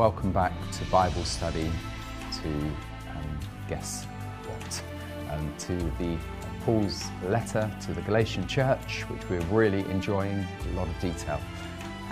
Welcome 0.00 0.32
back 0.32 0.54
to 0.72 0.84
Bible 0.86 1.26
study 1.26 1.70
to 2.40 2.48
um, 2.48 3.38
guess 3.68 4.06
what? 4.46 4.82
Um, 5.30 5.52
to 5.58 5.76
the 5.98 6.16
Paul's 6.64 7.04
letter 7.26 7.70
to 7.82 7.92
the 7.92 8.00
Galatian 8.00 8.46
church, 8.46 9.02
which 9.10 9.28
we're 9.28 9.44
really 9.54 9.80
enjoying, 9.90 10.46
a 10.72 10.74
lot 10.74 10.88
of 10.88 10.98
detail. 11.00 11.38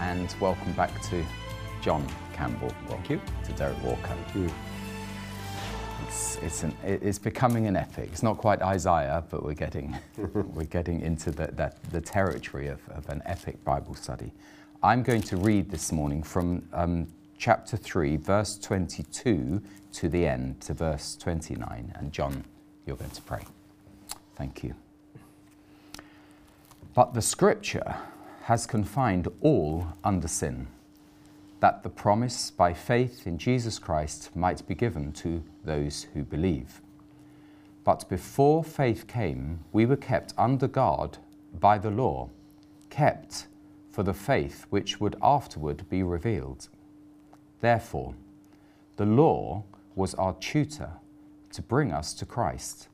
And 0.00 0.36
welcome 0.38 0.70
back 0.74 1.00
to 1.04 1.24
John 1.80 2.06
Campbell. 2.34 2.70
Thank 2.88 3.08
you. 3.08 3.22
To 3.46 3.52
Derek 3.52 3.82
Walker. 3.82 4.02
Thank 4.02 4.34
you. 4.34 4.54
It's, 6.06 6.36
it's, 6.42 6.64
an, 6.64 6.74
it's 6.84 7.18
becoming 7.18 7.68
an 7.68 7.76
epic. 7.76 8.10
It's 8.12 8.22
not 8.22 8.36
quite 8.36 8.60
Isaiah, 8.60 9.24
but 9.30 9.42
we're 9.42 9.54
getting, 9.54 9.96
we're 10.34 10.64
getting 10.64 11.00
into 11.00 11.30
the, 11.30 11.46
that, 11.52 11.82
the 11.84 12.02
territory 12.02 12.68
of, 12.68 12.86
of 12.90 13.08
an 13.08 13.22
epic 13.24 13.64
Bible 13.64 13.94
study. 13.94 14.30
I'm 14.82 15.02
going 15.02 15.22
to 15.22 15.38
read 15.38 15.70
this 15.70 15.90
morning 15.90 16.22
from 16.22 16.68
um, 16.74 17.08
chapter 17.38 17.76
3, 17.76 18.16
verse 18.16 18.58
22 18.58 19.62
to 19.92 20.08
the 20.08 20.26
end, 20.26 20.60
to 20.60 20.74
verse 20.74 21.16
29. 21.16 21.92
And 21.96 22.12
John, 22.12 22.44
you're 22.84 22.96
going 22.96 23.10
to 23.10 23.22
pray. 23.22 23.44
Thank 24.36 24.62
you. 24.62 24.74
But 26.94 27.14
the 27.14 27.22
scripture 27.22 27.96
has 28.42 28.66
confined 28.66 29.28
all 29.40 29.86
under 30.02 30.28
sin, 30.28 30.66
that 31.60 31.82
the 31.82 31.88
promise 31.90 32.50
by 32.50 32.72
faith 32.72 33.26
in 33.26 33.38
Jesus 33.38 33.78
Christ 33.78 34.34
might 34.34 34.66
be 34.66 34.74
given 34.74 35.12
to 35.12 35.42
those 35.64 36.06
who 36.14 36.24
believe. 36.24 36.80
But 37.84 38.08
before 38.08 38.64
faith 38.64 39.06
came, 39.06 39.60
we 39.72 39.86
were 39.86 39.96
kept 39.96 40.34
under 40.36 40.66
guard 40.66 41.18
by 41.58 41.78
the 41.78 41.90
law, 41.90 42.30
kept 42.90 43.46
for 43.90 44.02
the 44.02 44.14
faith 44.14 44.66
which 44.70 45.00
would 45.00 45.16
afterward 45.22 45.88
be 45.88 46.02
revealed. 46.02 46.68
Therefore, 47.60 48.14
the 48.96 49.06
law 49.06 49.64
was 49.94 50.14
our 50.14 50.34
tutor 50.34 50.90
to 51.52 51.62
bring 51.62 51.92
us 51.92 52.14
to 52.14 52.26
Christ, 52.26 52.88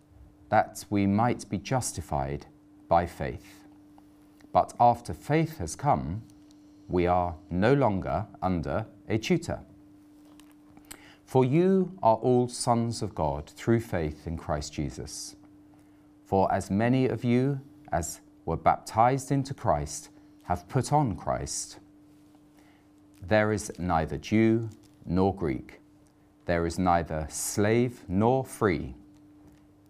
that 0.49 0.85
we 0.91 1.07
might 1.07 1.49
be 1.49 1.59
justified 1.59 2.47
by 2.89 3.07
faith. 3.07 3.65
But 4.53 4.73
after 4.79 5.13
faith 5.13 5.59
has 5.59 5.77
come, 5.77 6.23
we 6.89 7.07
are 7.07 7.35
no 7.51 7.75
longer 7.75 8.27
under 8.43 8.87
a 9.09 9.19
tutor. 9.19 9.61
For 11.25 11.45
you 11.45 11.93
are 12.03 12.17
all 12.17 12.49
sons 12.49 13.03
of 13.03 13.15
God 13.15 13.51
through 13.51 13.81
faith 13.81 14.27
in 14.27 14.37
Christ 14.37 14.73
Jesus. 14.73 15.37
For 16.25 16.53
as 16.53 16.71
many 16.71 17.07
of 17.07 17.25
you 17.25 17.61
as 17.91 18.21
were 18.45 18.57
baptized 18.57 19.33
into 19.33 19.55
Christ 19.55 20.11
have 20.45 20.69
put 20.69 20.93
on 20.93 21.17
Christ. 21.17 21.79
There 23.27 23.53
is 23.53 23.73
neither 23.79 24.19
Jew 24.19 24.69
nor 25.07 25.35
Greek. 25.35 25.81
There 26.45 26.67
is 26.67 26.79
neither 26.79 27.27
slave 27.31 28.05
nor 28.07 28.45
free. 28.45 28.95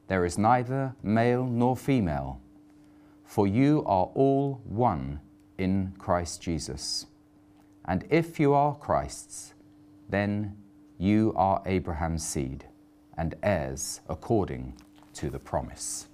There 0.06 0.25
is 0.25 0.38
neither 0.38 0.94
male 1.03 1.44
nor 1.44 1.76
female. 1.76 2.41
For 3.25 3.47
you 3.48 3.82
are 3.86 4.10
all 4.14 4.60
one 4.64 5.20
in 5.58 5.94
Christ 5.98 6.42
Jesus. 6.42 7.06
And 7.86 8.04
if 8.08 8.38
you 8.38 8.54
are 8.54 8.76
Christ's, 8.76 9.54
then 10.08 10.56
you 10.98 11.32
are 11.34 11.60
Abraham's 11.66 12.25
seed 12.25 12.66
and 13.16 13.34
heirs 13.42 14.00
according 14.08 14.75
to 15.14 15.28
the 15.28 15.38
promise. 15.38 16.06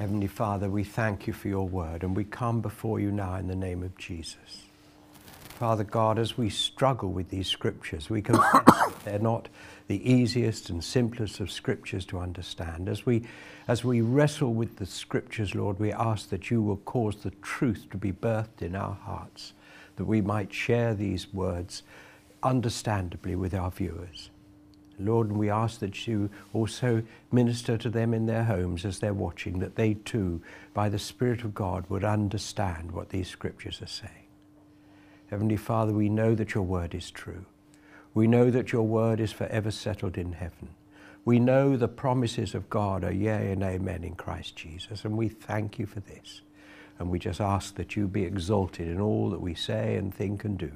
Heavenly 0.00 0.28
Father, 0.28 0.70
we 0.70 0.82
thank 0.82 1.26
you 1.26 1.34
for 1.34 1.48
your 1.48 1.68
word 1.68 2.04
and 2.04 2.16
we 2.16 2.24
come 2.24 2.62
before 2.62 2.98
you 3.00 3.10
now 3.10 3.34
in 3.34 3.48
the 3.48 3.54
name 3.54 3.82
of 3.82 3.98
Jesus. 3.98 4.62
Father 5.58 5.84
God, 5.84 6.18
as 6.18 6.38
we 6.38 6.48
struggle 6.48 7.12
with 7.12 7.28
these 7.28 7.48
scriptures, 7.48 8.08
we 8.08 8.22
confess 8.22 8.64
that 8.66 8.94
they're 9.04 9.18
not 9.18 9.50
the 9.88 10.10
easiest 10.10 10.70
and 10.70 10.82
simplest 10.82 11.38
of 11.38 11.50
scriptures 11.50 12.06
to 12.06 12.18
understand. 12.18 12.88
As 12.88 13.04
we, 13.04 13.24
as 13.68 13.84
we 13.84 14.00
wrestle 14.00 14.54
with 14.54 14.76
the 14.76 14.86
scriptures, 14.86 15.54
Lord, 15.54 15.78
we 15.78 15.92
ask 15.92 16.30
that 16.30 16.50
you 16.50 16.62
will 16.62 16.78
cause 16.78 17.16
the 17.16 17.32
truth 17.42 17.84
to 17.90 17.98
be 17.98 18.10
birthed 18.10 18.62
in 18.62 18.74
our 18.74 18.94
hearts, 18.94 19.52
that 19.96 20.06
we 20.06 20.22
might 20.22 20.50
share 20.50 20.94
these 20.94 21.30
words 21.34 21.82
understandably 22.42 23.36
with 23.36 23.52
our 23.52 23.70
viewers. 23.70 24.30
Lord, 25.00 25.28
and 25.28 25.38
we 25.38 25.50
ask 25.50 25.80
that 25.80 26.06
you 26.06 26.30
also 26.52 27.02
minister 27.32 27.76
to 27.78 27.90
them 27.90 28.14
in 28.14 28.26
their 28.26 28.44
homes 28.44 28.84
as 28.84 28.98
they're 28.98 29.14
watching, 29.14 29.58
that 29.60 29.76
they 29.76 29.94
too, 29.94 30.40
by 30.74 30.88
the 30.88 30.98
Spirit 30.98 31.42
of 31.42 31.54
God, 31.54 31.84
would 31.88 32.04
understand 32.04 32.92
what 32.92 33.10
these 33.10 33.28
scriptures 33.28 33.80
are 33.82 33.86
saying. 33.86 34.12
Heavenly 35.28 35.56
Father, 35.56 35.92
we 35.92 36.08
know 36.08 36.34
that 36.34 36.54
your 36.54 36.64
word 36.64 36.94
is 36.94 37.10
true. 37.10 37.46
We 38.14 38.26
know 38.26 38.50
that 38.50 38.72
your 38.72 38.82
word 38.82 39.20
is 39.20 39.32
forever 39.32 39.70
settled 39.70 40.18
in 40.18 40.32
heaven. 40.32 40.70
We 41.24 41.38
know 41.38 41.76
the 41.76 41.88
promises 41.88 42.54
of 42.54 42.70
God 42.70 43.04
are 43.04 43.12
yea 43.12 43.52
and 43.52 43.62
amen 43.62 44.04
in 44.04 44.14
Christ 44.14 44.56
Jesus, 44.56 45.04
and 45.04 45.16
we 45.16 45.28
thank 45.28 45.78
you 45.78 45.86
for 45.86 46.00
this. 46.00 46.40
And 46.98 47.10
we 47.10 47.18
just 47.18 47.40
ask 47.40 47.76
that 47.76 47.96
you 47.96 48.08
be 48.08 48.24
exalted 48.24 48.88
in 48.88 49.00
all 49.00 49.30
that 49.30 49.40
we 49.40 49.54
say 49.54 49.96
and 49.96 50.14
think 50.14 50.44
and 50.44 50.58
do. 50.58 50.72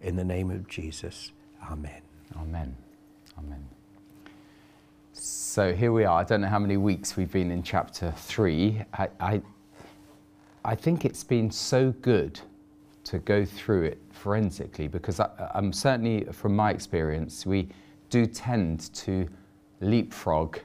In 0.00 0.16
the 0.16 0.24
name 0.24 0.50
of 0.50 0.68
Jesus, 0.68 1.32
Amen. 1.70 2.02
Amen. 2.36 2.85
Amen. 3.38 3.64
So 5.12 5.74
here 5.74 5.92
we 5.92 6.04
are. 6.04 6.20
I 6.20 6.24
don't 6.24 6.40
know 6.40 6.48
how 6.48 6.58
many 6.58 6.76
weeks 6.76 7.16
we've 7.16 7.30
been 7.30 7.50
in 7.50 7.62
chapter 7.62 8.12
three. 8.16 8.82
I, 8.92 9.08
I, 9.20 9.42
I 10.64 10.74
think 10.74 11.04
it's 11.04 11.24
been 11.24 11.50
so 11.50 11.92
good 12.02 12.40
to 13.04 13.18
go 13.20 13.44
through 13.44 13.84
it 13.84 14.02
forensically 14.10 14.88
because 14.88 15.20
I, 15.20 15.30
am 15.54 15.72
certainly, 15.72 16.24
from 16.32 16.56
my 16.56 16.70
experience, 16.70 17.46
we 17.46 17.68
do 18.10 18.26
tend 18.26 18.92
to 18.94 19.28
leapfrog. 19.80 20.58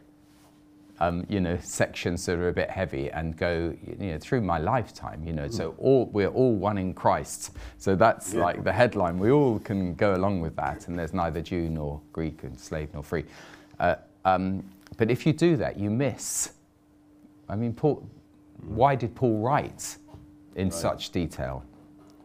Um, 1.01 1.25
you 1.28 1.39
know, 1.39 1.57
sections 1.63 2.28
that 2.28 2.38
are 2.38 2.50
a 2.50 2.53
bit 2.53 2.69
heavy 2.69 3.09
and 3.09 3.35
go, 3.35 3.75
you 4.00 4.12
know, 4.12 4.19
through 4.19 4.41
my 4.41 4.59
lifetime, 4.59 5.23
you 5.25 5.34
know, 5.34 5.47
so 5.47 5.73
all, 5.79 6.06
we're 6.13 6.28
all 6.28 6.53
one 6.53 6.78
in 6.78 6.94
Christ. 6.94 7.57
So 7.79 7.95
that's 7.95 8.35
yeah. 8.35 8.41
like 8.41 8.63
the 8.63 8.72
headline. 8.72 9.17
We 9.17 9.31
all 9.31 9.57
can 9.57 9.95
go 9.95 10.13
along 10.13 10.41
with 10.41 10.56
that, 10.57 10.88
and 10.88 11.00
there's 11.00 11.11
neither 11.11 11.41
Jew 11.41 11.69
nor 11.69 12.00
Greek 12.13 12.44
and 12.44 12.59
slave 12.59 12.90
nor 12.94 13.01
free. 13.01 13.25
Uh, 13.79 13.95
um, 14.25 14.63
but 14.97 15.09
if 15.09 15.25
you 15.25 15.34
do 15.34 15.57
that, 15.57 15.79
you 15.79 15.90
miss. 15.90 16.51
I 17.50 17.56
mean, 17.56 17.73
Paul, 17.73 18.07
why 18.67 18.95
did 18.95 19.16
Paul 19.16 19.40
write 19.40 19.97
in 20.56 20.69
right. 20.69 20.73
such 20.73 21.09
detail? 21.09 21.66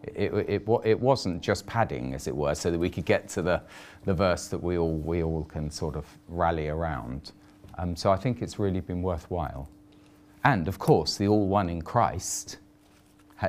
It, 0.02 0.32
it, 0.34 0.68
it, 0.84 1.00
wasn't 1.00 1.42
just 1.42 1.66
padding, 1.66 2.14
as 2.14 2.28
it 2.28 2.36
were, 2.36 2.54
so 2.54 2.70
that 2.70 2.78
we 2.78 2.90
could 2.90 3.06
get 3.06 3.28
to 3.30 3.42
the, 3.42 3.62
the 4.04 4.14
verse 4.14 4.48
that 4.48 4.62
we 4.62 4.78
all, 4.78 4.92
we 4.92 5.22
all 5.22 5.44
can 5.44 5.70
sort 5.70 5.96
of 5.96 6.06
rally 6.28 6.68
around. 6.68 7.32
Um, 7.78 7.96
so 7.96 8.10
I 8.10 8.16
think 8.16 8.42
it's 8.42 8.58
really 8.58 8.80
been 8.80 9.02
worthwhile. 9.02 9.68
And 10.44 10.68
of 10.68 10.78
course, 10.78 11.16
the 11.16 11.28
all 11.28 11.46
one 11.46 11.68
in 11.68 11.82
Christ 11.82 12.58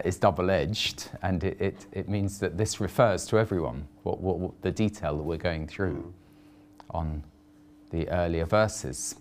is 0.04 0.18
double 0.18 0.50
edged, 0.50 1.10
and 1.22 1.44
it, 1.44 1.62
it, 1.62 1.86
it, 1.94 2.10
means 2.10 2.40
that 2.40 2.57
this 2.57 2.81
refers 2.81 3.25
to 3.28 3.38
everyone, 3.38 3.88
what, 4.04 4.19
what, 4.19 4.38
what, 4.38 4.62
the 4.62 4.72
detail 4.72 5.16
that 5.16 5.24
we're 5.24 5.38
going 5.38 5.66
through 5.68 6.13
on 6.90 7.24
the 7.92 8.10
earlier 8.10 8.46
verses. 8.46 9.16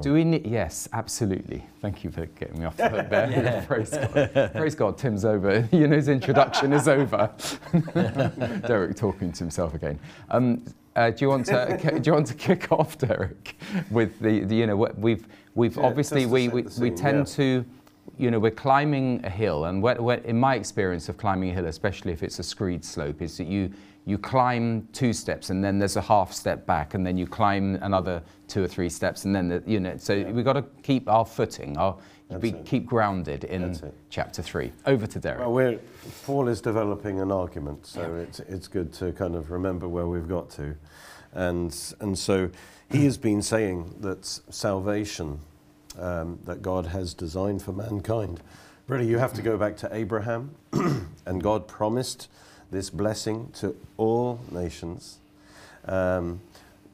Do 0.00 0.14
we 0.14 0.24
need, 0.24 0.44
yes, 0.44 0.88
absolutely. 0.92 1.64
Thank 1.80 2.02
you 2.02 2.10
for 2.10 2.26
getting 2.26 2.58
me 2.58 2.64
off 2.64 2.76
the 2.76 2.88
hook 2.88 3.08
there. 3.08 3.30
yeah. 3.30 3.64
Praise 3.66 3.90
God. 3.90 4.52
Praise 4.52 4.74
God, 4.74 4.98
Tim's 4.98 5.24
over. 5.24 5.68
You 5.72 5.86
know, 5.86 5.94
his 5.94 6.08
introduction 6.08 6.72
is 6.72 6.88
over. 6.88 7.30
Derek 8.66 8.96
talking 8.96 9.30
to 9.30 9.38
himself 9.38 9.74
again. 9.74 10.00
Um, 10.30 10.64
uh, 10.96 11.10
do 11.10 11.24
you 11.24 11.28
want 11.28 11.46
to 11.46 11.98
do 12.00 12.10
you 12.10 12.14
want 12.14 12.26
to 12.26 12.34
kick 12.34 12.70
off, 12.72 12.98
Derek, 12.98 13.56
with 13.90 14.18
the, 14.20 14.40
the 14.40 14.54
you 14.54 14.66
know 14.66 14.76
we've 14.76 15.26
we've 15.54 15.76
yeah, 15.76 15.82
obviously 15.82 16.26
we 16.26 16.48
we, 16.48 16.68
scene, 16.68 16.82
we 16.82 16.90
tend 16.90 17.28
yeah. 17.28 17.34
to 17.34 17.64
you 18.18 18.30
know 18.30 18.38
we're 18.38 18.50
climbing 18.50 19.24
a 19.24 19.30
hill 19.30 19.66
and 19.66 19.82
we're, 19.82 20.00
we're, 20.00 20.14
in 20.14 20.38
my 20.38 20.54
experience 20.54 21.08
of 21.08 21.16
climbing 21.16 21.50
a 21.50 21.54
hill, 21.54 21.66
especially 21.66 22.12
if 22.12 22.22
it's 22.22 22.38
a 22.38 22.42
screed 22.42 22.84
slope, 22.84 23.22
is 23.22 23.36
that 23.38 23.46
you 23.46 23.70
you 24.04 24.18
climb 24.18 24.86
two 24.92 25.12
steps 25.12 25.50
and 25.50 25.62
then 25.62 25.78
there's 25.78 25.96
a 25.96 26.00
half 26.00 26.32
step 26.32 26.66
back 26.66 26.94
and 26.94 27.06
then 27.06 27.16
you 27.16 27.26
climb 27.26 27.76
another 27.82 28.20
two 28.48 28.62
or 28.62 28.66
three 28.66 28.88
steps 28.88 29.24
and 29.24 29.34
then 29.34 29.48
the, 29.48 29.62
you 29.64 29.78
know 29.78 29.96
so 29.96 30.12
yeah. 30.12 30.30
we've 30.32 30.44
got 30.44 30.54
to 30.54 30.64
keep 30.82 31.08
our 31.08 31.24
footing 31.24 31.78
our 31.78 31.96
be, 32.40 32.52
keep 32.52 32.86
grounded 32.86 33.44
in 33.44 33.78
chapter 34.10 34.42
three. 34.42 34.72
Over 34.86 35.06
to 35.06 35.18
Derek. 35.18 35.40
Well 35.40 35.52
we're, 35.52 35.80
Paul 36.24 36.48
is 36.48 36.60
developing 36.60 37.20
an 37.20 37.32
argument 37.32 37.86
so 37.86 38.00
yeah. 38.00 38.22
it's 38.22 38.40
it's 38.40 38.68
good 38.68 38.92
to 38.94 39.12
kind 39.12 39.34
of 39.34 39.50
remember 39.50 39.88
where 39.88 40.06
we've 40.06 40.28
got 40.28 40.50
to. 40.50 40.74
And 41.32 41.76
and 42.00 42.18
so 42.18 42.50
he 42.90 43.04
has 43.04 43.16
been 43.16 43.42
saying 43.42 43.94
that 44.00 44.24
salvation 44.24 45.40
um, 45.98 46.38
that 46.44 46.62
God 46.62 46.86
has 46.86 47.14
designed 47.14 47.62
for 47.62 47.72
mankind. 47.72 48.40
Really 48.88 49.06
you 49.06 49.18
have 49.18 49.32
to 49.34 49.42
go 49.42 49.56
back 49.56 49.76
to 49.78 49.88
Abraham 49.94 50.54
and 51.26 51.42
God 51.42 51.68
promised 51.68 52.28
this 52.70 52.90
blessing 52.90 53.50
to 53.54 53.76
all 53.96 54.40
nations 54.50 55.18
um, 55.84 56.40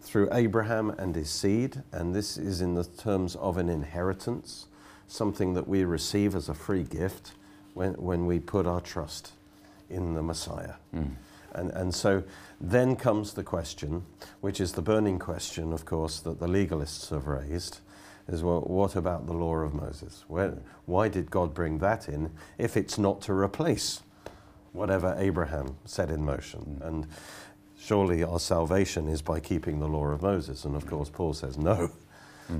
through 0.02 0.28
Abraham 0.32 0.90
and 0.90 1.14
his 1.14 1.30
seed, 1.30 1.82
and 1.92 2.14
this 2.14 2.36
is 2.36 2.60
in 2.60 2.74
the 2.74 2.84
terms 2.84 3.36
of 3.36 3.58
an 3.58 3.68
inheritance, 3.68 4.66
something 5.08 5.54
that 5.54 5.66
we 5.66 5.84
receive 5.84 6.34
as 6.34 6.48
a 6.48 6.54
free 6.54 6.84
gift 6.84 7.32
when, 7.74 7.94
when 7.94 8.26
we 8.26 8.38
put 8.38 8.66
our 8.66 8.80
trust 8.80 9.32
in 9.90 10.14
the 10.14 10.22
Messiah. 10.22 10.74
Hmm. 10.92 11.04
And, 11.52 11.70
and 11.70 11.94
so 11.94 12.22
then 12.60 12.94
comes 12.94 13.32
the 13.32 13.42
question, 13.42 14.04
which 14.40 14.60
is 14.60 14.72
the 14.72 14.82
burning 14.82 15.18
question, 15.18 15.72
of 15.72 15.84
course, 15.84 16.20
that 16.20 16.38
the 16.38 16.46
legalists 16.46 17.10
have 17.10 17.26
raised, 17.26 17.78
is 18.28 18.42
well, 18.42 18.60
what 18.60 18.94
about 18.94 19.26
the 19.26 19.32
law 19.32 19.56
of 19.56 19.72
Moses? 19.72 20.24
Where, 20.28 20.58
why 20.84 21.08
did 21.08 21.30
God 21.30 21.54
bring 21.54 21.78
that 21.78 22.08
in 22.08 22.30
if 22.58 22.76
it's 22.76 22.98
not 22.98 23.22
to 23.22 23.32
replace 23.32 24.02
whatever 24.72 25.16
Abraham 25.18 25.76
set 25.86 26.10
in 26.10 26.24
motion? 26.24 26.60
Hmm. 26.60 26.82
And 26.82 27.06
surely 27.78 28.22
our 28.22 28.38
salvation 28.38 29.08
is 29.08 29.22
by 29.22 29.40
keeping 29.40 29.80
the 29.80 29.88
law 29.88 30.08
of 30.08 30.20
Moses. 30.20 30.64
And 30.66 30.76
of 30.76 30.86
course, 30.86 31.08
Paul 31.08 31.32
says 31.32 31.56
no, 31.56 31.90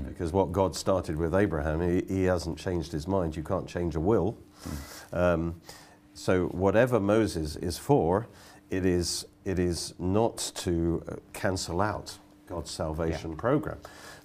because 0.07 0.31
what 0.31 0.51
God 0.51 0.75
started 0.75 1.17
with 1.17 1.33
Abraham, 1.33 1.81
he, 1.81 2.03
he 2.07 2.23
hasn't 2.23 2.57
changed 2.57 2.91
his 2.91 3.07
mind. 3.07 3.35
You 3.35 3.43
can't 3.43 3.67
change 3.67 3.95
a 3.95 3.99
will. 3.99 4.37
Um, 5.11 5.61
so 6.13 6.47
whatever 6.47 6.99
Moses 6.99 7.55
is 7.55 7.77
for, 7.77 8.27
it 8.69 8.85
is, 8.85 9.25
it 9.45 9.57
is 9.57 9.93
not 9.97 10.51
to 10.55 11.03
uh, 11.07 11.15
cancel 11.33 11.81
out 11.81 12.17
God's 12.47 12.71
salvation 12.71 13.35
program. 13.35 13.77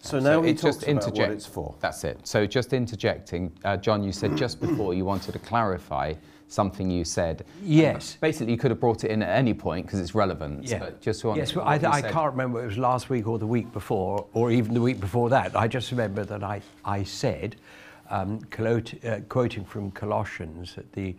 So 0.02 0.19
now 0.19 0.43
he 0.43 0.50
it 0.50 0.58
talks 0.58 0.82
about 0.82 1.16
what 1.16 1.31
it's 1.31 1.46
for. 1.46 1.75
That's 1.81 2.05
it. 2.05 2.26
So 2.26 2.46
just 2.46 2.72
interjecting, 2.72 3.52
uh, 3.64 3.78
John, 3.78 4.02
you 4.02 4.12
said 4.12 4.37
just 4.37 4.60
before 4.60 4.93
you 4.93 5.05
wanted 5.05 5.32
to 5.32 5.38
clarify 5.38 6.14
something 6.49 6.91
you 6.91 7.05
said. 7.05 7.44
Yes. 7.62 8.17
Basically, 8.20 8.52
you 8.52 8.58
could 8.58 8.70
have 8.70 8.81
brought 8.81 9.05
it 9.05 9.11
in 9.11 9.23
at 9.23 9.37
any 9.37 9.55
point 9.55 9.87
because 9.87 10.00
it's 10.00 10.14
relevant. 10.14 10.64
Yeah. 10.64 10.79
But 10.79 11.00
just 11.00 11.25
on 11.25 11.37
yes, 11.37 11.55
well, 11.55 11.67
I, 11.67 11.75
I 11.75 12.02
can't 12.02 12.32
remember 12.32 12.61
if 12.61 12.64
it 12.64 12.69
was 12.69 12.79
last 12.79 13.11
week 13.11 13.26
or 13.26 13.38
the 13.38 13.46
week 13.46 13.73
before, 13.73 14.26
or 14.32 14.50
even 14.50 14.75
the 14.75 14.81
week 14.82 15.00
before 15.00 15.31
that. 15.31 15.56
I 15.56 15.69
just 15.69 15.91
remember 15.91 16.25
that 16.25 16.43
I, 16.43 16.61
I 16.85 17.02
said, 17.02 17.56
um, 18.11 18.41
uh, 18.58 19.20
quoting 19.29 19.64
from 19.64 19.91
Colossians, 19.91 20.75
that 20.75 20.93
the, 20.93 21.17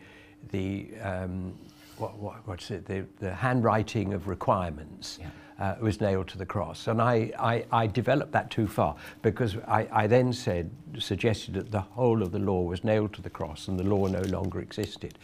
the 0.51 0.89
um, 1.01 1.53
what, 1.97 2.17
what, 2.17 2.47
what's 2.47 2.71
it, 2.71 2.85
the, 2.85 3.05
the 3.19 3.33
handwriting 3.33 4.13
of 4.13 4.27
requirements 4.27 5.17
Yeah. 5.21 5.29
Uh, 5.59 5.75
was 5.81 6.01
nailed 6.01 6.27
to 6.29 6.37
the 6.37 6.45
cross. 6.45 6.87
And 6.87 7.01
I, 7.01 7.31
I, 7.39 7.65
I 7.71 7.87
developed 7.87 8.31
that 8.33 8.49
too 8.51 8.67
far 8.67 8.95
because 9.21 9.55
I, 9.67 9.87
I 9.91 10.07
then 10.07 10.33
said, 10.33 10.69
suggested 10.99 11.53
that 11.55 11.71
the 11.71 11.81
whole 11.81 12.21
of 12.21 12.31
the 12.31 12.39
law 12.39 12.61
was 12.61 12.83
nailed 12.83 13.13
to 13.13 13.21
the 13.21 13.29
cross 13.29 13.67
and 13.67 13.79
the 13.79 13.83
law 13.83 14.07
no 14.07 14.21
longer 14.21 14.59
existed. 14.59 15.17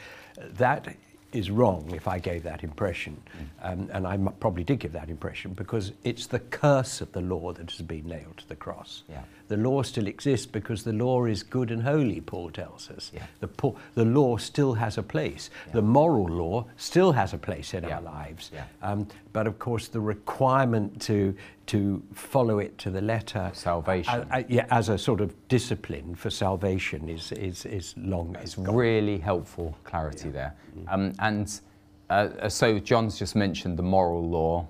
That 0.57 0.95
is 1.33 1.49
wrong 1.49 1.89
if 1.95 2.09
I 2.09 2.19
gave 2.19 2.43
that 2.43 2.61
impression. 2.61 3.15
Um, 3.61 3.89
and 3.93 4.05
I 4.05 4.17
probably 4.41 4.65
did 4.65 4.79
give 4.79 4.91
that 4.91 5.09
impression 5.09 5.53
because 5.53 5.93
it's 6.03 6.27
the 6.27 6.39
curse 6.39 6.99
of 6.99 7.11
the 7.13 7.21
law 7.21 7.53
that 7.53 7.71
has 7.71 7.81
been 7.81 8.05
nailed 8.07 8.37
to 8.37 8.49
the 8.49 8.55
cross. 8.55 9.03
Yeah. 9.09 9.21
The 9.47 9.55
law 9.55 9.81
still 9.83 10.07
exists 10.07 10.45
because 10.45 10.83
the 10.83 10.91
law 10.93 11.25
is 11.25 11.43
good 11.43 11.71
and 11.71 11.83
holy, 11.83 12.19
Paul 12.21 12.49
tells 12.51 12.89
us. 12.89 13.11
Yeah. 13.13 13.23
The, 13.39 13.47
po- 13.47 13.77
the 13.95 14.03
law 14.05 14.35
still 14.37 14.73
has 14.73 14.97
a 14.97 15.03
place. 15.03 15.49
The 15.71 15.81
moral 15.81 16.27
law 16.27 16.65
still 16.75 17.13
has 17.13 17.33
a 17.33 17.37
place 17.37 17.73
in 17.73 17.83
Yeah. 17.85 17.95
our 17.97 18.01
lives. 18.01 18.51
Yeah. 18.53 18.65
Um, 18.81 19.07
but 19.33 19.47
of 19.47 19.59
course, 19.59 19.87
the 19.87 19.99
requirement 19.99 21.01
to 21.03 21.35
to 21.67 22.03
follow 22.13 22.59
it 22.59 22.77
to 22.79 22.89
the 22.89 23.01
letter, 23.01 23.49
Salvation. 23.53 24.13
uh, 24.13 24.25
uh, 24.31 24.43
yeah, 24.49 24.65
as 24.69 24.89
a 24.89 24.97
sort 24.97 25.21
of 25.21 25.33
discipline 25.47 26.15
for 26.15 26.29
salvation, 26.29 27.09
is 27.09 27.31
is 27.33 27.65
is 27.65 27.93
long. 27.97 28.35
It's 28.41 28.57
really 28.57 29.17
helpful 29.17 29.77
clarity 29.83 30.29
there. 30.29 30.53
Um, 30.87 31.13
and 31.19 31.61
uh, 32.09 32.13
uh, 32.13 32.49
so 32.49 32.77
John's 32.79 33.17
just 33.17 33.35
mentioned 33.35 33.77
the 33.77 33.83
moral 33.83 34.27
law. 34.27 34.67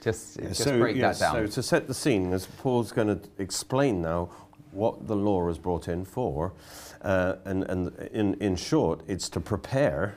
Just, 0.00 0.38
just 0.38 0.64
break 0.64 0.96
yes, 0.96 1.18
that 1.18 1.32
down. 1.32 1.46
So 1.46 1.54
to 1.54 1.62
set 1.62 1.86
the 1.86 1.94
scene, 1.94 2.34
as 2.34 2.44
Paul's 2.44 2.92
going 2.92 3.08
to 3.08 3.20
explain 3.38 4.02
now 4.02 4.28
what 4.70 5.06
the 5.06 5.16
law 5.16 5.48
is 5.48 5.56
brought 5.56 5.88
in 5.88 6.04
for, 6.04 6.52
uh, 7.00 7.36
and, 7.46 7.64
and 7.64 7.88
in, 8.12 8.34
in 8.34 8.54
short, 8.54 9.00
it's 9.08 9.30
to 9.30 9.40
prepare, 9.40 10.16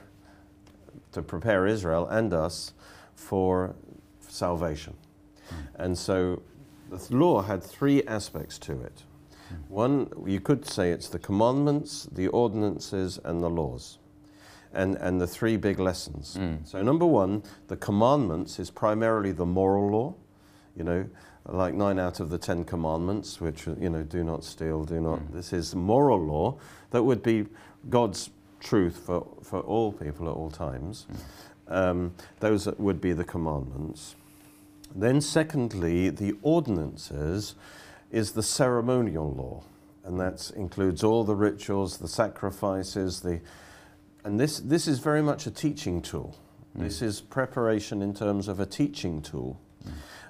to 1.12 1.22
prepare 1.22 1.66
Israel 1.66 2.06
and 2.08 2.34
us 2.34 2.74
for 3.18 3.74
salvation. 4.28 4.94
And 5.74 5.98
so 5.98 6.42
the 6.90 7.16
law 7.16 7.42
had 7.42 7.62
three 7.62 8.02
aspects 8.04 8.58
to 8.60 8.80
it. 8.82 9.02
One, 9.68 10.10
you 10.26 10.40
could 10.40 10.66
say 10.66 10.90
it's 10.90 11.08
the 11.08 11.18
commandments, 11.18 12.08
the 12.12 12.28
ordinances, 12.28 13.18
and 13.24 13.42
the 13.42 13.50
laws. 13.50 13.98
And, 14.72 14.96
and 14.96 15.18
the 15.18 15.26
three 15.26 15.56
big 15.56 15.78
lessons. 15.78 16.36
Mm. 16.38 16.66
So, 16.66 16.82
number 16.82 17.06
one, 17.06 17.42
the 17.68 17.76
commandments 17.76 18.58
is 18.58 18.70
primarily 18.70 19.32
the 19.32 19.46
moral 19.46 19.90
law, 19.90 20.14
you 20.76 20.84
know, 20.84 21.06
like 21.46 21.72
nine 21.72 21.98
out 21.98 22.20
of 22.20 22.28
the 22.28 22.36
ten 22.36 22.64
commandments, 22.64 23.40
which, 23.40 23.66
you 23.66 23.88
know, 23.88 24.02
do 24.02 24.22
not 24.22 24.44
steal, 24.44 24.84
do 24.84 25.00
not. 25.00 25.20
Mm. 25.20 25.32
This 25.32 25.54
is 25.54 25.74
moral 25.74 26.20
law 26.20 26.58
that 26.90 27.02
would 27.02 27.22
be 27.22 27.46
God's 27.88 28.28
truth 28.60 28.98
for, 29.06 29.26
for 29.42 29.60
all 29.60 29.90
people 29.90 30.28
at 30.28 30.34
all 30.34 30.50
times. 30.50 31.06
Mm. 31.10 31.16
Um, 31.68 32.14
those 32.40 32.66
would 32.66 33.00
be 33.00 33.12
the 33.12 33.24
commandments. 33.24 34.14
Then, 34.94 35.20
secondly, 35.20 36.08
the 36.10 36.34
ordinances 36.42 37.54
is 38.10 38.32
the 38.32 38.42
ceremonial 38.42 39.30
law, 39.30 39.62
and 40.04 40.18
that 40.18 40.50
includes 40.56 41.04
all 41.04 41.24
the 41.24 41.36
rituals, 41.36 41.98
the 41.98 42.08
sacrifices, 42.08 43.20
the, 43.20 43.40
and 44.24 44.40
this, 44.40 44.58
this 44.60 44.88
is 44.88 44.98
very 44.98 45.22
much 45.22 45.46
a 45.46 45.50
teaching 45.50 46.00
tool. 46.00 46.36
This 46.74 47.02
is 47.02 47.20
preparation 47.20 48.02
in 48.02 48.14
terms 48.14 48.46
of 48.46 48.60
a 48.60 48.66
teaching 48.66 49.20
tool. 49.20 49.58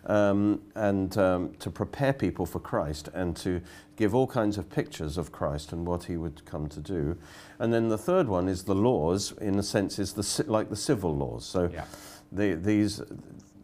Um, 0.07 0.63
and 0.75 1.19
um, 1.19 1.53
to 1.59 1.71
prepare 1.71 2.13
people 2.15 2.47
for 2.47 2.61
Christ 2.61 3.09
and 3.13 3.37
to 3.39 3.61
give 3.97 4.15
all 4.15 4.27
kinds 4.27 4.57
of 4.57 4.71
pictures 4.71 5.19
of 5.19 5.33
Christ 5.33 5.73
and 5.73 5.87
what 5.87 6.05
he 6.05 6.17
would 6.17 6.43
come 6.47 6.67
to 6.69 6.81
do. 6.81 7.19
And 7.59 7.75
then 7.75 7.89
the 7.89 7.99
third 7.99 8.27
one 8.27 8.49
is 8.49 8.63
the 8.63 8.75
laws, 8.77 9.33
in 9.41 9.59
a 9.59 9.63
sense, 9.63 9.99
is 9.99 10.15
the, 10.15 10.45
like 10.51 10.71
the 10.71 10.77
civil 10.77 11.15
laws. 11.15 11.45
So 11.45 11.69
Yeah. 11.73 11.85
the, 12.33 12.55
these. 12.55 13.03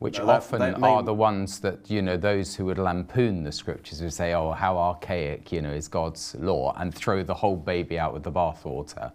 Which 0.01 0.19
that- 0.19 0.29
often 0.29 0.59
that 0.59 0.83
are 0.83 1.03
the 1.03 1.15
ones 1.15 1.61
that, 1.61 1.89
you 1.91 2.03
know, 2.03 2.19
those 2.19 2.55
who 2.57 2.67
would 2.67 2.79
lampoon 2.79 3.45
the 3.45 3.53
scriptures 3.53 4.03
would 4.03 4.13
say, 4.13 4.35
oh, 4.35 4.51
how 4.53 4.77
archaic, 4.77 5.51
you 5.51 5.63
know, 5.63 5.73
is 5.73 5.89
God's 5.89 6.35
law, 6.35 6.75
and 6.77 6.93
throw 6.93 7.23
the 7.23 7.33
whole 7.35 7.57
baby 7.57 7.99
out 7.99 8.13
with 8.13 8.25
the 8.25 8.33
bathwater, 8.33 9.13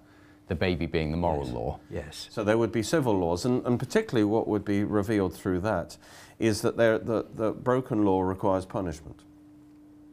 the 0.49 0.55
baby 0.55 0.87
being 0.87 1.11
the 1.11 1.17
moral 1.17 1.45
law. 1.45 1.79
Yes. 1.89 2.27
So 2.31 2.43
there 2.43 2.57
would 2.57 2.71
be 2.71 2.83
civil 2.83 3.17
laws, 3.17 3.45
and, 3.45 3.65
and 3.65 3.79
particularly 3.79 4.25
what 4.25 4.47
would 4.47 4.65
be 4.65 4.83
revealed 4.83 5.33
through 5.33 5.61
that 5.61 5.95
is 6.39 6.61
that 6.63 6.75
there, 6.75 6.97
the, 6.97 7.25
the 7.35 7.51
broken 7.51 8.03
law 8.03 8.21
requires 8.21 8.65
punishment. 8.65 9.21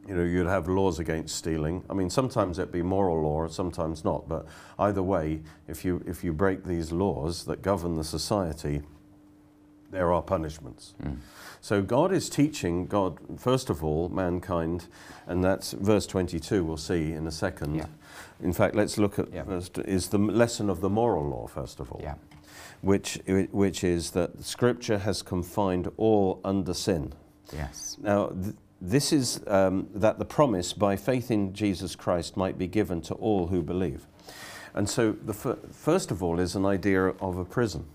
You 0.07 0.15
know, 0.15 0.23
you'd 0.23 0.47
have 0.47 0.67
laws 0.67 0.99
against 0.99 1.35
stealing. 1.35 1.83
I 1.89 1.93
mean, 1.93 2.09
sometimes 2.09 2.59
it'd 2.59 2.71
be 2.71 2.83
moral 2.83 3.21
law, 3.21 3.47
sometimes 3.47 4.05
not. 4.05 4.29
But 4.29 4.45
either 4.79 5.03
way, 5.03 5.41
if 5.67 5.83
you, 5.83 6.03
if 6.05 6.23
you 6.23 6.33
break 6.33 6.63
these 6.63 6.91
laws 6.91 7.43
that 7.45 7.61
govern 7.61 7.95
the 7.95 8.03
society, 8.03 8.83
there 9.89 10.13
are 10.13 10.21
punishments. 10.21 10.93
Mm. 11.03 11.17
So 11.61 11.81
God 11.81 12.13
is 12.13 12.29
teaching, 12.29 12.85
God, 12.85 13.17
first 13.37 13.69
of 13.69 13.83
all, 13.83 14.07
mankind, 14.09 14.85
and 15.25 15.43
that's 15.43 15.71
verse 15.73 16.05
22, 16.05 16.63
we'll 16.63 16.77
see 16.77 17.11
in 17.11 17.25
a 17.25 17.31
second. 17.31 17.75
Yeah. 17.75 17.87
In 18.41 18.53
fact, 18.53 18.75
let's 18.75 18.97
look 18.97 19.17
at 19.19 19.33
Yeah. 19.33 19.43
first, 19.43 19.77
is 19.79 20.09
the 20.09 20.17
lesson 20.17 20.69
of 20.69 20.81
the 20.81 20.89
moral 20.89 21.27
law, 21.27 21.47
first 21.47 21.79
of 21.79 21.91
all 21.91 21.99
Yeah. 22.03 22.15
which, 22.81 23.19
which 23.51 23.83
is 23.83 24.11
that 24.11 24.43
Scripture 24.43 24.99
has 24.99 25.21
confined 25.21 25.91
all 25.97 26.39
under 26.43 26.73
sin. 26.73 27.13
Yes. 27.51 27.97
Now, 28.01 28.27
th- 28.27 28.55
this 28.79 29.11
is 29.11 29.41
um, 29.47 29.87
that 29.95 30.19
the 30.19 30.25
promise 30.25 30.73
by 30.73 30.95
faith 30.95 31.31
in 31.31 31.53
Jesus 31.53 31.95
Christ 31.95 32.37
might 32.37 32.57
be 32.57 32.67
given 32.67 33.01
to 33.01 33.15
all 33.15 33.47
who 33.47 33.63
believe. 33.63 34.05
And 34.75 34.87
so, 34.87 35.13
the 35.13 35.33
fir- 35.33 35.57
first 35.71 36.11
of 36.11 36.21
all, 36.21 36.39
is 36.39 36.55
an 36.55 36.65
idea 36.65 37.07
of 37.07 37.37
a 37.37 37.45
prison. 37.45 37.85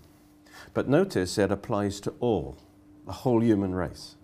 But 0.73 0.89
notice 0.89 1.37
it 1.37 1.51
applies 1.51 2.01
to 2.01 2.13
all, 2.19 2.57
the 3.05 3.11
whole 3.13 3.41
human 3.41 3.73
race. 3.75 4.15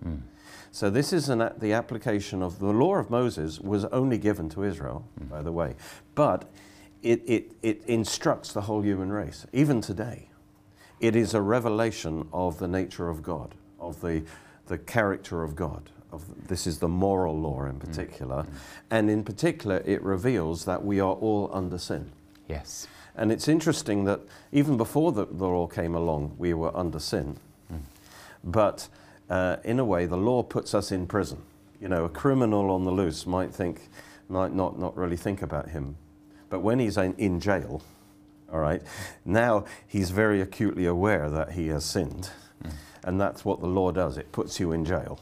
So, 0.71 0.89
this 0.89 1.13
is 1.13 1.29
an, 1.29 1.51
the 1.57 1.73
application 1.73 2.43
of 2.43 2.59
the 2.59 2.67
law 2.67 2.95
of 2.95 3.09
Moses, 3.09 3.59
was 3.59 3.85
only 3.85 4.17
given 4.17 4.49
to 4.49 4.63
Israel, 4.63 5.05
mm-hmm. 5.19 5.29
by 5.29 5.41
the 5.41 5.51
way, 5.51 5.75
but 6.15 6.49
it, 7.01 7.21
it, 7.25 7.51
it 7.63 7.83
instructs 7.87 8.53
the 8.53 8.61
whole 8.61 8.81
human 8.81 9.11
race, 9.11 9.45
even 9.53 9.81
today 9.81 10.29
it 10.99 11.15
is 11.15 11.33
a 11.33 11.41
revelation 11.41 12.27
of 12.33 12.59
the 12.59 12.67
nature 12.67 13.09
of 13.09 13.23
God, 13.23 13.55
of 13.79 14.01
the, 14.01 14.23
the 14.67 14.77
character 14.77 15.43
of 15.43 15.55
God. 15.55 15.89
Of, 16.11 16.23
this 16.47 16.65
is 16.67 16.79
the 16.79 16.87
moral 16.87 17.39
law 17.39 17.63
in 17.63 17.73
mm-hmm. 17.73 17.79
particular. 17.79 18.43
Mm-hmm. 18.43 18.55
And 18.91 19.09
in 19.09 19.23
particular, 19.23 19.81
it 19.85 20.01
reveals 20.03 20.65
that 20.65 20.83
we 20.83 20.99
are 20.99 21.13
all 21.13 21.49
under 21.53 21.77
sin. 21.77 22.11
Yes. 22.47 22.87
And 23.15 23.31
it's 23.31 23.47
interesting 23.47 24.05
that 24.05 24.21
even 24.51 24.75
before 24.77 25.11
the, 25.11 25.25
the 25.25 25.45
law 25.45 25.67
came 25.67 25.95
along, 25.95 26.35
we 26.37 26.53
were 26.53 26.75
under 26.75 26.99
sin. 26.99 27.37
Mm. 27.71 27.81
But 28.43 28.87
uh, 29.29 29.57
in 29.63 29.79
a 29.79 29.85
way, 29.85 30.05
the 30.05 30.17
law 30.17 30.43
puts 30.43 30.73
us 30.73 30.91
in 30.91 31.07
prison. 31.07 31.41
You 31.79 31.87
know, 31.87 32.05
a 32.05 32.09
criminal 32.09 32.71
on 32.71 32.83
the 32.83 32.91
loose 32.91 33.25
might 33.25 33.53
think, 33.53 33.89
might 34.27 34.53
not, 34.53 34.77
not 34.79 34.97
really 34.97 35.17
think 35.17 35.41
about 35.41 35.69
him. 35.69 35.95
But 36.49 36.59
when 36.59 36.79
he's 36.79 36.97
in, 36.97 37.13
in 37.17 37.39
jail, 37.39 37.83
all 38.51 38.59
right, 38.59 38.81
now 39.23 39.65
he's 39.87 40.09
very 40.09 40.41
acutely 40.41 40.85
aware 40.85 41.29
that 41.29 41.51
he 41.51 41.67
has 41.67 41.85
sinned. 41.85 42.31
And 43.03 43.21
that's 43.21 43.45
what 43.45 43.61
the 43.61 43.67
law 43.67 43.91
does 43.91 44.17
it 44.17 44.31
puts 44.31 44.59
you 44.59 44.71
in 44.71 44.83
jail. 44.83 45.19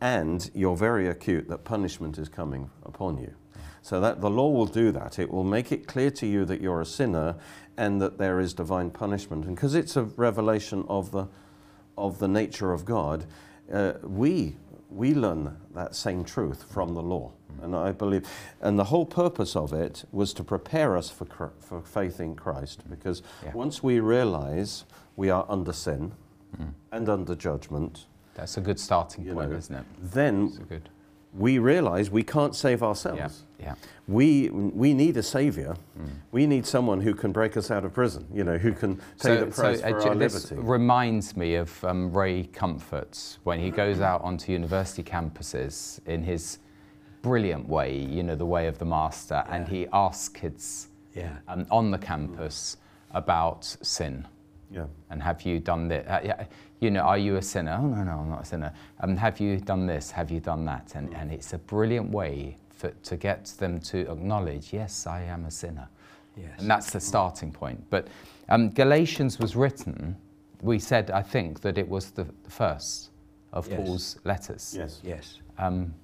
and 0.00 0.50
you're 0.54 0.76
very 0.76 1.08
acute 1.08 1.48
that 1.48 1.64
punishment 1.64 2.18
is 2.18 2.28
coming 2.28 2.70
upon 2.84 3.18
you. 3.18 3.32
So 3.82 4.00
that 4.00 4.20
the 4.20 4.30
law 4.30 4.50
will 4.50 4.66
do 4.66 4.90
that. 4.92 5.18
It 5.18 5.30
will 5.30 5.44
make 5.44 5.70
it 5.70 5.86
clear 5.86 6.10
to 6.12 6.26
you 6.26 6.44
that 6.46 6.60
you're 6.60 6.80
a 6.80 6.86
sinner 6.86 7.36
and 7.76 8.00
that 8.00 8.18
there 8.18 8.40
is 8.40 8.52
divine 8.52 8.90
punishment. 8.90 9.44
And 9.44 9.54
because 9.54 9.74
it's 9.74 9.96
a 9.96 10.02
revelation 10.02 10.84
of 10.88 11.12
the, 11.12 11.28
of 11.96 12.18
the 12.18 12.28
nature 12.28 12.72
of 12.72 12.84
God, 12.84 13.26
uh, 13.72 13.94
we, 14.02 14.56
we 14.90 15.14
learn 15.14 15.56
that 15.74 15.94
same 15.94 16.24
truth 16.24 16.64
from 16.70 16.94
the 16.94 17.02
law. 17.02 17.32
And 17.62 17.74
I 17.74 17.92
believe, 17.92 18.28
and 18.60 18.78
the 18.78 18.84
whole 18.84 19.06
purpose 19.06 19.56
of 19.56 19.72
it 19.72 20.04
was 20.12 20.34
to 20.34 20.44
prepare 20.44 20.96
us 20.96 21.08
for, 21.10 21.52
for 21.58 21.80
faith 21.82 22.20
in 22.20 22.34
Christ. 22.36 22.82
Because 22.90 23.22
Yeah. 23.42 23.52
once 23.54 23.82
we 23.82 23.98
realize 24.00 24.84
we 25.16 25.30
are 25.30 25.46
under 25.48 25.72
sin 25.72 26.12
and 26.92 27.08
under 27.08 27.34
judgment, 27.34 28.06
That's 28.34 28.56
a 28.58 28.60
good 28.60 28.78
starting 28.78 29.24
point, 29.24 29.50
know, 29.50 29.56
isn't 29.56 29.74
it? 29.74 29.84
then 30.02 30.48
good. 30.68 30.88
We 31.36 31.58
realize 31.58 32.10
we 32.10 32.22
can't 32.22 32.54
save 32.54 32.82
ourselves. 32.82 33.44
Yeah. 33.58 33.66
yeah. 33.66 33.74
We, 34.08 34.50
we 34.50 34.94
need 34.94 35.16
a 35.16 35.22
savior. 35.22 35.76
Mm. 35.98 36.08
We 36.32 36.46
need 36.46 36.64
someone 36.66 37.00
who 37.00 37.14
can 37.14 37.32
break 37.32 37.56
us 37.56 37.70
out 37.70 37.84
of 37.84 37.92
prison, 37.92 38.26
you 38.32 38.44
know, 38.44 38.56
who 38.58 38.72
can 38.72 38.96
pay 39.20 39.36
the 39.36 39.46
price 39.46 39.82
uh, 39.82 39.90
for 39.90 40.00
ju- 40.02 40.08
our 40.10 40.14
this 40.14 40.50
liberty. 40.50 40.68
reminds 40.68 41.36
me 41.36 41.56
of 41.56 41.84
um, 41.84 42.12
Ray 42.16 42.44
Comfort 42.44 43.38
when 43.44 43.58
he 43.60 43.70
goes 43.70 44.00
out 44.00 44.22
onto 44.22 44.52
university 44.52 45.02
campuses 45.02 46.00
in 46.06 46.22
his 46.22 46.58
brilliant 47.22 47.68
way, 47.68 47.96
you 47.98 48.22
know, 48.22 48.36
the 48.36 48.46
way 48.46 48.68
of 48.68 48.78
the 48.78 48.84
master, 48.84 49.44
and 49.48 49.66
he 49.68 49.88
asks 49.92 50.28
kids 50.28 50.88
Yeah. 51.14 51.36
um, 51.48 51.66
on 51.70 51.90
the 51.90 51.98
campus 51.98 52.76
about 53.10 53.64
sin. 53.64 54.26
Yeah. 54.70 54.86
And 55.10 55.22
have 55.22 55.42
you 55.42 55.60
done 55.60 55.88
this? 55.88 56.06
Uh, 56.08 56.20
yeah, 56.24 56.44
you 56.80 56.90
know, 56.90 57.00
are 57.00 57.18
you 57.18 57.36
a 57.36 57.42
sinner? 57.42 57.78
Oh, 57.80 57.86
no, 57.86 58.02
no, 58.02 58.12
I'm 58.12 58.30
not 58.30 58.42
a 58.42 58.44
sinner. 58.44 58.72
Um, 59.00 59.16
have 59.16 59.40
you 59.40 59.58
done 59.58 59.86
this? 59.86 60.10
Have 60.10 60.30
you 60.30 60.40
done 60.40 60.64
that? 60.66 60.92
And, 60.94 61.14
and 61.14 61.30
it's 61.32 61.52
a 61.52 61.58
brilliant 61.58 62.10
way 62.10 62.56
for, 62.70 62.90
to 62.90 63.16
get 63.16 63.46
them 63.58 63.80
to 63.80 64.10
acknowledge, 64.10 64.72
yes, 64.72 65.06
I 65.06 65.22
am 65.22 65.44
a 65.46 65.50
sinner. 65.50 65.88
Yes. 66.36 66.50
And 66.58 66.68
that's 66.70 66.90
the 66.90 67.00
starting 67.00 67.50
point. 67.50 67.82
But 67.88 68.08
um, 68.48 68.70
Galatians 68.70 69.38
was 69.38 69.56
written, 69.56 70.16
we 70.60 70.78
said, 70.78 71.10
I 71.10 71.22
think, 71.22 71.60
that 71.62 71.78
it 71.78 71.88
was 71.88 72.10
the, 72.10 72.24
the 72.44 72.50
first 72.50 73.10
of 73.52 73.66
Yes. 73.68 73.76
Paul's 73.76 74.18
letters, 74.24 74.74
Yes. 74.76 75.00
Yes. 75.02 75.38
um, 75.58 75.94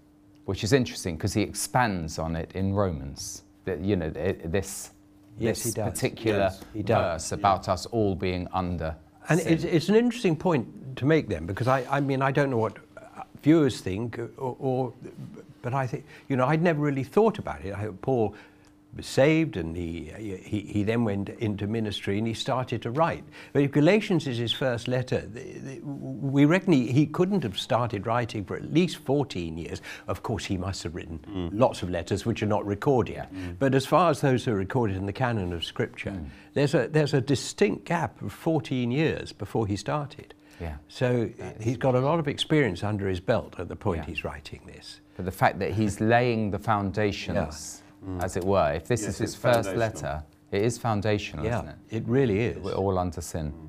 which 0.47 0.65
is 0.65 0.73
interesting 0.73 1.17
because 1.17 1.35
he 1.35 1.43
expands 1.43 2.19
on 2.19 2.35
it 2.37 2.53
in 2.55 2.73
Romans. 2.73 3.43
That, 3.65 3.81
you 3.81 3.97
know, 3.97 4.07
it, 4.17 4.51
this, 4.51 4.92
Yes, 5.39 5.63
this 5.63 5.75
he 5.75 5.81
does. 5.81 5.91
particular 5.93 6.39
Yes, 6.39 6.61
he 6.75 6.83
does. 6.83 6.99
verse 7.23 7.33
about 7.33 7.69
us 7.69 7.87
all 7.87 8.15
being 8.15 8.47
under 8.53 8.95
And 9.29 9.41
sin. 9.41 9.53
it's, 9.53 9.65
it's 9.65 9.89
an 9.89 9.97
interesting 9.97 10.37
point 10.37 10.97
to 10.97 11.05
make 11.07 11.29
then, 11.29 11.47
because 11.47 11.69
I, 11.69 11.85
I 11.91 12.01
mean, 12.01 12.23
I 12.23 12.31
don't 12.31 12.51
know 12.51 12.59
what 12.59 12.77
uh, 12.97 13.23
viewers 13.43 13.81
think, 13.81 14.19
or, 14.19 14.57
or, 14.59 14.93
but 15.63 15.75
I 15.75 15.87
think, 15.87 16.05
you 16.29 16.37
know, 16.37 16.47
I'd 16.47 16.63
never 16.63 16.81
really 16.81 17.05
thought 17.05 17.39
about 17.39 17.65
it. 17.65 17.75
I, 17.75 17.87
Paul 18.03 18.31
was 18.31 18.39
saved 19.01 19.57
and 19.57 19.77
he, 19.77 20.13
he, 20.43 20.61
he 20.61 20.83
then 20.83 21.05
went 21.05 21.31
into 21.31 21.67
ministry 21.67 22.19
and 22.19 22.27
he 22.27 22.35
started 22.35 22.83
to 22.83 22.91
write. 22.91 23.25
But 23.53 23.63
if 23.63 23.73
Galatians 23.73 24.27
is 24.27 24.37
his 24.37 24.53
first 24.53 24.87
letter, 24.87 25.29
we 25.83 26.45
reckon 26.45 26.73
he, 26.73 26.93
he 26.93 27.07
couldn't 27.07 27.43
have 27.43 27.59
started 27.59 28.07
writing 28.07 28.45
for 28.45 28.57
at 28.57 28.73
least 28.73 28.99
14 28.99 29.57
years. 29.57 29.81
Of 30.09 30.23
course, 30.23 30.45
he 30.45 30.59
must 30.59 30.83
have 30.83 30.95
written 30.95 31.21
mm. 31.27 31.51
lots 31.53 31.83
of 31.83 31.91
letters 31.91 32.27
which 32.27 32.43
are 32.43 32.47
not 32.47 32.67
recorded. 32.67 33.15
Yet. 33.15 33.35
Mm. 33.35 33.59
But 33.59 33.75
as 33.75 33.87
far 33.87 34.11
as 34.11 34.21
those 34.21 34.45
who 34.45 34.53
are 34.53 34.57
recorded 34.57 34.97
in 34.97 35.07
the 35.07 35.13
canon 35.13 35.53
of 35.53 35.65
Scripture, 35.65 36.11
mm. 36.11 36.27
there's, 36.55 36.75
a, 36.75 36.89
there's 36.89 37.15
a 37.15 37.21
distinct 37.21 37.87
gap 37.87 38.21
of 38.21 38.33
14 38.33 38.91
years 38.91 39.33
before 39.33 39.67
he 39.67 39.77
started. 39.77 40.35
Yeah. 40.61 40.77
So 40.89 41.31
uh, 41.43 41.51
he's 41.61 41.77
got 41.77 41.95
a 41.95 42.01
lot 42.01 42.19
of 42.19 42.29
experience 42.29 42.85
under 42.85 43.09
his 43.09 43.21
belt 43.21 43.57
at 43.59 43.69
the 43.69 43.77
point 43.77 44.03
Yeah. 44.03 44.07
he's 44.07 44.25
writing 44.25 44.61
this. 44.67 45.01
But 45.17 45.25
the 45.25 45.33
fact 45.33 45.59
that 45.59 45.73
he's 45.73 46.01
laying 46.01 46.51
the 46.51 46.59
foundations, 46.59 47.82
Mm. 48.05 48.23
as 48.23 48.37
it 48.37 48.45
were, 48.45 48.73
if 48.73 48.87
this 48.89 49.03
Yes, 49.03 49.11
is 49.11 49.19
his 49.19 49.31
it's 49.35 49.41
first 49.41 49.75
letter, 49.77 50.23
it 50.51 50.63
is 50.63 50.77
foundational, 50.79 51.45
yeah, 51.45 51.59
isn't 51.59 51.69
it? 51.69 51.77
it 51.91 52.05
really 52.07 52.41
is. 52.41 52.59
We're 52.59 52.73
all 52.75 52.99
under 52.99 53.21
sin. 53.21 53.53
Mm. 53.53 53.69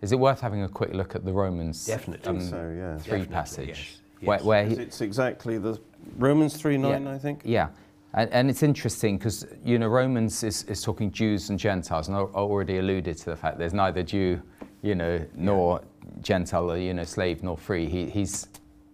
Is 0.00 0.12
it 0.12 0.18
worth 0.18 0.40
having 0.40 0.62
a 0.62 0.68
quick 0.68 0.94
look 0.94 1.14
at 1.14 1.24
the 1.24 1.32
Romans 1.32 1.84
Definitely. 1.84 2.28
I 2.28 2.38
think 2.38 2.50
so, 2.50 2.74
yeah. 2.76 2.96
three 2.98 3.18
Definitely, 3.18 3.34
passage? 3.34 4.00
yes, 4.20 4.26
Where, 4.26 4.38
yes. 4.38 4.44
where 4.46 4.64
he, 4.66 4.74
It's 4.74 5.00
exactly 5.00 5.58
the 5.58 5.78
Romans 6.16 6.56
3 6.56 6.78
9, 6.78 7.06
I 7.06 7.18
think. 7.18 7.42
Yeah. 7.44 7.68
And, 8.14 8.30
and 8.32 8.48
it's 8.48 8.62
interesting 8.62 9.18
because, 9.18 9.46
you 9.64 9.78
know, 9.78 9.88
Romans 9.88 10.42
is, 10.42 10.62
is 10.64 10.82
talking 10.82 11.10
Jews 11.12 11.50
and 11.50 11.58
Gentiles, 11.58 12.08
and 12.08 12.16
I 12.16 12.20
already 12.20 12.78
alluded 12.78 13.18
to 13.18 13.24
the 13.26 13.36
fact 13.36 13.58
there's 13.58 13.74
neither 13.74 14.02
Jew, 14.02 14.40
you 14.80 14.94
know, 14.94 15.20
nor 15.34 15.82
Gentile, 16.22 16.70
or, 16.72 16.78
you 16.78 16.94
know, 16.94 17.04
slave 17.04 17.42
nor 17.42 17.58
free. 17.58 17.86
He, 17.86 18.08
he's, 18.08 18.46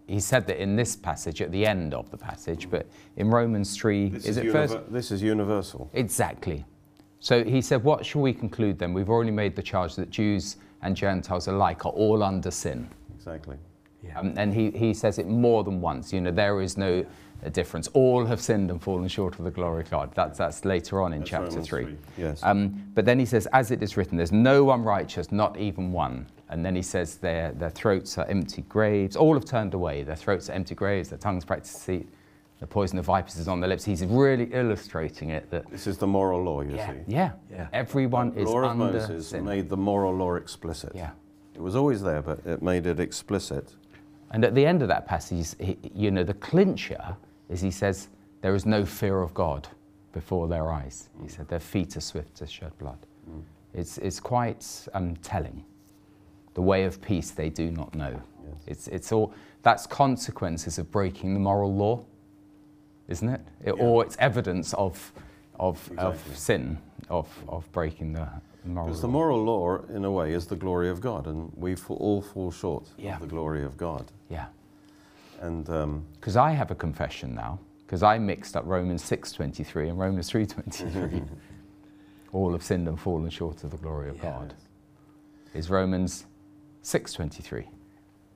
he 0.06 0.20
said 0.20 0.46
that 0.46 0.61
in 0.61 0.76
this 0.76 0.96
passage, 0.96 1.40
at 1.40 1.50
the 1.50 1.66
end 1.66 1.94
of 1.94 2.11
the 2.11 2.16
passage, 2.16 2.68
but 2.70 2.87
in 3.16 3.30
Romans 3.30 3.76
3, 3.76 4.11
This 4.11 4.26
is 4.26 4.37
is, 4.37 4.44
it 4.44 4.52
first? 4.52 4.78
this 4.90 5.11
is 5.11 5.23
universal. 5.23 5.90
Exactly. 5.94 6.64
So 7.20 7.42
he 7.42 7.62
said, 7.62 7.82
What 7.82 8.04
shall 8.04 8.20
we 8.20 8.34
conclude 8.34 8.78
then? 8.78 8.92
We've 8.92 9.08
already 9.08 9.30
made 9.30 9.56
the 9.56 9.62
charge 9.62 9.94
that 9.96 10.11
Jews 10.11 10.56
and 10.82 10.94
Gentiles 10.94 11.49
alike 11.49 11.87
are 11.87 11.92
all 11.92 12.23
under 12.23 12.50
sin. 12.50 12.88
Exactly. 13.14 13.56
Yeah. 14.02 14.18
Um, 14.18 14.34
and 14.37 14.52
he, 14.52 14.70
he 14.70 14.92
says 14.92 15.18
it 15.18 15.26
more 15.26 15.64
than 15.64 15.80
once. 15.80 16.12
You 16.12 16.20
know, 16.20 16.30
there 16.30 16.61
is 16.61 16.76
no 16.76 17.06
uh, 17.42 17.49
difference. 17.49 17.88
All 17.94 18.26
have 18.26 18.42
sinned 18.42 18.70
and 18.70 18.82
fallen 18.82 19.08
short 19.08 19.38
of 19.38 19.46
the 19.46 19.50
glory 19.50 19.82
of 19.82 19.90
God. 19.90 20.12
That's, 20.14 20.37
that's 20.37 20.66
later 20.66 21.00
on 21.00 21.14
in 21.14 21.20
That's 21.20 21.30
chapter 21.30 21.62
3. 21.62 21.84
3, 21.84 21.96
yes. 22.18 22.40
Um, 22.42 22.84
but 22.94 23.06
then 23.06 23.18
he 23.18 23.25
says, 23.25 23.49
As 23.54 23.70
it 23.70 23.82
is 23.82 23.96
written, 23.96 24.18
there's 24.18 24.32
no 24.32 24.64
one 24.64 24.82
righteous, 24.82 25.32
not 25.32 25.56
even 25.58 25.92
one. 25.92 26.26
And 26.54 26.64
then 26.64 26.76
he 26.76 26.82
says, 26.82 27.16
Their, 27.16 27.50
their 27.50 27.68
throats 27.70 28.16
are 28.16 28.25
empty 28.26 28.62
graves. 28.62 29.16
All 29.16 29.34
have 29.34 29.44
turned 29.44 29.75
away. 29.75 30.04
Their 30.04 30.14
throats 30.14 30.49
are 30.49 30.52
empty 30.52 30.76
graves. 30.76 31.08
Their 31.08 31.18
tongues 31.18 31.44
practice 31.44 31.73
deceit. 31.73 32.08
The 32.61 32.66
poison 32.68 32.96
of 33.00 33.06
vipers 33.06 33.37
is 33.38 33.49
on 33.49 33.58
their 33.58 33.68
lips. 33.68 33.84
He's 33.84 34.04
really 34.04 34.44
illustrating 34.52 35.30
it 35.30 35.50
that 35.50 35.68
This 35.68 35.88
is 35.88 35.99
the 35.99 36.06
moral 36.06 36.44
law, 36.44 36.61
you 36.61 36.76
yeah, 36.76 36.90
see. 36.92 36.99
yeah, 37.08 37.32
Yeah. 37.50 37.66
Everyone 37.73 38.32
The 38.32 38.42
is 38.42 38.49
law 38.49 38.70
of 38.70 38.76
Moses 38.76 39.26
sin. 39.30 39.44
made 39.44 39.68
the 39.68 39.76
moral 39.76 40.14
law 40.14 40.37
explicit. 40.37 40.92
Yeah. 40.94 41.11
It 41.56 41.61
was 41.61 41.75
always 41.75 42.00
there, 42.02 42.23
but 42.23 42.38
it 42.46 42.62
made 42.62 42.87
it 42.87 43.00
explicit. 43.00 43.75
And 44.30 44.44
at 44.44 44.54
the 44.54 44.64
end 44.64 44.80
of 44.80 44.87
that 44.88 45.06
passage, 45.06 45.56
he, 45.58 45.76
you 45.92 46.12
know, 46.12 46.23
the 46.23 46.34
clincher 46.34 47.16
is 47.49 47.61
he 47.61 47.73
says, 47.73 48.11
There 48.42 48.54
is 48.54 48.64
no 48.64 48.84
fear 48.84 49.23
of 49.23 49.34
God 49.34 49.66
before 50.12 50.46
their 50.46 50.70
eyes. 50.70 51.08
He 51.20 51.26
said, 51.28 51.49
Their 51.49 51.58
feet 51.58 51.96
are 51.96 52.00
swift 52.00 52.37
to 52.37 52.46
shed 52.46 52.78
blood. 52.78 52.99
It's, 53.75 53.99
it's 53.99 54.20
quite 54.20 54.64
um, 54.94 55.16
telling. 55.16 55.64
The 56.54 56.62
way 56.62 56.84
of 56.84 57.00
peace 57.02 57.30
they 57.30 57.50
do 57.50 57.70
not 57.70 57.94
know. 57.94 58.20
Yes. 58.46 58.54
It's, 58.66 58.88
it's 58.88 59.12
all, 59.12 59.32
that's 59.62 59.87
consequences 59.87 60.78
of 60.78 60.90
breaking 60.90 61.34
the 61.34 61.40
moral 61.40 61.75
law, 61.75 62.04
isn't 63.08 63.28
it? 63.28 63.40
It- 63.64 63.76
Yeah. 63.76 63.82
Or 63.84 64.04
it's 64.04 64.16
evidence 64.18 64.73
of, 64.75 65.12
of, 65.58 65.90
of 65.99 66.20
sin, 66.37 66.78
of, 67.11 67.28
of 67.49 67.70
breaking 67.73 68.12
the 68.12 68.28
moral 68.64 68.84
law. 68.84 68.84
Because 68.87 68.96
law. 68.99 69.02
the 69.02 69.08
moral 69.12 69.44
law, 69.44 69.78
in 69.94 70.04
a 70.04 70.11
way, 70.11 70.32
is 70.32 70.46
the 70.46 70.56
glory 70.56 70.88
of 70.88 71.00
God, 71.00 71.26
and 71.26 71.50
we 71.56 71.75
all 71.88 72.23
fall 72.23 72.50
short 72.50 72.87
Yeah. 72.96 73.14
of 73.16 73.20
the 73.23 73.26
glory 73.26 73.64
of 73.64 73.76
God. 73.76 74.11
yeah. 74.30 74.46
And 75.40 75.68
um, 75.68 76.04
Because 76.14 76.37
I 76.37 76.52
have 76.52 76.70
a 76.70 76.75
confession 76.75 77.34
now, 77.34 77.58
because 77.84 78.02
I 78.02 78.18
mixed 78.18 78.56
up 78.56 78.64
Romans 78.64 79.02
6.23 79.02 79.90
and 79.90 79.99
Romans 79.99 80.30
3.23. 80.30 81.28
All 82.32 82.50
have 82.52 82.62
sinned 82.62 82.88
and 82.88 82.99
fallen 82.99 83.28
short 83.30 83.62
of 83.62 83.70
the 83.70 83.76
glory 83.76 84.08
of. 84.08 84.20
God. 84.20 84.54
Is 85.52 85.68
Romans 85.70 86.25
6.23. 86.85 87.64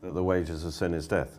that 0.03 0.15
the 0.15 0.25
wages 0.25 0.65
of 0.65 0.73
sin 0.75 0.95
is 0.95 1.07
death. 1.07 1.39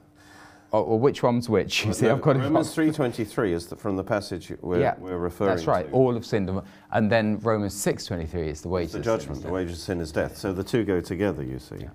Oh, 0.72 0.84
well, 0.84 1.00
which 1.00 1.24
one's 1.24 1.50
which? 1.50 1.86
You 1.86 1.94
see, 1.94 2.06
No, 2.06 2.14
I've 2.16 2.22
got 2.22 2.36
it 2.36 2.40
Romans 2.42 2.68
up. 2.68 2.74
three 2.76 2.92
twenty 2.92 3.26
three 3.26 3.54
is 3.54 3.66
the, 3.66 3.76
from 3.76 3.96
the 3.96 4.04
passage 4.04 4.54
we're, 4.62 4.80
Yeah, 4.80 4.94
we're 5.00 5.18
referring 5.18 5.56
That's 5.56 5.66
right. 5.66 5.88
to. 5.88 5.92
All 5.92 6.16
of 6.16 6.24
sin. 6.26 6.62
and- 6.92 7.12
then 7.12 7.40
Romans 7.40 7.74
6.23 7.74 8.48
is 8.48 8.62
the 8.62 8.70
wages 8.70 8.92
the 8.94 9.00
of 9.00 9.04
sin 9.06 9.18
judgment, 9.20 9.42
the 9.42 9.50
wages 9.52 9.80
of 9.80 9.84
sin 9.84 10.00
is 10.00 10.12
death. 10.12 10.38
So 10.38 10.54
the 10.54 10.64
two 10.64 10.84
go 10.86 11.02
together, 11.02 11.44
you 11.44 11.58
see. 11.58 11.78
Yeah. 11.80 11.90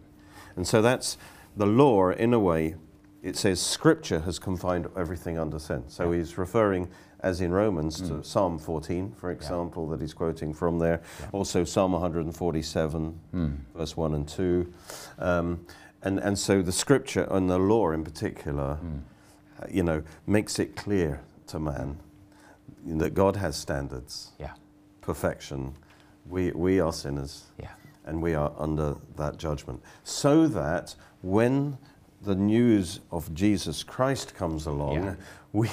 And 0.56 0.66
so 0.66 0.82
that's 0.82 1.16
the 1.56 1.66
law, 1.66 2.10
in 2.10 2.34
a 2.34 2.40
way, 2.40 2.74
it 3.22 3.36
says 3.36 3.60
Scripture 3.60 4.20
has 4.20 4.40
confined 4.40 4.88
everything 4.96 5.38
under 5.38 5.58
sin. 5.60 5.84
So 5.86 6.10
he's 6.10 6.36
referring, 6.36 6.88
as 7.24 7.40
in 7.40 7.50
Romans, 7.52 8.00
Mm. 8.02 8.08
to 8.08 8.22
Psalm 8.22 8.58
14, 8.58 9.12
for 9.16 9.30
example, 9.30 9.88
that 9.88 10.00
he's 10.00 10.12
quoting 10.12 10.52
from 10.52 10.78
there. 10.78 11.00
Also 11.32 11.64
Psalm 11.64 11.94
147, 11.94 13.18
Mm. 13.32 13.56
verse 13.74 13.96
1 13.96 14.14
and 14.14 14.28
2. 14.28 14.70
Um, 15.18 15.66
and, 16.02 16.18
and 16.18 16.38
so 16.38 16.60
the 16.60 16.70
Scripture 16.72 17.26
and 17.30 17.48
the 17.48 17.58
law 17.58 17.90
in 17.92 18.04
particular, 18.04 18.76
Mm. 18.84 19.00
uh, 19.62 19.66
you 19.70 19.82
know, 19.82 20.02
makes 20.26 20.58
it 20.58 20.76
clear 20.76 21.22
to 21.46 21.58
man 21.58 21.96
that 22.86 23.14
God 23.14 23.36
has 23.36 23.56
standards, 23.56 24.32
Yeah, 24.38 24.52
perfection. 25.00 25.72
We, 26.28 26.52
we 26.52 26.78
are 26.78 26.92
sinners 26.92 27.44
yeah, 27.58 27.68
and 28.04 28.22
we 28.22 28.34
are 28.34 28.52
under 28.58 28.96
that 29.16 29.38
judgment. 29.38 29.82
So 30.04 30.46
that 30.48 30.94
when 31.22 31.78
the 32.22 32.34
news 32.34 33.00
of 33.10 33.32
Jesus 33.32 33.82
Christ 33.82 34.34
comes 34.34 34.66
along, 34.66 35.04
Yeah. 35.04 35.14
We, 35.54 35.70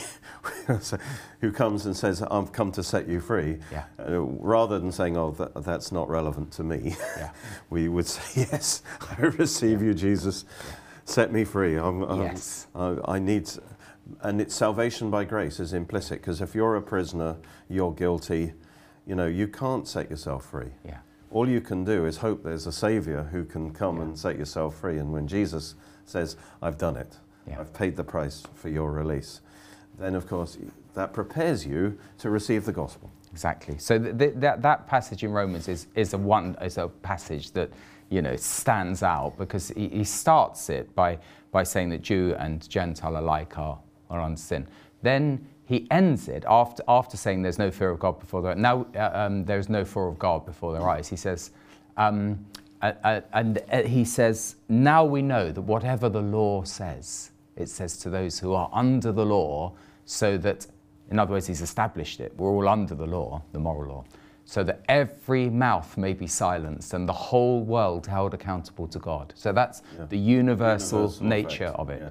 who 1.42 1.52
comes 1.52 1.86
and 1.88 1.98
says, 1.98 2.22
I've 2.22 2.52
come 2.54 2.72
to 2.74 2.84
set 2.84 3.08
you 3.10 3.20
free, 3.20 3.58
Yeah. 3.72 3.84
uh, 4.00 4.22
rather 4.22 4.80
than 4.80 4.92
saying, 4.92 5.18
oh, 5.18 5.32
that, 5.32 5.64
that's 5.64 5.92
not 5.92 6.08
relevant 6.08 6.52
to 6.54 6.64
me, 6.64 6.96
yeah. 7.18 7.32
we 7.70 7.90
would 7.90 8.06
say, 8.08 8.42
yes, 8.52 8.84
I 9.02 9.22
receive 9.22 9.82
you, 9.82 9.94
Jesus. 9.94 10.46
set 11.06 11.34
me 11.34 11.44
free. 11.44 11.76
I'm, 11.78 12.04
I'm- 12.04 12.22
Yes. 12.22 12.68
I, 12.76 12.96
I 13.06 13.20
need, 13.20 13.50
and 14.22 14.40
it's 14.40 14.54
salvation 14.56 15.10
by 15.10 15.24
grace 15.26 15.60
is 15.60 15.74
implicit 15.74 16.22
because 16.22 16.42
if 16.42 16.54
you're 16.56 16.76
a 16.76 16.82
prisoner, 16.82 17.38
you're 17.68 17.92
guilty. 17.94 18.54
You 19.08 19.16
know, 19.16 19.26
you 19.28 19.48
can't 19.48 19.88
set 19.88 20.10
yourself 20.12 20.46
free. 20.46 20.70
Yeah. 20.86 21.00
All 21.32 21.50
you 21.50 21.60
can 21.60 21.84
do 21.84 22.06
is 22.06 22.18
hope 22.18 22.44
there's 22.44 22.68
a 22.68 22.72
savior 22.72 23.24
who 23.32 23.46
can 23.46 23.74
come 23.74 24.00
and 24.00 24.18
set 24.18 24.38
yourself 24.38 24.76
free. 24.80 25.00
And 25.00 25.12
when 25.12 25.28
Jesus 25.28 25.74
says, 26.06 26.36
"I've 26.62 26.78
done 26.78 26.98
it, 26.98 27.18
Yeah. 27.48 27.60
I've 27.62 27.74
paid 27.74 27.96
the 27.96 28.04
price 28.04 28.44
for 28.54 28.70
your 28.70 28.92
release," 28.92 29.42
then 30.02 30.16
of 30.16 30.28
course 30.28 30.58
that 30.94 31.14
prepares 31.14 31.66
you 31.66 31.98
to 32.18 32.30
receive 32.30 32.66
the 32.66 32.72
gospel. 32.72 33.10
Exactly. 33.32 33.78
So 33.78 33.98
th- 33.98 34.18
th- 34.18 34.34
that, 34.38 34.62
that 34.62 34.88
passage 34.88 35.24
in 35.24 35.32
Romans 35.32 35.68
is, 35.68 35.88
is, 35.96 36.14
a 36.14 36.18
one, 36.18 36.58
is 36.62 36.78
a 36.78 36.90
passage 36.90 37.52
that 37.52 37.70
you 38.10 38.22
know, 38.22 38.36
stands 38.36 39.04
out 39.04 39.38
because 39.38 39.70
he, 39.70 39.88
he 39.88 40.04
starts 40.04 40.70
it 40.70 40.94
by, 40.96 41.18
by 41.52 41.64
saying 41.64 41.90
that 41.90 42.02
Jew 42.02 42.36
and 42.38 42.68
Gentile 42.70 43.18
alike 43.18 43.58
are, 43.58 43.80
are 44.10 44.20
under 44.20 44.38
sin. 44.38 44.68
Then 45.02 45.48
he 45.66 45.88
ends 45.90 46.28
it 46.28 46.44
after, 46.48 46.84
after 46.90 47.16
saying 47.16 47.42
there's 47.42 47.58
no 47.58 47.72
fear 47.72 47.90
of 47.90 48.00
God 48.00 48.20
before 48.20 48.42
their 48.42 48.56
now 48.56 48.86
uh, 48.94 49.12
um, 49.14 49.46
there's 49.46 49.70
no 49.70 49.86
fear 49.86 50.08
of 50.08 50.20
God 50.20 50.46
before 50.46 50.74
their 50.74 50.88
eyes. 50.90 51.08
He 51.08 51.16
says, 51.16 51.52
um, 51.96 52.46
uh, 52.82 52.92
uh, 53.06 53.22
and 53.32 53.62
he 53.86 54.04
says, 54.04 54.58
now 54.68 55.06
we 55.06 55.22
know 55.22 55.50
that 55.52 55.62
whatever 55.62 56.10
the 56.10 56.22
law 56.22 56.64
says, 56.64 57.32
it 57.56 57.70
says 57.70 57.96
to 58.00 58.10
those 58.10 58.40
who 58.40 58.54
are 58.54 58.70
under 58.74 59.14
the 59.14 59.26
law, 59.26 59.72
so 60.06 60.38
that 60.38 60.68
in 61.10 61.20
other 61.20 61.34
words, 61.34 61.48
he's 61.48 61.62
established 61.62 62.22
it. 62.22 62.32
We're 62.38 62.50
all 62.50 62.70
under 62.70 62.96
the 62.96 63.06
law, 63.06 63.42
the 63.52 63.60
moral 63.60 63.92
law, 63.96 64.04
so 64.46 64.64
that 64.64 64.82
every 64.88 65.50
mouth 65.50 65.98
may 65.98 66.14
be 66.14 66.26
silenced 66.26 66.94
and 66.94 67.08
the 67.08 67.14
whole 67.14 67.64
world 67.64 68.08
held 68.08 68.34
accountable 68.34 68.88
to 68.88 69.00
God. 69.00 69.34
So 69.36 69.52
that's 69.52 69.82
Yeah. 70.00 70.06
the 70.06 70.18
universal, 70.18 71.00
Universal 71.00 71.26
nature 71.26 71.64
effect, 71.66 71.80
of 71.80 71.90
it. 71.90 72.02
yeah. 72.02 72.10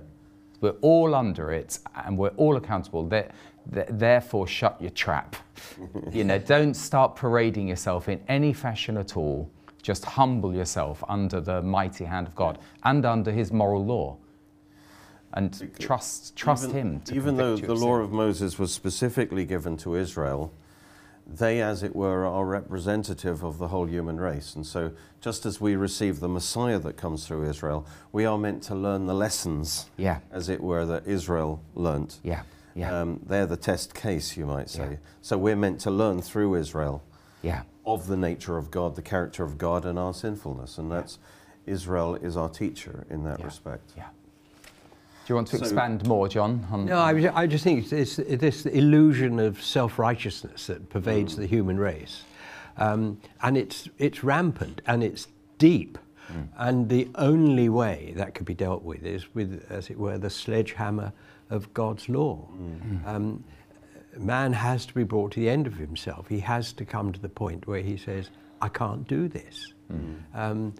We're 0.61 0.76
all 0.82 1.14
under 1.14 1.50
it 1.50 1.78
and 2.04 2.18
we're 2.18 2.28
all 2.37 2.56
accountable. 2.56 3.09
Th- 3.09 3.28
th- 3.73 3.87
therefore, 3.88 4.47
shut 4.47 4.78
your 4.82 4.90
trap. 4.90 5.35
you 6.12 6.25
know, 6.25 6.38
don't 6.38 6.75
start 6.75 7.16
parading 7.16 7.68
yourself 7.68 8.06
in 8.11 8.20
any 8.28 8.52
fashion 8.52 8.99
at 8.99 9.16
all. 9.16 9.49
Just 9.82 10.04
humble 10.04 10.54
yourself 10.54 11.02
under 11.09 11.40
the 11.40 11.62
mighty 11.62 12.04
hand 12.04 12.26
of 12.26 12.35
God 12.35 12.59
and 12.85 13.06
under 13.06 13.32
his 13.32 13.50
moral 13.50 13.82
law. 13.82 14.18
And 15.33 15.71
trust, 15.79 16.35
trust 16.37 16.65
even, 16.65 16.77
him 16.77 17.01
to 17.03 17.15
even 17.15 17.37
though 17.37 17.57
the 17.57 17.75
law 17.75 17.97
sin. 17.99 18.05
of 18.05 18.11
Moses 18.13 18.59
was 18.59 18.75
specifically 18.75 19.45
given 19.45 19.77
to 19.79 19.95
Israel, 19.95 20.53
they, 21.27 21.63
as 21.63 21.85
it 21.85 21.95
were, 21.95 22.27
are 22.27 22.45
representative 22.45 23.45
of 23.45 23.59
the 23.59 23.69
whole 23.69 23.87
human 23.87 24.19
race. 24.19 24.57
And 24.57 24.67
so, 24.67 24.91
just 25.21 25.47
as 25.47 25.61
we 25.61 25.77
receive 25.77 26.19
the 26.19 26.29
Messiah 26.29 26.81
that 26.81 26.97
comes 26.97 27.27
through 27.27 27.49
Israel, 27.49 27.87
we 28.11 28.25
are 28.25 28.37
meant 28.37 28.65
to 28.65 28.75
learn 28.75 29.07
the 29.07 29.15
lessons, 29.15 29.89
Yeah. 29.97 30.19
as 30.33 30.49
it 30.49 30.61
were, 30.61 30.85
that 30.87 31.07
Israel 31.07 31.63
learnt. 31.77 32.19
Yeah, 32.25 32.43
yeah, 32.75 33.01
Um, 33.01 33.21
they're 33.25 33.47
the 33.47 33.57
test 33.57 33.95
case, 33.95 34.37
you 34.37 34.45
might 34.47 34.69
say. 34.69 34.91
Yeah. 34.93 34.97
So, 35.23 35.39
we're 35.39 35.55
meant 35.55 35.79
to 35.83 35.91
learn 35.93 36.21
through 36.23 36.57
Israel 36.57 37.05
yeah, 37.43 37.62
of 37.87 38.09
the 38.09 38.16
nature 38.16 38.57
of 38.57 38.73
God, 38.73 38.97
the 38.97 39.03
character 39.03 39.45
of 39.45 39.57
God, 39.57 39.85
and 39.85 39.97
our 39.97 40.12
sinfulness. 40.14 40.79
And 40.79 40.90
that's 40.90 41.21
Israel 41.66 42.16
is 42.16 42.37
our 42.37 42.49
teacher 42.49 43.07
in 43.09 43.23
that 43.25 43.45
respect. 43.45 43.93
yeah. 43.97 44.09
Do 45.31 45.35
you 45.35 45.37
want 45.37 45.47
to 45.51 45.59
So- 45.59 45.62
expand 45.62 46.09
more, 46.09 46.27
John? 46.29 46.66
On, 46.73 46.87
No, 46.87 46.99
I, 46.99 47.43
I 47.43 47.47
just 47.47 47.62
think 47.62 47.85
it's, 47.93 48.19
it's 48.19 48.40
this 48.43 48.66
illusion 48.66 49.38
of 49.38 49.62
self-righteousness 49.62 50.66
that 50.66 50.88
pervades 50.90 51.35
Mm. 51.35 51.37
the 51.37 51.47
human 51.47 51.79
race, 51.79 52.25
um, 52.77 53.19
and 53.40 53.57
it's 53.57 53.88
it's 53.97 54.25
rampant 54.25 54.81
and 54.88 55.05
it's 55.05 55.29
deep, 55.59 55.99
Mm. 56.33 56.49
and 56.59 56.88
the 56.88 57.09
only 57.14 57.69
way 57.69 58.12
that 58.16 58.35
could 58.35 58.45
be 58.45 58.55
dealt 58.55 58.83
with 58.83 59.05
is 59.07 59.33
with, 59.33 59.64
as 59.71 59.88
it 59.88 60.01
were, 60.01 60.19
the 60.19 60.31
sledgehammer 60.31 61.12
of 61.49 61.73
God's 61.75 62.09
law. 62.09 62.49
Mm. 62.61 63.07
Um, 63.07 63.45
man 64.19 64.53
has 64.55 64.85
to 64.87 64.95
be 64.95 65.05
brought 65.05 65.31
to 65.35 65.38
the 65.38 65.49
end 65.49 65.69
of 65.69 65.75
himself. 65.77 66.27
He 66.29 66.40
has 66.40 66.73
to 66.73 66.85
come 66.85 67.12
to 67.12 67.21
the 67.21 67.29
point 67.29 67.69
where 67.69 67.83
he 67.83 67.97
says, 67.97 68.31
"I 68.61 68.69
can't 68.69 69.07
do 69.07 69.29
this," 69.29 69.75
um, 70.35 70.75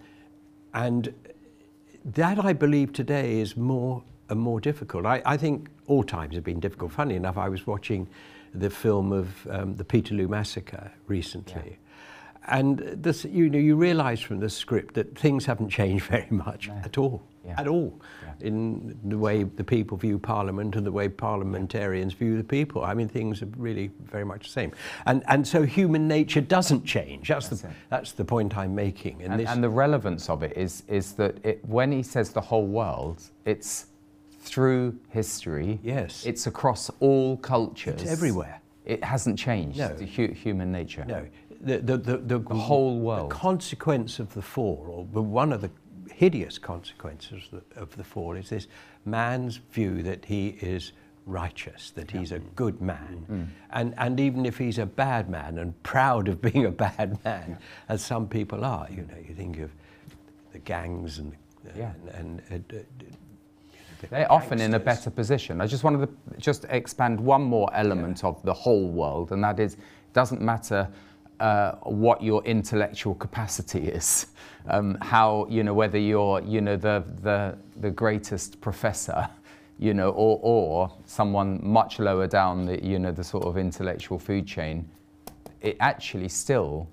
and 0.73 1.13
that 2.03 2.43
I 2.43 2.51
believe 2.51 2.91
today 2.91 3.39
is 3.39 3.55
more 3.55 4.03
and 4.31 4.39
more 4.39 4.59
difficult. 4.59 5.05
I, 5.05 5.21
I 5.25 5.37
think 5.37 5.69
all 5.87 6.03
times 6.03 6.33
have 6.35 6.43
been 6.43 6.59
difficult. 6.59 6.91
Funny 6.93 7.15
enough, 7.15 7.37
I 7.37 7.49
was 7.49 7.67
watching 7.67 8.07
the 8.55 8.69
film 8.69 9.11
of 9.11 9.27
um, 9.49 9.75
the 9.75 9.83
Peterloo 9.83 10.27
massacre 10.27 10.91
recently. 11.07 11.77
And 12.47 12.79
this, 12.79 13.23
you 13.25 13.49
know, 13.49 13.59
you 13.59 13.75
realise 13.75 14.19
from 14.19 14.39
the 14.39 14.49
script 14.49 14.95
that 14.95 15.15
things 15.17 15.45
haven't 15.45 15.69
changed 15.69 16.05
very 16.09 16.25
much 16.31 16.69
at 16.83 16.97
all, 16.97 17.21
Yeah. 17.45 17.55
at 17.59 17.67
all, 17.67 17.93
Yeah. 18.25 18.47
in 18.47 18.97
the 19.03 19.17
way 19.17 19.43
the 19.43 19.63
people 19.63 19.95
view 19.95 20.17
Parliament 20.17 20.75
and 20.75 20.83
the 20.85 20.91
way 20.91 21.07
parliamentarians 21.07 22.13
view 22.13 22.37
the 22.37 22.43
people. 22.43 22.83
I 22.83 22.95
mean, 22.95 23.07
things 23.07 23.43
are 23.43 23.49
really 23.57 23.91
very 24.05 24.25
much 24.25 24.47
the 24.47 24.51
same. 24.53 24.71
And 25.05 25.23
and 25.27 25.47
so 25.47 25.61
human 25.63 26.07
nature 26.07 26.41
doesn't 26.41 26.83
change. 26.83 27.27
That's, 27.27 27.47
That's 27.49 27.61
the 27.61 27.67
it. 27.67 27.73
that's 27.89 28.11
the 28.13 28.25
point 28.25 28.57
I'm 28.57 28.73
making. 28.73 29.21
and, 29.23 29.39
this- 29.39 29.49
and 29.49 29.63
the 29.63 29.69
relevance 29.69 30.27
of 30.27 30.41
it 30.41 30.53
is, 30.57 30.81
is 30.87 31.13
that 31.13 31.45
it, 31.45 31.63
when 31.65 31.91
he 31.91 32.01
says 32.01 32.31
the 32.31 32.41
whole 32.41 32.65
world, 32.65 33.21
it's 33.45 33.85
through 34.41 34.97
history. 35.09 35.79
Yes. 35.83 36.25
It's 36.25 36.47
across 36.47 36.89
all 36.99 37.37
cultures. 37.37 38.01
It's 38.01 38.11
everywhere. 38.11 38.59
It 38.85 39.03
hasn't 39.03 39.37
changed. 39.37 39.77
No. 39.77 39.89
The 39.93 40.05
hu- 40.05 40.33
human 40.33 40.71
nature. 40.71 41.05
No, 41.05 41.25
the, 41.61 41.77
the, 41.77 41.97
the, 41.97 42.17
the, 42.17 42.39
The 42.39 42.55
whole 42.55 42.99
world. 42.99 43.29
The 43.31 43.35
consequence 43.35 44.19
of 44.19 44.33
the 44.33 44.41
fall, 44.41 45.07
or 45.13 45.23
one 45.23 45.53
of 45.53 45.61
the 45.61 45.69
hideous 46.11 46.57
consequences 46.57 47.43
of 47.53 47.63
the, 47.69 47.79
of 47.81 47.95
the 47.95 48.03
fall, 48.03 48.35
is 48.35 48.49
this 48.49 48.67
man's 49.05 49.57
view 49.71 50.01
that 50.03 50.25
he 50.25 50.49
is 50.61 50.91
righteous, 51.27 51.91
that 51.91 52.09
he's 52.09 52.31
a 52.31 52.39
good 52.39 52.81
man. 52.81 53.25
Mm. 53.29 53.47
And, 53.69 53.93
and 53.99 54.19
even 54.19 54.45
if 54.47 54.57
he's 54.57 54.79
a 54.79 54.87
bad 54.87 55.29
man 55.29 55.59
and 55.59 55.81
proud 55.83 56.27
of 56.27 56.41
being 56.41 56.65
a 56.65 56.71
bad 56.71 57.19
man, 57.23 57.59
as 57.89 58.03
some 58.03 58.27
people 58.27 58.65
are, 58.65 58.87
you 58.89 59.03
know, 59.03 59.17
you 59.27 59.35
think 59.35 59.59
of 59.59 59.69
the 60.51 60.59
gangs 60.59 61.19
and, 61.19 61.31
Yeah. 61.77 61.91
and, 62.15 62.41
and 62.49 62.63
uh, 62.71 62.73
d- 62.75 62.85
d- 62.97 63.05
the 63.05 63.17
They're 64.09 64.31
often 64.31 64.59
in 64.61 64.73
a 64.73 64.79
better 64.79 65.09
position. 65.09 65.61
I 65.61 65.67
just 65.67 65.83
wanted 65.83 66.07
to 66.07 66.37
just 66.39 66.65
expand 66.69 67.19
one 67.19 67.41
more 67.41 67.69
element 67.73 68.23
of 68.23 68.41
the 68.43 68.53
whole 68.53 68.87
world, 68.89 69.31
and 69.31 69.43
that 69.43 69.59
is, 69.59 69.75
it 69.75 69.79
doesn't 70.13 70.41
matter 70.41 70.87
uh, 71.39 71.73
what 71.83 72.21
your 72.21 72.43
intellectual 72.43 73.15
capacity 73.15 73.87
is, 73.87 74.27
um, 74.67 74.97
how 75.01 75.47
you 75.49 75.63
know 75.63 75.73
whether 75.73 75.97
you're 75.97 76.41
you 76.41 76.61
know 76.61 76.77
the 76.77 77.03
the 77.21 77.57
the 77.79 77.89
greatest 77.89 78.61
professor, 78.61 79.27
you 79.79 79.93
know, 79.93 80.09
or 80.11 80.39
or 80.43 80.91
someone 81.05 81.59
much 81.63 81.99
lower 81.99 82.27
down 82.27 82.65
the 82.65 82.83
you 82.85 82.99
know 82.99 83.11
the 83.11 83.23
sort 83.23 83.45
of 83.45 83.57
intellectual 83.57 84.19
food 84.19 84.45
chain. 84.45 84.87
It 85.61 85.77
actually 85.79 86.29
still 86.29 86.87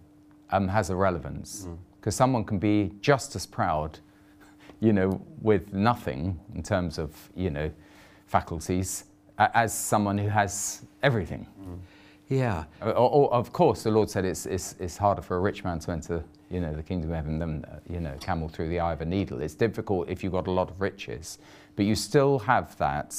um, 0.50 0.68
has 0.68 0.90
a 0.90 0.96
relevance 0.96 1.66
because 2.00 2.14
someone 2.14 2.44
can 2.44 2.58
be 2.58 2.92
just 3.00 3.36
as 3.36 3.46
proud 3.46 3.98
you 4.80 4.92
know, 4.92 5.20
with 5.42 5.72
nothing 5.72 6.38
in 6.54 6.62
terms 6.62 6.98
of, 6.98 7.10
you 7.34 7.50
know, 7.50 7.70
faculties 8.26 9.04
as 9.38 9.72
someone 9.72 10.18
who 10.18 10.28
has 10.28 10.82
everything. 11.02 11.46
Mm. 11.60 11.78
Yeah. 12.28 12.64
Uh, 12.82 12.90
or, 12.90 13.10
or, 13.10 13.32
of 13.32 13.52
course, 13.52 13.82
the 13.82 13.90
Lord 13.90 14.10
said 14.10 14.24
it's, 14.24 14.46
it's, 14.46 14.74
it's 14.78 14.96
harder 14.96 15.22
for 15.22 15.36
a 15.36 15.40
rich 15.40 15.64
man 15.64 15.78
to 15.80 15.92
enter, 15.92 16.24
you 16.50 16.60
know, 16.60 16.74
the 16.74 16.82
kingdom 16.82 17.10
of 17.10 17.16
heaven 17.16 17.38
than, 17.38 17.64
uh, 17.64 17.78
you 17.88 18.00
know, 18.00 18.12
a 18.12 18.18
camel 18.18 18.48
through 18.48 18.68
the 18.68 18.80
eye 18.80 18.92
of 18.92 19.00
a 19.00 19.04
needle. 19.04 19.40
It's 19.40 19.54
difficult 19.54 20.08
if 20.08 20.22
you've 20.22 20.32
got 20.32 20.46
a 20.46 20.50
lot 20.50 20.70
of 20.70 20.80
riches, 20.80 21.38
but 21.76 21.86
you 21.86 21.94
still 21.94 22.38
have 22.40 22.76
that 22.78 23.16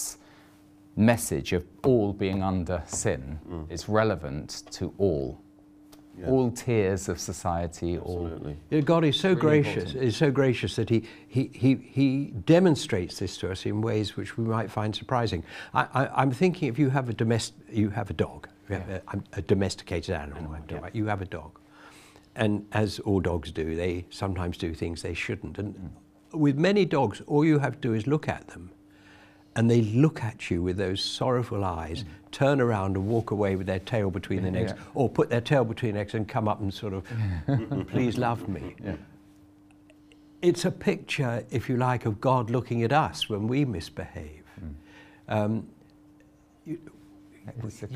message 0.96 1.54
of 1.54 1.66
all 1.84 2.14
being 2.14 2.44
under 2.44 2.84
sin. 2.86 3.40
Mm. 3.50 3.66
It's 3.70 3.90
relevant 3.90 4.64
to 4.72 4.94
all. 4.98 5.40
Yeah. 6.20 6.28
All 6.28 6.52
tiers 6.52 7.08
of 7.10 7.20
society, 7.20 7.96
Absolutely. 7.96 8.58
Yeah, 8.70 8.82
God 8.82 9.06
is 9.06 9.18
so 9.20 9.30
Really 9.30 9.40
gracious. 9.42 9.84
important. 9.84 10.04
Is 10.04 10.18
so 10.18 10.32
gracious 10.32 10.76
that 10.76 10.90
he, 10.90 11.04
he, 11.28 11.50
he, 11.54 11.76
he 11.76 12.26
demonstrates 12.46 13.20
this 13.20 13.38
to 13.38 13.52
us 13.52 13.66
in 13.66 13.82
ways 13.82 14.18
which 14.18 14.38
we 14.38 14.44
might 14.44 14.70
find 14.70 14.94
surprising. 14.96 15.44
I, 15.74 15.88
I, 15.94 16.22
I'm 16.22 16.32
thinking 16.32 16.68
if 16.68 16.78
you 16.78 16.90
have 16.90 17.08
a 17.10 17.14
domest, 17.14 17.54
you 17.72 17.90
have 17.92 18.10
a 18.10 18.14
dog, 18.14 18.50
you 18.68 18.76
have 18.76 18.90
Yeah. 18.90 19.00
a, 19.14 19.40
a 19.40 19.42
domesticated 19.42 20.14
animal. 20.16 20.54
I'm 20.54 20.78
about. 20.78 20.96
You 20.96 21.06
have 21.06 21.22
a 21.22 21.26
dog, 21.26 21.58
and 22.36 22.66
as 22.74 23.00
all 23.00 23.22
dogs 23.22 23.52
do, 23.52 23.76
they 23.76 24.06
sometimes 24.10 24.58
do 24.58 24.74
things 24.74 25.02
they 25.02 25.14
shouldn't. 25.14 25.58
And 25.58 25.76
Mm. 25.76 26.40
with 26.40 26.58
many 26.58 26.86
dogs, 26.86 27.22
all 27.28 27.46
you 27.46 27.60
have 27.60 27.74
to 27.76 27.80
do 27.88 27.94
is 27.94 28.06
look 28.08 28.28
at 28.28 28.48
them, 28.50 28.72
and 29.60 29.70
they 29.70 29.82
look 29.82 30.24
at 30.24 30.50
you 30.50 30.62
with 30.64 30.78
those 30.78 31.04
sorrowful 31.04 31.66
eyes, 31.66 32.06
turn 32.32 32.62
around 32.62 32.96
and 32.96 33.06
walk 33.06 33.32
away 33.32 33.58
with 33.58 33.68
their 33.68 33.80
tail 33.80 34.10
between 34.10 34.42
their 34.42 34.54
necks, 34.54 34.72
Mm. 34.72 34.78
Yeah. 34.78 34.84
or 34.94 35.10
put 35.10 35.30
their 35.30 35.42
tail 35.42 35.66
between 35.66 35.96
their 35.96 36.04
necks 36.04 36.14
and 36.14 36.26
come 36.30 36.48
up 36.48 36.62
and 36.62 36.74
sort 36.74 36.94
of, 36.94 37.04
please 37.90 38.18
love 38.18 38.48
me. 38.48 38.76
Yeah. 38.84 38.96
It's 40.42 40.64
a 40.64 40.72
picture, 40.72 41.44
if 41.52 41.68
you 41.68 41.76
like, 41.76 42.06
of 42.06 42.22
God 42.22 42.50
looking 42.50 42.84
at 42.84 42.94
us 42.94 43.28
when 43.28 43.50
we 43.50 43.66
misbehave. 43.66 44.46
Um, 45.28 45.68
you 46.66 46.78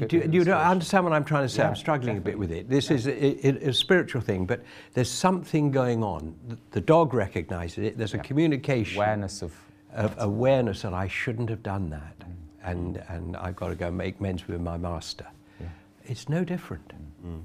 do, 0.09 0.17
you 0.29 0.43
don't 0.43 0.57
understand 0.59 1.05
what 1.05 1.13
I'm 1.13 1.23
trying 1.23 1.43
to 1.45 1.49
say? 1.49 1.61
Yeah, 1.61 1.69
I'm 1.69 1.77
struggling 1.77 2.17
a 2.17 2.19
bit 2.19 2.37
with 2.37 2.51
it. 2.51 2.69
This 2.69 2.91
is 2.91 3.07
a, 3.07 3.47
a, 3.47 3.69
a 3.69 3.73
spiritual 3.73 4.19
thing, 4.21 4.45
but 4.45 4.61
there's 4.93 5.09
something 5.09 5.71
going 5.71 6.03
on. 6.03 6.35
The, 6.49 6.57
the 6.71 6.81
dog 6.81 7.13
recognizes 7.13 7.77
it. 7.85 7.97
There's 7.97 8.13
a 8.13 8.17
communication. 8.17 8.97
awareness 8.97 9.41
of 9.41 9.53
awareness 9.95 10.81
that 10.81 10.93
I 10.93 11.07
shouldn't 11.07 11.49
have 11.49 11.63
done 11.63 11.89
that, 11.89 12.15
and, 12.63 12.97
and 13.09 13.35
I've 13.37 13.55
got 13.55 13.69
to 13.69 13.75
go 13.75 13.91
make 13.91 14.19
amends 14.19 14.47
with 14.47 14.61
my 14.61 14.77
master. 14.77 15.27
Yeah. 15.59 15.67
It's 16.05 16.29
no 16.29 16.43
different. 16.43 16.93
Mm. 17.25 17.41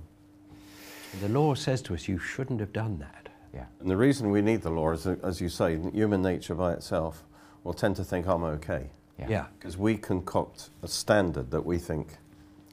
The 1.20 1.28
law 1.28 1.54
says 1.54 1.82
to 1.82 1.94
us, 1.94 2.08
you 2.08 2.18
shouldn't 2.18 2.60
have 2.60 2.72
done 2.72 2.98
that. 2.98 3.28
Yeah. 3.54 3.64
And 3.80 3.90
the 3.90 3.96
reason 3.96 4.30
we 4.30 4.42
need 4.42 4.62
the 4.62 4.70
law 4.70 4.92
is, 4.92 5.04
that, 5.04 5.22
as 5.24 5.40
you 5.40 5.48
say, 5.48 5.78
human 5.92 6.22
nature 6.22 6.54
by 6.54 6.72
itself 6.74 7.24
will 7.64 7.72
tend 7.74 7.96
to 7.96 8.04
think 8.04 8.26
I'm 8.26 8.44
okay. 8.44 8.90
Yeah. 9.18 9.26
Yeah. 9.28 9.46
Because 9.58 9.76
we 9.76 9.96
concoct 9.96 10.70
a 10.82 10.88
standard 10.88 11.50
that 11.50 11.64
we 11.64 11.78
think 11.78 12.18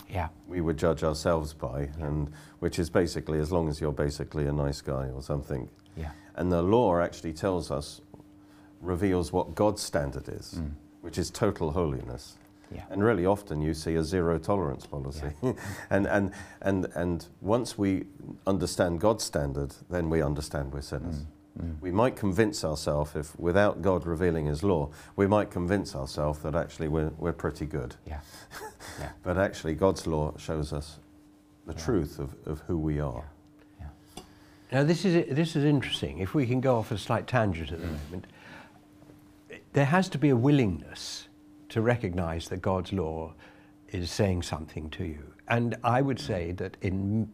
Yeah. 0.09 0.27
we 0.47 0.61
would 0.61 0.77
judge 0.77 1.03
ourselves 1.03 1.53
by, 1.53 1.89
and 1.99 2.31
which 2.59 2.77
is 2.77 2.89
basically 2.89 3.39
as 3.39 3.51
long 3.51 3.69
as 3.69 3.79
you're 3.79 3.91
basically 3.93 4.45
a 4.47 4.51
nice 4.51 4.81
guy 4.81 5.07
or 5.09 5.21
something. 5.21 5.69
Yeah. 5.95 6.11
And 6.35 6.51
the 6.51 6.61
law 6.61 6.99
actually 6.99 7.33
tells 7.33 7.71
us, 7.71 8.01
reveals 8.85 9.33
what 9.33 9.55
God's 9.55 9.81
standard 9.81 10.29
is, 10.29 10.55
Mm. 10.57 10.71
which 11.01 11.17
is 11.17 11.29
total 11.29 11.71
holiness. 11.71 12.37
Yeah. 12.71 12.83
And 12.89 13.03
really 13.03 13.25
often 13.25 13.61
you 13.61 13.73
see 13.73 13.95
a 13.95 14.03
zero 14.03 14.37
tolerance 14.39 14.85
policy. 14.85 15.31
and, 15.89 16.07
and, 16.07 16.31
and, 16.61 16.87
and 16.95 17.27
once 17.41 17.77
we 17.77 18.05
understand 18.47 18.99
God's 18.99 19.23
standard, 19.23 19.75
then 19.89 20.09
we 20.09 20.21
understand 20.21 20.73
we're 20.73 20.81
sinners. 20.81 21.25
Mm. 21.61 21.75
We 21.79 21.91
might 21.91 22.15
convince 22.17 22.65
ourselves, 22.65 23.15
if 23.15 23.37
without 23.39 23.81
God 23.81 24.05
revealing 24.05 24.45
His 24.47 24.61
law, 24.63 24.89
we 25.15 25.25
might 25.27 25.51
convince 25.51 25.95
ourselves 25.95 26.39
that 26.39 26.55
actually 26.55 26.87
we're, 26.89 27.11
we're 27.17 27.33
pretty 27.33 27.65
good. 27.65 27.95
Yeah. 28.05 28.19
Yeah. 28.99 29.09
But 29.23 29.37
actually, 29.37 29.73
God's 29.75 30.05
law 30.07 30.33
shows 30.37 30.71
us 30.71 30.99
the 31.65 31.73
Yeah. 31.73 31.79
truth 31.79 32.19
of, 32.19 32.35
of 32.45 32.59
who 32.67 32.77
we 32.77 32.99
are. 32.99 33.25
Yeah. 33.79 33.87
Now, 34.71 34.83
this 34.83 35.03
is, 35.05 35.35
this 35.35 35.55
is 35.55 35.63
interesting. 35.65 36.19
If 36.19 36.33
we 36.35 36.45
can 36.45 36.61
go 36.61 36.77
off 36.77 36.91
a 36.91 36.97
slight 36.97 37.25
tangent 37.27 37.71
at 37.71 37.79
the 37.81 37.87
moment, 37.87 38.25
there 39.75 39.85
has 39.85 40.07
to 40.07 40.17
be 40.17 40.29
a 40.29 40.35
willingness 40.35 41.27
to 41.67 41.81
recognize 41.81 42.47
that 42.47 42.61
God's 42.61 42.93
law 42.93 43.33
is 43.89 44.09
saying 44.09 44.43
something 44.43 44.89
to 44.91 45.03
you. 45.03 45.33
And 45.49 45.75
I 45.83 46.01
would 46.01 46.17
say 46.17 46.53
that 46.53 46.77
in 46.81 47.29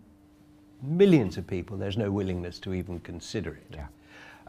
millions 0.81 1.37
of 1.37 1.45
people, 1.45 1.77
there's 1.77 1.97
no 1.97 2.09
willingness 2.09 2.57
to 2.61 2.73
even 2.73 2.99
consider 3.01 3.53
it. 3.53 3.75
Yeah. 3.75 3.87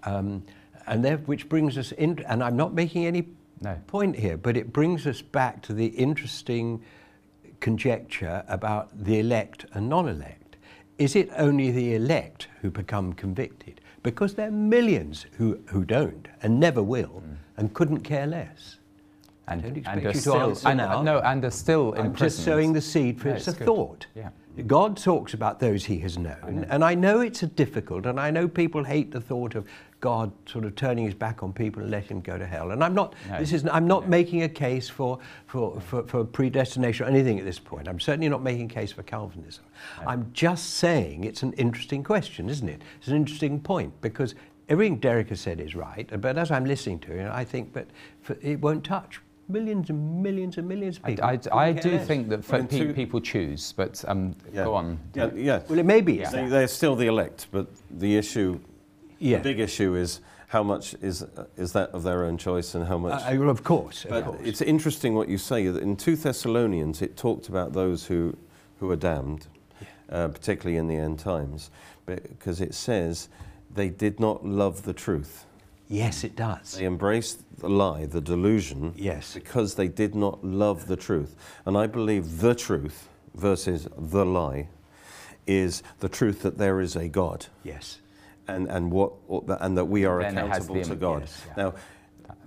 Um, 0.05 0.43
and 0.87 1.05
there, 1.05 1.19
which 1.19 1.51
brings 1.51 1.77
us 1.77 1.93
in, 1.93 2.25
and 2.27 2.43
I'm 2.43 2.57
not 2.57 2.73
making 2.73 3.05
any 3.05 3.29
No. 3.61 3.77
point 3.87 4.17
here, 4.17 4.39
but 4.39 4.57
it 4.57 4.73
brings 4.73 5.07
us 5.07 5.21
back 5.21 5.61
to 5.63 5.75
the 5.75 5.89
interesting 5.89 6.83
conjecture 7.61 8.43
about 8.49 9.05
the 9.05 9.19
elect 9.19 9.67
and 9.75 9.91
non 9.91 10.09
elect. 10.09 10.57
Is 10.97 11.15
it 11.15 11.29
only 11.37 11.71
the 11.71 11.95
elect 11.95 12.49
who 12.63 12.71
become 12.71 13.13
convicted? 13.13 13.83
Because 14.03 14.35
there 14.35 14.49
are 14.49 14.51
millions 14.51 15.27
who, 15.37 15.61
who 15.67 15.85
don't 15.85 16.27
and 16.43 16.59
never 16.59 16.83
will 16.83 17.23
and 17.57 17.73
couldn't 17.75 18.01
care 18.01 18.27
less. 18.27 18.77
And, 19.49 19.61
don't 19.61 19.69
and 19.71 19.77
expect 19.79 19.99
are 19.99 20.09
you 20.09 20.13
to 20.13 20.21
still, 20.21 20.41
answer 20.41 20.69
and, 20.69 20.81
uh, 20.81 20.87
now. 20.87 21.03
no, 21.03 21.19
and 21.21 21.45
are 21.45 21.51
still 21.51 21.95
I'm 21.99 22.15
just 22.15 22.45
sowing 22.45 22.73
the 22.73 22.81
seed 22.81 23.21
for 23.21 23.29
No, 23.29 23.35
it's, 23.35 23.49
it's 23.49 23.57
a 23.57 23.59
good. 23.59 23.67
thought. 23.67 24.07
Yeah. 24.15 24.31
God 24.67 24.99
talks 24.99 25.33
about 25.33 25.61
those 25.61 25.87
he 25.87 25.99
has 26.01 26.19
known, 26.19 26.67
and 26.69 26.85
I 26.85 26.95
know 26.95 27.21
it's 27.21 27.43
a 27.43 27.47
difficult, 27.47 28.05
and 28.05 28.21
I 28.21 28.31
know 28.31 28.47
people 28.47 28.85
hate 28.85 29.11
the 29.11 29.21
thought 29.21 29.55
of 29.55 29.67
God 30.01 30.31
sort 30.45 30.67
of 30.67 30.77
turning 30.77 31.07
his 31.07 31.15
back 31.15 31.43
on 31.43 31.55
people 31.55 31.81
and 31.81 31.91
letting 31.91 32.09
them 32.09 32.21
go 32.21 32.37
to 32.37 32.45
hell. 32.45 32.73
And 32.73 32.85
I'm 32.85 32.93
not. 32.95 33.15
No. 33.31 33.39
This 33.39 33.53
is. 33.55 33.67
I'm 33.67 33.87
not 33.87 34.11
making 34.11 34.43
a 34.43 34.49
case 34.49 34.91
for 34.91 35.19
for, 35.47 35.81
for 35.81 36.03
for 36.03 36.25
predestination 36.25 37.07
or 37.07 37.09
anything 37.09 37.39
at 37.39 37.47
this 37.47 37.59
point. 37.59 37.89
I'm 37.89 38.01
certainly 38.01 38.29
not 38.29 38.43
making 38.43 38.67
a 38.71 38.75
case 38.75 38.93
for 38.93 39.03
Calvinism. 39.05 39.65
I'm 40.07 40.31
just 40.35 40.75
saying 40.75 41.25
it's 41.25 41.43
an 41.43 41.55
interesting 41.55 42.05
question, 42.05 42.51
isn't 42.51 42.69
it? 42.69 42.83
It's 42.99 43.09
an 43.09 43.17
interesting 43.17 43.59
point 43.59 43.99
because 44.03 44.35
everything 44.73 44.97
Derek 44.97 45.29
has 45.29 45.41
said 45.41 45.61
is 45.61 45.77
right, 45.77 46.09
but 46.21 46.39
as 46.39 46.51
I'm 46.51 46.65
listening 46.65 46.99
to 47.01 47.13
it, 47.13 47.31
I 47.31 47.45
think, 47.45 47.73
but 47.75 47.87
for, 48.23 48.37
it 48.41 48.59
won't 48.61 48.83
touch 48.83 49.21
millions 49.49 49.91
and 49.91 50.23
millions 50.23 50.57
and 50.57 50.67
millions 50.67 50.97
of 50.97 51.05
people. 51.05 51.25
I, 51.25 51.37
Couldn't 51.37 51.53
I 51.53 51.73
do 51.73 51.99
think 51.99 52.31
that 52.31 52.49
Well, 52.49 52.63
for 52.63 52.67
pe- 52.67 52.79
two- 52.79 52.95
people 52.95 53.21
choose, 53.21 53.73
but 53.73 54.03
um, 54.09 54.35
go 54.55 54.75
on. 54.75 54.99
Yeah, 55.15 55.31
yeah. 55.35 55.61
Well, 55.69 55.79
it 55.79 55.85
may 55.85 56.01
be. 56.01 56.15
Yeah. 56.15 56.31
They, 56.31 56.47
they're 56.47 56.69
still 56.69 56.97
the 56.97 57.07
elect, 57.07 57.49
but 57.53 57.67
the 57.91 58.17
issue, 58.17 58.59
Yeah. 59.19 59.39
the 59.39 59.43
big 59.45 59.61
issue 59.61 59.95
is 59.95 60.21
how 60.49 60.63
much 60.63 60.95
is, 61.03 61.27
is 61.57 61.73
that 61.73 61.91
of 61.91 62.03
their 62.03 62.25
own 62.25 62.39
choice 62.39 62.75
and 62.75 62.87
how 62.87 62.97
much. 62.97 63.23
Uh, 63.25 63.45
uh, 63.45 63.51
of 63.51 63.63
course, 63.63 64.07
of 64.07 64.25
course. 64.25 64.41
it's 64.43 64.63
interesting 64.63 65.15
what 65.15 65.29
you 65.29 65.37
say. 65.37 65.69
That 65.69 65.83
in 65.83 65.97
2 65.97 66.17
Thessalonians, 66.17 67.03
it 67.03 67.19
talked 67.19 67.49
about 67.49 67.75
those 67.75 68.07
who, 68.07 68.35
who 68.81 68.91
are 68.91 68.97
damned, 68.97 69.49
uh, 70.09 70.29
particularly 70.29 70.79
in 70.79 70.89
the 70.89 70.97
end 70.97 71.19
times, 71.19 71.71
because 72.07 72.63
it 72.63 72.73
says 72.75 73.29
they 73.75 73.89
did 73.89 74.21
not 74.21 74.45
love 74.45 74.83
the 74.83 74.93
truth. 74.93 75.47
Yes, 75.89 76.25
it 76.25 76.37
does. 76.37 76.77
They 76.79 76.87
embraced 76.87 77.59
the 77.59 77.69
lie, 77.69 78.07
the 78.07 78.21
delusion, 78.21 78.95
Yes. 78.97 79.35
because 79.35 79.75
they 79.75 79.89
did 79.89 80.15
not 80.15 80.43
love 80.45 80.87
the 80.87 80.97
truth. 80.97 81.37
And 81.67 81.77
I 81.77 81.87
believe 81.87 82.41
the 82.41 82.55
truth 82.55 83.09
versus 83.35 83.89
the 83.97 84.25
lie 84.25 84.69
is 85.47 85.83
the 86.01 86.09
truth 86.09 86.43
that 86.43 86.57
there 86.59 86.81
is 86.81 86.97
a 86.97 87.09
God 87.09 87.47
Yes. 87.65 87.99
and, 88.49 88.69
and, 88.69 88.91
what, 88.91 89.13
and 89.61 89.77
that 89.77 89.87
we 89.87 90.05
are 90.07 90.23
Then 90.23 90.39
accountable 90.39 90.83
to 90.83 90.97
God. 90.97 91.21
yes, 91.23 91.43
yeah. 91.49 91.63
Now, 91.65 91.75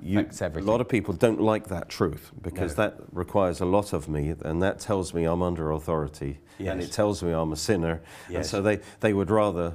you, 0.02 0.28
a 0.42 0.60
lot 0.62 0.82
of 0.82 0.90
people 0.90 1.14
don't 1.14 1.40
like 1.42 1.68
that 1.68 1.90
truth 1.90 2.32
because 2.42 2.78
No. 2.78 2.84
that 2.84 2.98
requires 3.12 3.62
a 3.62 3.66
lot 3.66 3.94
of 3.94 4.08
me, 4.10 4.34
and 4.44 4.62
that 4.62 4.80
tells 4.80 5.14
me 5.14 5.24
I'm 5.26 5.42
under 5.42 5.72
authority, 5.72 6.40
and 6.60 6.82
it 6.82 6.92
tells 6.92 7.22
me 7.24 7.32
I'm 7.32 7.52
a 7.54 7.56
sinner. 7.56 8.02
And 8.34 8.46
so 8.46 8.62
they, 8.62 8.80
they 9.00 9.14
would 9.14 9.30
rather 9.32 9.74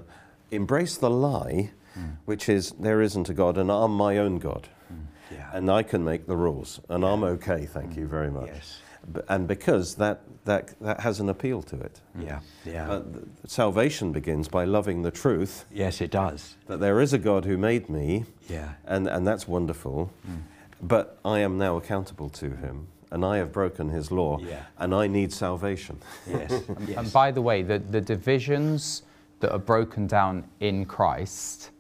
embrace 0.51 0.97
the 0.97 1.11
lie, 1.11 1.71
Hmm. 1.95 2.11
which 2.25 2.49
is 2.49 2.71
there 2.79 3.03
isn't 3.03 3.29
a 3.29 3.35
God, 3.35 3.59
and 3.59 3.71
I'm 3.71 3.91
my 3.97 4.19
own 4.19 4.39
God. 4.39 4.69
Hmm. 4.89 4.95
Yeah. 5.35 5.51
And 5.53 5.69
I 5.71 5.83
can 5.83 6.05
make 6.05 6.27
the 6.27 6.37
rules, 6.37 6.81
and 6.89 7.05
I'm 7.05 7.25
okay, 7.25 7.67
thank 7.67 7.97
you 7.97 8.07
very 8.07 8.31
much. 8.31 8.47
Yes. 8.55 8.79
B- 9.13 9.21
And 9.29 9.49
because 9.49 9.97
that, 9.97 10.21
that, 10.45 10.75
that 10.81 11.01
has 11.01 11.19
an 11.21 11.29
appeal 11.29 11.63
to 11.63 11.77
it. 11.81 12.01
Hmm. 12.15 12.23
Yeah. 12.23 12.41
Yeah. 12.65 12.87
But 12.87 13.13
th- 13.13 13.25
salvation 13.47 14.13
begins 14.13 14.47
by 14.49 14.65
loving 14.65 15.03
the 15.03 15.11
truth 15.11 15.65
yes, 15.73 16.01
it 16.01 16.11
does. 16.13 16.57
that 16.67 16.79
there 16.81 17.01
is 17.01 17.13
a 17.13 17.19
God 17.19 17.45
who 17.45 17.57
made 17.59 17.89
me, 17.89 18.25
Yeah. 18.49 18.75
and, 18.87 19.09
and 19.09 19.27
that's 19.27 19.49
wonderful, 19.49 20.13
hmm. 20.25 20.37
but 20.81 21.19
I 21.25 21.41
am 21.41 21.59
now 21.59 21.77
accountable 21.77 22.29
to 22.31 22.51
him, 22.51 22.87
and 23.11 23.25
I 23.25 23.39
have 23.39 23.51
broken 23.53 23.89
his 23.89 24.13
law, 24.13 24.39
Yeah. 24.39 24.63
and 24.79 24.95
I 24.95 25.09
need 25.09 25.33
salvation. 25.33 25.99
Yes. 26.29 26.51
yes. 26.87 26.97
And 26.99 27.13
by 27.13 27.33
the 27.33 27.43
way, 27.43 27.63
the, 27.65 27.79
the 27.81 28.01
divisions 28.01 29.03
that 29.41 29.53
are 29.53 29.59
broken 29.59 30.07
down 30.07 30.47
in 30.61 30.85
Christ 30.85 31.71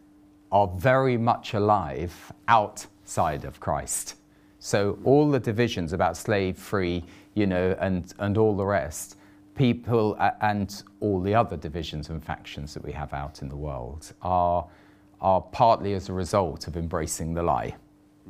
are 0.50 0.66
very 0.76 1.16
much 1.16 1.54
alive 1.54 2.32
outside 2.48 3.44
of 3.44 3.60
Christ. 3.60 4.16
So 4.58 4.98
all 5.04 5.30
the 5.30 5.40
divisions 5.40 5.92
about 5.92 6.16
slave 6.16 6.58
free, 6.58 7.04
you 7.34 7.46
know, 7.46 7.76
and, 7.80 8.12
and 8.18 8.36
all 8.36 8.56
the 8.56 8.66
rest, 8.66 9.16
people 9.54 10.16
and 10.40 10.82
all 11.00 11.20
the 11.20 11.34
other 11.34 11.56
divisions 11.56 12.08
and 12.08 12.22
factions 12.22 12.74
that 12.74 12.82
we 12.82 12.92
have 12.92 13.12
out 13.12 13.42
in 13.42 13.48
the 13.48 13.56
world 13.56 14.12
are, 14.22 14.66
are 15.20 15.40
partly 15.40 15.94
as 15.94 16.08
a 16.08 16.12
result 16.12 16.66
of 16.66 16.76
embracing 16.76 17.34
the 17.34 17.42
lie. 17.42 17.74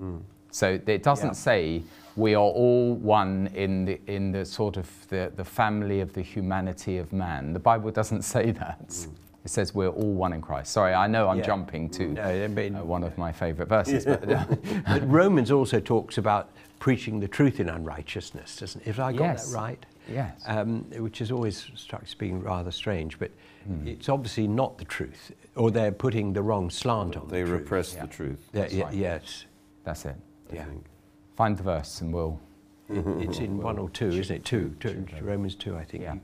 Mm. 0.01 0.23
So 0.51 0.81
it 0.87 1.03
doesn't 1.03 1.29
Yeah. 1.29 1.33
say 1.33 1.83
we 2.17 2.35
are 2.35 2.43
all 2.43 2.95
one 2.95 3.49
in 3.55 3.85
the, 3.85 4.01
in 4.07 4.33
the 4.33 4.45
sort 4.45 4.77
of 4.77 4.89
the, 5.09 5.33
the 5.37 5.45
family 5.45 6.01
of 6.01 6.13
the 6.13 6.23
humanity 6.23 6.99
of 6.99 7.13
man. 7.13 7.53
The 7.53 7.61
Bible 7.61 7.91
doesn't 7.91 8.23
say 8.23 8.51
that. 8.53 9.07
It 9.43 9.49
says 9.51 9.75
we're 9.75 9.89
all 9.89 10.13
one 10.13 10.33
in 10.35 10.43
Christ. 10.43 10.73
Sorry, 10.73 10.93
I 10.93 11.07
know 11.07 11.29
I'm 11.29 11.39
Yeah. 11.39 11.45
jumping 11.45 11.89
to 11.91 12.09
No, 12.09 12.23
I 12.23 12.47
mean- 12.49 12.75
uh, 12.75 12.85
one 12.85 13.03
of 13.05 13.17
my 13.17 13.33
favourite 13.33 13.69
verses, 13.69 14.05
but 14.05 14.29
but 14.87 15.09
Romans 15.11 15.51
also 15.51 15.81
talks 15.81 16.19
about 16.19 16.51
preaching 16.79 17.21
the 17.21 17.29
truth 17.29 17.59
in 17.61 17.69
unrighteousness, 17.69 18.57
doesn't 18.57 18.83
it? 18.83 18.89
If 18.89 18.99
I 18.99 19.13
got 19.13 19.25
Yes. 19.25 19.51
that 19.53 19.57
right? 19.59 19.87
yes, 20.11 20.43
Um, 20.47 20.85
which 20.99 21.21
has 21.21 21.31
always 21.31 21.71
struck 21.75 22.03
as 22.03 22.15
being 22.15 22.43
rather 22.43 22.71
strange, 22.71 23.19
but 23.19 23.31
Hmm. 23.67 23.87
it's 23.87 24.09
obviously 24.09 24.47
not 24.49 24.77
the 24.79 24.85
truth, 24.87 25.33
or 25.57 25.71
they're 25.71 25.93
putting 25.93 26.33
the 26.33 26.43
wrong 26.43 26.69
slant 26.71 27.17
on 27.17 27.29
They 27.29 27.43
the 27.43 27.49
truth. 27.49 27.61
repress 27.61 27.95
Yeah. 27.95 28.03
the 28.03 28.09
truth. 28.09 28.51
Yeah, 28.53 28.61
That's 28.63 28.75
yeah, 28.75 28.85
right. 28.85 28.95
Yes. 28.95 29.45
that's 29.85 30.05
it. 30.07 30.17
I 30.51 30.55
Yeah. 30.57 30.65
think. 30.65 30.85
Find 31.37 31.57
the 31.57 31.63
verse 31.63 32.01
and 32.01 32.13
we'll. 32.13 32.39
It's 32.91 33.39
in 33.39 33.59
one 33.59 33.79
or 33.79 33.89
two, 33.91 34.09
isn't 34.09 34.35
it? 34.37 34.45
Two. 34.45 34.75
two 34.81 35.07
Romans 35.23 35.55
2, 35.55 35.77
I 35.77 35.85
think. 35.85 36.03
Yeah. 36.03 36.17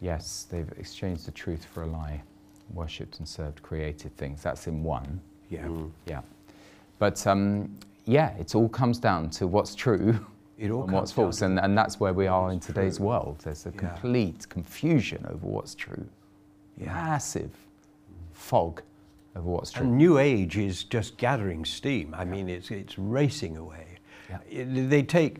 Yes, 0.00 0.46
they've 0.50 0.70
exchanged 0.78 1.26
the 1.26 1.30
truth 1.30 1.64
for 1.64 1.84
a 1.84 1.86
lie, 1.86 2.22
worshipped 2.74 3.18
and 3.20 3.28
served 3.28 3.62
created 3.62 4.16
things. 4.16 4.42
That's 4.42 4.66
in 4.66 4.82
one. 4.82 5.20
Yeah. 5.48 5.66
Mm. 5.66 5.90
Yeah. 6.06 6.22
But 6.98 7.24
um, 7.26 7.78
yeah, 8.04 8.36
it 8.36 8.54
all 8.56 8.68
comes 8.68 8.98
down 8.98 9.30
to 9.30 9.46
what's 9.46 9.74
true 9.76 10.18
It 10.58 10.70
all 10.70 10.82
and 10.84 10.92
what's 10.92 11.12
down 11.12 11.24
false. 11.26 11.42
And, 11.42 11.60
and 11.60 11.78
that's 11.78 12.00
where 12.00 12.12
we 12.12 12.26
are 12.26 12.50
in 12.50 12.58
today's 12.58 12.96
true. 12.96 13.06
world. 13.06 13.38
There's 13.44 13.64
a 13.66 13.70
Yeah. 13.70 13.78
complete 13.78 14.48
confusion 14.48 15.24
over 15.30 15.46
what's 15.46 15.74
true, 15.76 16.04
Yeah. 16.76 16.92
massive 16.92 17.52
fog 18.32 18.82
over 19.36 19.48
what's 19.50 19.70
true. 19.72 19.86
And 19.86 19.96
New 19.98 20.18
Age 20.18 20.56
is 20.56 20.84
just 20.84 21.16
gathering 21.18 21.64
steam. 21.64 22.14
I 22.16 22.24
mean, 22.24 22.48
it's, 22.48 22.70
it's 22.70 22.98
racing 22.98 23.56
away. 23.56 23.86
Yeah. 24.30 24.38
It- 24.50 24.90
they 24.90 25.02
take 25.02 25.38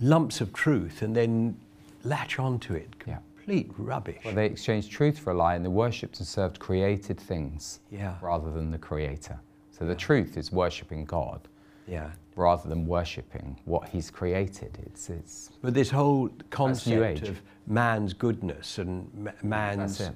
lumps 0.00 0.40
of 0.40 0.52
truth 0.52 1.02
and 1.02 1.14
then 1.14 1.56
latch 2.04 2.38
onto 2.38 2.74
it. 2.74 2.88
Yeah. 3.06 3.18
Complete 3.36 3.70
rubbish. 3.78 4.20
well, 4.24 4.34
they 4.34 4.46
exchanged 4.46 4.90
truth 4.90 5.18
for 5.18 5.30
a 5.30 5.34
lie 5.34 5.54
and 5.54 5.64
they 5.64 5.68
worshipped 5.68 6.18
and 6.18 6.26
served 6.26 6.58
created 6.58 7.18
things 7.20 7.80
Yeah. 7.90 8.14
rather 8.20 8.50
than 8.50 8.70
the 8.70 8.78
creator. 8.78 9.38
So 9.70 9.84
the 9.86 9.94
truth 9.94 10.36
is 10.36 10.50
worshipping 10.50 11.04
God 11.04 11.40
Yeah. 11.86 12.10
rather 12.34 12.68
than 12.68 12.86
worshipping 12.86 13.56
what 13.64 13.88
He's 13.88 14.10
created. 14.10 14.76
It's, 14.86 15.10
it's 15.10 15.50
But 15.62 15.74
this 15.74 15.90
whole 15.90 16.30
concept 16.50 17.28
of 17.28 17.40
man's 17.68 18.12
goodness 18.14 18.78
and 18.78 19.08
ma- 19.14 19.30
man's 19.42 20.10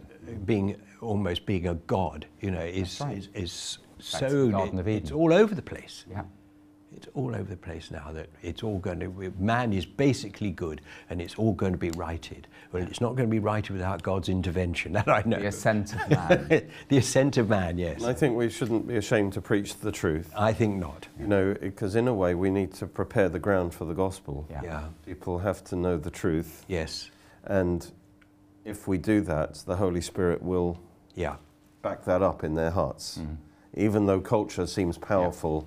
being 0.44 0.80
almost 1.00 1.46
being 1.46 1.68
a 1.68 1.74
god, 1.74 2.26
you 2.40 2.50
know, 2.50 2.60
is 2.60 3.00
right. 3.00 3.18
is, 3.18 3.28
is 3.34 3.78
so 3.98 4.28
the 4.28 4.90
it's 4.90 5.10
all 5.10 5.32
over 5.32 5.54
the 5.54 5.62
place. 5.62 6.04
yeah. 6.10 6.22
It's 6.96 7.06
all 7.14 7.36
over 7.36 7.44
the 7.44 7.56
place 7.56 7.90
now 7.92 8.10
that 8.12 8.28
it's 8.42 8.64
all 8.64 8.78
going 8.78 8.98
to, 9.00 9.32
man 9.38 9.72
is 9.72 9.86
basically 9.86 10.50
good 10.50 10.80
and 11.08 11.20
it's 11.20 11.36
all 11.36 11.52
going 11.52 11.72
to 11.72 11.78
be 11.78 11.90
righted. 11.92 12.48
Well, 12.72 12.82
it's 12.82 13.00
not 13.00 13.14
going 13.14 13.28
to 13.28 13.30
be 13.30 13.38
righted 13.38 13.70
without 13.70 14.02
God's 14.02 14.28
intervention, 14.28 14.92
that 14.94 15.08
I 15.08 15.22
know. 15.24 15.38
The 15.38 15.46
ascent 15.46 15.94
of 15.94 16.10
man. 16.10 16.62
the 16.88 16.96
ascent 16.98 17.36
of 17.36 17.48
man, 17.48 17.78
yes. 17.78 17.98
And 18.00 18.06
I 18.06 18.12
think 18.12 18.36
we 18.36 18.48
shouldn't 18.48 18.88
be 18.88 18.96
ashamed 18.96 19.34
to 19.34 19.40
preach 19.40 19.76
the 19.78 19.92
truth. 19.92 20.32
I 20.36 20.52
think 20.52 20.76
not. 20.78 21.06
You 21.18 21.28
know, 21.28 21.54
because 21.60 21.94
in 21.94 22.08
a 22.08 22.14
way 22.14 22.34
we 22.34 22.50
need 22.50 22.74
to 22.74 22.86
prepare 22.86 23.28
the 23.28 23.38
ground 23.38 23.72
for 23.72 23.84
the 23.84 23.94
gospel. 23.94 24.46
Yeah. 24.50 24.60
Yeah. 24.64 24.84
People 25.06 25.38
have 25.38 25.62
to 25.64 25.76
know 25.76 25.96
the 25.96 26.10
truth, 26.10 26.64
Yes. 26.66 27.10
and 27.44 27.88
if 28.64 28.86
we 28.86 28.98
do 28.98 29.20
that, 29.22 29.54
the 29.66 29.76
Holy 29.76 30.00
Spirit 30.00 30.42
will 30.42 30.78
Yeah. 31.14 31.36
back 31.82 32.04
that 32.04 32.22
up 32.22 32.44
in 32.44 32.54
their 32.54 32.70
hearts. 32.70 33.20
Even 33.74 34.06
though 34.06 34.20
culture 34.20 34.66
seems 34.66 34.98
powerful, 34.98 35.66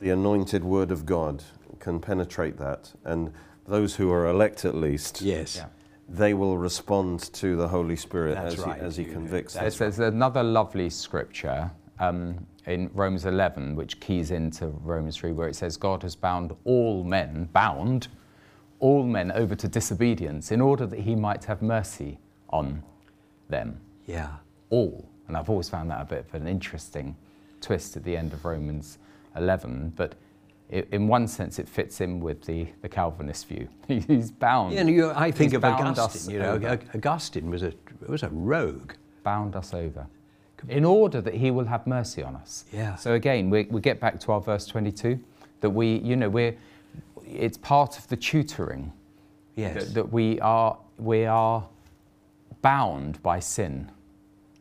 the 0.00 0.10
anointed 0.10 0.64
word 0.64 0.90
of 0.90 1.04
God 1.06 1.44
can 1.78 2.00
penetrate 2.00 2.56
that, 2.58 2.92
and 3.04 3.32
those 3.66 3.96
who 3.96 4.10
are 4.10 4.26
elect 4.26 4.64
at 4.64 4.74
least, 4.74 5.22
Yes. 5.22 5.56
Yeah. 5.56 5.66
they 6.08 6.34
will 6.34 6.58
respond 6.58 7.20
to 7.34 7.56
the 7.56 7.68
Holy 7.68 7.96
Spirit 7.96 8.34
That's 8.34 8.54
as, 8.58 8.66
right. 8.66 8.78
he, 8.78 8.84
as 8.84 8.96
he 8.96 9.04
You- 9.04 9.12
convicts 9.12 9.54
them. 9.54 9.62
There's, 9.64 9.78
there's 9.78 9.98
another 10.00 10.42
lovely 10.42 10.90
scripture 10.90 11.70
um, 12.00 12.46
in 12.66 12.90
Romans 12.94 13.26
11, 13.26 13.76
which 13.76 14.00
keys 14.00 14.30
into 14.30 14.68
Romans 14.82 15.16
3, 15.18 15.32
where 15.32 15.48
it 15.48 15.54
says, 15.56 15.76
God 15.76 16.02
has 16.02 16.16
bound 16.16 16.54
all 16.64 17.04
men, 17.04 17.48
bound 17.52 18.08
all 18.80 19.04
men 19.04 19.30
over 19.32 19.54
to 19.54 19.68
disobedience 19.68 20.50
in 20.50 20.60
order 20.60 20.86
that 20.86 20.98
he 20.98 21.14
might 21.14 21.44
have 21.44 21.62
mercy 21.62 22.18
on 22.48 22.82
them. 23.48 23.80
Yeah. 24.06 24.30
All. 24.70 25.08
And 25.28 25.36
I've 25.36 25.48
always 25.48 25.68
found 25.68 25.90
that 25.90 26.00
a 26.00 26.04
bit 26.04 26.26
of 26.26 26.34
an 26.34 26.48
interesting 26.48 27.16
twist 27.60 27.96
at 27.96 28.04
the 28.04 28.16
end 28.16 28.32
of 28.32 28.44
Romans 28.44 28.98
11. 29.36 29.92
But 29.96 30.14
i 30.72 30.84
in 30.92 31.08
one 31.08 31.28
sense, 31.28 31.58
it 31.58 31.68
fits 31.68 32.00
in 32.00 32.20
with 32.20 32.42
the, 32.42 32.66
the 32.82 32.88
Calvinist 32.88 33.46
view. 33.48 33.68
He's 33.88 34.30
bound. 34.30 34.74
Yeah, 34.74 34.80
and 34.80 34.90
you, 34.90 35.10
I 35.10 35.30
think 35.30 35.52
of 35.52 35.64
Augustine. 35.64 36.34
You 36.34 36.40
know, 36.40 36.52
over. 36.52 36.80
Augustine 36.94 37.50
was 37.50 37.62
a 37.62 37.72
was 38.06 38.22
a 38.22 38.28
rogue. 38.28 38.92
bound 39.22 39.54
us 39.54 39.74
over 39.74 40.06
in 40.68 40.84
order 40.84 41.20
that 41.20 41.34
he 41.34 41.50
will 41.50 41.64
have 41.64 41.86
mercy 41.86 42.22
on 42.22 42.36
us. 42.36 42.64
Yeah. 42.72 42.96
So 42.96 43.14
again, 43.14 43.50
we, 43.50 43.64
we 43.64 43.80
get 43.80 44.00
back 44.00 44.20
to 44.20 44.32
our 44.32 44.40
verse 44.40 44.66
22 44.66 45.18
that 45.60 45.70
we, 45.70 45.98
you 45.98 46.16
know, 46.16 46.28
we're, 46.28 46.56
it's 47.30 47.56
part 47.58 47.98
of 47.98 48.08
the 48.08 48.16
tutoring 48.16 48.92
Yes. 49.56 49.74
that, 49.86 49.94
that 49.94 50.12
we 50.12 50.40
are, 50.40 50.78
we 50.98 51.26
are 51.26 51.66
bound 52.62 53.22
by 53.22 53.40
sin 53.40 53.90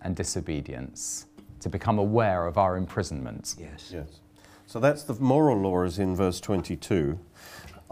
and 0.02 0.16
disobedience 0.16 1.26
to 1.62 1.70
become 1.70 2.00
aware 2.00 2.46
of 2.48 2.58
our 2.58 2.78
imprisonment. 2.78 3.56
yes. 3.60 3.92
Yes. 3.94 4.20
So 4.66 4.80
that's 4.80 5.04
the 5.04 5.16
moral 5.16 5.58
law 5.58 5.84
is 5.84 5.98
in 6.00 6.16
verse 6.16 6.40
22. 6.40 7.18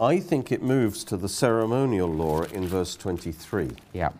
I 0.00 0.20
think 0.20 0.52
it 0.52 0.62
moves 0.62 1.02
to 1.04 1.16
the 1.16 1.28
ceremonial 1.28 2.08
law 2.08 2.42
in 2.42 2.66
verse 2.68 2.94
23 2.96 3.70
Yeah. 3.92 4.10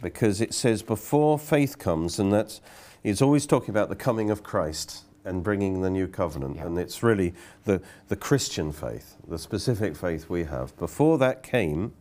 because 0.00 0.40
it 0.40 0.54
says 0.54 0.82
before 0.82 1.38
faith 1.38 1.78
comes, 1.78 2.18
and 2.18 2.32
that's 2.32 2.60
it's 3.04 3.20
always 3.20 3.46
talking 3.46 3.70
about 3.70 3.88
the 3.88 3.96
coming 3.96 4.30
of 4.30 4.42
Christ 4.42 5.02
and 5.24 5.42
bringing 5.44 5.80
the 5.82 5.90
new 5.90 6.06
covenant, 6.08 6.56
Yeah. 6.56 6.66
and 6.66 6.78
it's 6.78 7.02
really 7.02 7.34
the 7.64 7.80
the 8.08 8.16
Christian 8.16 8.72
faith, 8.72 9.16
the 9.26 9.38
specific 9.38 9.96
faith 9.96 10.28
we 10.28 10.44
have. 10.44 10.76
Before 10.78 11.18
that 11.18 11.42
came, 11.42 11.92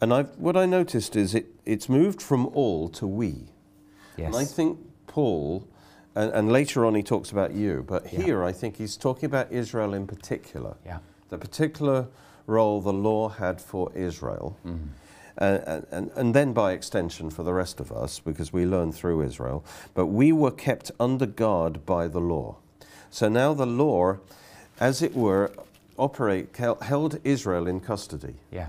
and 0.00 0.12
I 0.12 0.22
what 0.38 0.56
I 0.56 0.66
noticed 0.66 1.16
is 1.16 1.34
it 1.34 1.46
it's 1.64 1.88
moved 1.88 2.20
from 2.22 2.46
all 2.48 2.88
to 2.90 3.06
we. 3.06 3.52
Yes. 4.16 4.26
And 4.26 4.36
I 4.36 4.44
think 4.44 4.78
Paul, 5.06 5.66
and, 6.14 6.32
and 6.32 6.52
later 6.52 6.84
on 6.84 6.94
he 6.94 7.02
talks 7.02 7.30
about 7.30 7.52
you, 7.54 7.84
but 7.86 8.12
Yeah. 8.12 8.22
here 8.22 8.44
I 8.44 8.52
think 8.52 8.76
he's 8.76 8.96
talking 8.96 9.26
about 9.26 9.50
Israel 9.52 9.94
in 9.94 10.06
particular. 10.06 10.74
Yeah. 10.84 10.98
The 11.28 11.38
particular 11.38 12.08
role 12.46 12.80
the 12.80 12.92
law 12.92 13.28
had 13.28 13.60
for 13.60 13.92
Israel. 13.94 14.56
Mm-hmm. 14.66 14.86
Uh, 15.38 15.80
and, 15.90 16.10
and 16.16 16.34
then 16.34 16.52
by 16.52 16.72
extension 16.72 17.30
for 17.30 17.42
the 17.42 17.52
rest 17.52 17.80
of 17.80 17.90
us, 17.92 18.18
because 18.20 18.52
we 18.52 18.66
learn 18.66 18.92
through 18.92 19.22
Israel. 19.22 19.64
But 19.94 20.06
we 20.06 20.32
were 20.32 20.50
kept 20.50 20.90
under 21.00 21.26
guard 21.26 21.84
by 21.86 22.08
the 22.08 22.20
law. 22.20 22.56
So 23.10 23.28
now 23.28 23.54
the 23.54 23.66
law, 23.66 24.18
as 24.78 25.02
it 25.02 25.14
were, 25.14 25.52
operate 25.96 26.56
held 26.82 27.18
Israel 27.24 27.66
in 27.66 27.80
custody. 27.80 28.34
Yeah. 28.50 28.68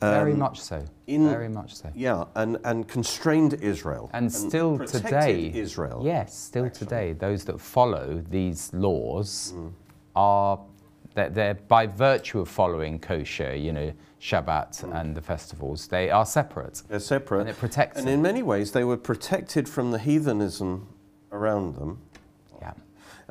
Very 0.00 0.32
Um, 0.32 0.38
much 0.38 0.60
so. 0.60 0.84
in- 1.08 1.28
Very 1.28 1.48
much 1.48 1.74
so. 1.74 1.90
Yeah, 1.94 2.24
and, 2.36 2.58
and 2.64 2.86
constrained 2.86 3.54
Israel. 3.54 4.10
And 4.12 4.32
still 4.32 4.78
today, 4.78 5.50
Israel. 5.54 6.02
Yes, 6.04 6.36
still 6.36 6.70
today, 6.70 7.14
those 7.14 7.44
that 7.46 7.60
follow 7.60 8.22
these 8.30 8.72
laws 8.72 9.52
Mm. 9.56 9.72
are 10.14 10.60
they're, 11.14 11.30
they're 11.30 11.54
by 11.54 11.86
virtue 11.86 12.38
of 12.40 12.48
following 12.48 13.00
kosher, 13.00 13.56
you 13.56 13.72
know, 13.72 13.92
Shabbat 14.20 14.82
Mm. 14.84 15.00
and 15.00 15.14
the 15.16 15.22
festivals, 15.22 15.88
they 15.88 16.10
are 16.10 16.26
separate. 16.26 16.82
They're 16.88 16.98
separate. 17.00 17.40
And 17.42 17.48
it 17.50 17.58
protects 17.58 17.98
And 17.98 18.06
them. 18.08 18.14
in 18.14 18.22
many 18.22 18.42
ways, 18.42 18.72
they 18.72 18.84
were 18.84 18.96
protected 18.96 19.68
from 19.68 19.90
the 19.92 19.98
heathenism 19.98 20.88
around 21.30 21.76
them, 21.76 21.98
Yeah, 22.60 22.72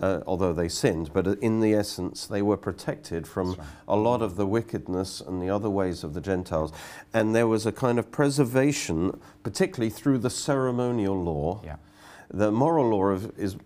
uh, 0.01 0.21
although 0.25 0.53
they 0.53 0.69
sinned. 0.69 1.11
But 1.13 1.27
in 1.41 1.59
the 1.59 1.73
essence, 1.73 2.25
they 2.25 2.41
were 2.41 2.55
protected 2.57 3.27
from 3.27 3.49
right. 3.55 3.67
a 3.87 3.95
lot 3.97 4.21
of 4.21 4.37
the 4.37 4.45
wickedness 4.47 5.19
and 5.19 5.41
the 5.41 5.49
other 5.49 5.69
ways 5.69 6.03
of 6.05 6.13
the 6.13 6.21
Gentiles. 6.21 6.71
And 7.13 7.35
there 7.35 7.47
was 7.47 7.65
a 7.65 7.71
kind 7.73 7.99
of 7.99 8.09
preservation, 8.11 9.19
particularly 9.43 9.89
through 9.89 10.19
the 10.19 10.29
ceremonial 10.29 11.21
law. 11.21 11.59
yeah, 11.65 11.75
The 12.29 12.49
moral 12.51 12.89
law 12.89 13.07
of, 13.07 13.37
is, 13.37 13.57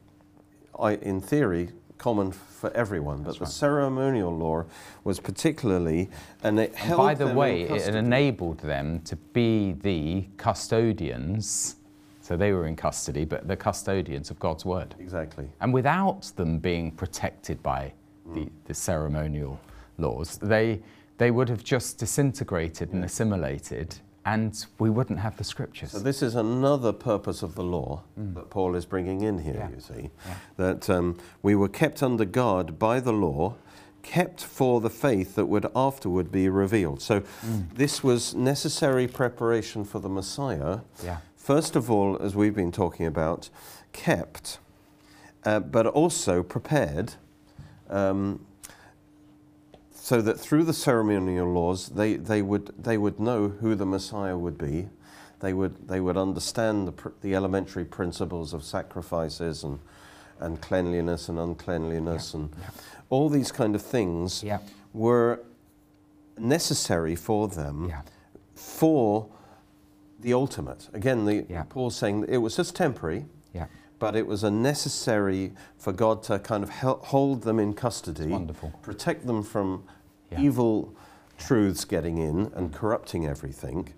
I, 0.79 0.93
in 0.95 1.21
theory, 1.21 1.69
common 2.01 2.31
for 2.31 2.71
everyone, 2.71 3.17
but 3.17 3.25
That's 3.25 3.37
the 3.37 3.45
right. 3.45 3.53
ceremonial 3.53 4.35
law 4.35 4.65
was 5.03 5.19
particularly, 5.19 6.09
and 6.43 6.59
it 6.59 6.73
And 6.81 6.97
by 6.97 7.13
the 7.13 7.27
way, 7.27 7.61
it 7.61 7.95
enabled 7.95 8.59
them 8.61 9.01
to 9.01 9.15
be 9.15 9.73
the 9.73 10.25
custodians. 10.37 11.75
So 12.21 12.35
they 12.35 12.53
were 12.53 12.65
in 12.65 12.75
custody, 12.75 13.23
but 13.23 13.47
the 13.47 13.55
custodians 13.55 14.31
of 14.31 14.39
God's 14.39 14.65
word. 14.65 14.95
Exactly. 14.99 15.47
And 15.59 15.71
without 15.73 16.31
them 16.35 16.57
being 16.57 16.89
protected 16.91 17.61
by 17.61 17.93
the, 18.33 18.41
mm. 18.41 18.49
the 18.65 18.73
ceremonial 18.73 19.59
laws, 19.99 20.39
they, 20.41 20.81
they 21.19 21.29
would 21.29 21.49
have 21.49 21.63
just 21.63 21.99
disintegrated 21.99 22.93
and 22.93 23.05
assimilated, 23.05 23.95
and 24.25 24.65
we 24.79 24.89
wouldn't 24.89 25.19
have 25.19 25.37
the 25.37 25.43
scriptures. 25.43 25.91
So 25.91 25.99
this 25.99 26.21
is 26.21 26.35
another 26.35 26.93
purpose 26.93 27.41
of 27.41 27.55
the 27.55 27.63
law 27.63 28.03
that 28.17 28.49
Paul 28.49 28.75
is 28.75 28.85
bringing 28.85 29.21
in 29.21 29.39
here, 29.39 29.53
Mm. 29.53 29.69
Yeah. 29.69 29.69
you 29.75 29.79
see. 29.81 30.09
Yeah. 30.27 30.33
That 30.57 30.89
um, 30.89 31.17
we 31.41 31.55
were 31.55 31.69
kept 31.69 32.03
under 32.03 32.25
guard 32.25 32.77
by 32.77 32.99
the 32.99 33.13
law, 33.13 33.55
kept 34.03 34.43
for 34.43 34.79
the 34.81 34.89
faith 34.89 35.35
that 35.35 35.45
would 35.47 35.65
afterward 35.75 36.31
be 36.31 36.49
revealed. 36.49 37.01
So 37.01 37.21
Mm. 37.21 37.73
this 37.75 38.03
was 38.03 38.33
necessary 38.35 39.07
preparation 39.07 39.83
for 39.85 39.99
the 39.99 40.09
Messiah. 40.09 40.79
yeah, 41.03 41.17
First 41.35 41.75
of 41.75 41.89
all, 41.89 42.17
as 42.21 42.35
we've 42.35 42.55
been 42.55 42.71
talking 42.71 43.07
about, 43.07 43.49
kept, 43.93 44.59
uh, 45.43 45.59
but 45.59 45.87
also 45.87 46.43
prepared. 46.43 47.13
Um, 47.89 48.45
so 50.11 50.21
that 50.21 50.37
through 50.37 50.65
the 50.65 50.73
ceremonial 50.73 51.47
laws, 51.53 51.87
they, 51.87 52.17
they, 52.17 52.41
would, 52.41 52.69
they 52.77 52.97
would 52.97 53.17
know 53.17 53.47
who 53.47 53.75
the 53.75 53.85
Messiah 53.85 54.37
would 54.37 54.57
be. 54.57 54.89
They 55.39 55.53
would, 55.53 55.87
they 55.87 56.01
would 56.01 56.17
understand 56.17 56.85
the, 56.85 56.91
pr- 56.91 57.09
the 57.21 57.33
elementary 57.33 57.85
principles 57.85 58.53
of 58.53 58.61
sacrifices 58.65 59.63
and, 59.63 59.79
and 60.41 60.59
cleanliness 60.59 61.29
and 61.29 61.39
uncleanliness 61.39 62.33
and 62.33 62.49
all 63.09 63.29
these 63.29 63.53
kind 63.53 63.73
of 63.73 63.81
things 63.81 64.43
yeah, 64.43 64.57
were 64.91 65.39
necessary 66.37 67.15
for 67.15 67.47
them 67.47 67.87
yeah, 67.87 68.01
for 68.53 69.29
the 70.19 70.33
ultimate. 70.33 70.89
Again, 70.91 71.23
the, 71.23 71.45
Yeah. 71.47 71.63
Paul's 71.69 71.95
saying 71.95 72.25
it 72.27 72.39
was 72.39 72.57
just 72.57 72.75
temporary, 72.75 73.27
yeah. 73.53 73.67
but 73.97 74.17
it 74.17 74.27
was 74.27 74.43
a 74.43 74.51
necessary 74.51 75.53
for 75.77 75.93
God 75.93 76.21
to 76.23 76.37
kind 76.37 76.65
of 76.65 76.69
hel- 76.69 76.99
hold 77.01 77.43
them 77.43 77.61
in 77.61 77.73
custody, 77.73 78.37
protect 78.81 79.25
them 79.25 79.41
from 79.41 79.85
Yeah. 80.31 80.39
evil 80.41 80.93
truths 81.37 81.85
getting 81.85 82.17
in 82.17 82.51
and 82.55 82.73
corrupting 82.73 83.25
everything, 83.27 83.93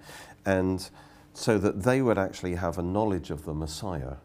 and 0.46 0.89
so 1.34 1.58
that 1.58 1.84
they 1.84 2.02
would 2.02 2.17
actually 2.17 2.56
have 2.56 2.78
a 2.78 2.84
knowledge 2.84 3.30
of 3.32 3.43
the 3.46 3.54
Messiah, 3.54 4.15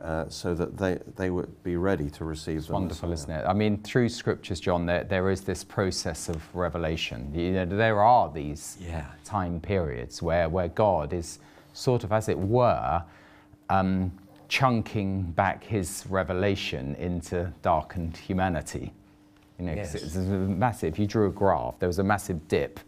uh, 0.00 0.24
so 0.28 0.54
that 0.54 0.78
they, 0.78 0.98
they 1.16 1.28
would 1.30 1.62
be 1.62 1.76
ready 1.76 2.08
to 2.10 2.24
receive 2.24 2.54
Hmm. 2.54 2.58
It's 2.58 2.66
the 2.68 2.72
wonderful, 2.72 3.08
Messiah. 3.10 3.36
isn't 3.36 3.44
it? 3.46 3.48
I 3.48 3.52
mean, 3.52 3.82
through 3.82 4.08
scriptures, 4.08 4.60
John, 4.60 4.86
there, 4.86 5.04
there 5.04 5.30
is 5.30 5.42
this 5.42 5.62
process 5.64 6.28
of 6.28 6.42
revelation. 6.54 7.32
You 7.34 7.52
know, 7.52 7.66
there 7.66 8.00
are 8.02 8.30
these 8.32 8.78
Yeah. 8.80 9.04
time 9.24 9.60
periods 9.60 10.22
where, 10.22 10.48
where 10.48 10.68
God 10.68 11.12
is 11.12 11.38
sort 11.74 12.02
of, 12.04 12.12
as 12.12 12.28
it 12.28 12.38
were, 12.38 13.02
um, 13.68 14.12
chunking 14.48 15.22
back 15.32 15.64
his 15.64 16.04
revelation 16.08 16.94
into 16.94 17.52
darkened 17.60 18.16
humanity. 18.16 18.92
You 19.58 19.64
know, 19.66 19.74
Yes. 19.74 19.94
it's 19.94 20.14
a 20.16 20.20
massive. 20.20 20.94
If 20.94 20.98
you 20.98 21.06
drew 21.06 21.26
a 21.26 21.30
graph, 21.32 21.78
there 21.78 21.88
was 21.88 21.98
a 21.98 22.04
massive 22.04 22.46
dip 22.48 22.78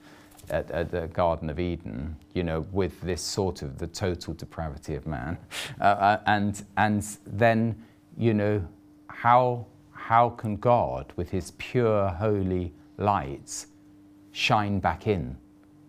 at, 0.51 0.71
at 0.71 0.91
the 0.91 1.09
Garden 1.09 1.51
of 1.51 1.59
Eden. 1.59 2.17
You 2.35 2.45
know, 2.45 2.61
with 2.73 3.01
this 3.01 3.23
sort 3.23 3.63
of 3.63 3.79
the 3.79 3.87
total 3.89 4.35
depravity 4.35 4.95
of 4.95 5.07
man, 5.07 5.37
uh, 5.81 5.85
uh, 5.85 6.21
and 6.27 6.65
and 6.77 7.05
then 7.27 7.83
you 8.17 8.35
know 8.35 8.65
how 9.09 9.67
how 9.93 10.31
can 10.31 10.57
God, 10.57 11.13
with 11.17 11.31
His 11.31 11.53
pure 11.53 12.09
holy 12.09 12.73
lights, 12.99 13.67
shine 14.33 14.79
back 14.79 15.07
in, 15.07 15.37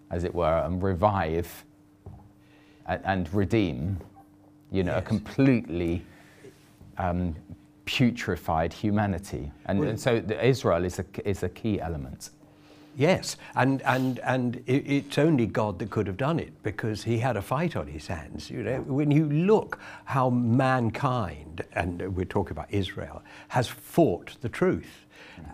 as 0.10 0.24
it 0.24 0.34
were, 0.34 0.60
and 0.66 0.82
revive 0.82 1.64
and, 2.88 3.02
and 3.06 3.34
redeem, 3.34 4.00
you 4.72 4.84
know, 4.84 4.98
a 4.98 5.02
completely 5.02 6.04
um, 6.98 7.36
putrefied 7.92 8.72
humanity. 8.72 9.52
And, 9.66 9.80
Well- 9.80 9.90
and 9.90 10.00
so 10.00 10.20
the, 10.20 10.44
Israel 10.46 10.86
is 10.86 11.00
a, 11.00 11.06
is 11.26 11.44
a 11.44 11.50
key 11.50 11.82
element. 11.82 12.30
Yes, 12.98 13.38
and 13.56 13.82
and 13.84 14.20
and 14.20 14.58
it, 14.68 14.84
it's 14.86 15.18
only 15.18 15.46
God 15.46 15.80
that 15.80 15.90
could 15.90 16.08
have 16.08 16.18
done 16.18 16.40
it 16.40 16.52
because 16.62 17.06
He 17.06 17.20
had 17.20 17.38
a 17.38 17.42
fight 17.42 17.78
on 17.78 17.88
His 17.88 18.08
hands. 18.08 18.50
You 18.50 18.64
know, 18.64 18.82
when 18.82 19.10
you 19.12 19.30
look 19.30 19.80
how 20.04 20.30
mankind, 20.30 21.64
and 21.74 22.14
we're 22.18 22.26
talking 22.26 22.52
about 22.52 22.68
Israel, 22.70 23.24
has 23.48 23.70
fought 23.70 24.36
the 24.42 24.50
truth, 24.50 25.06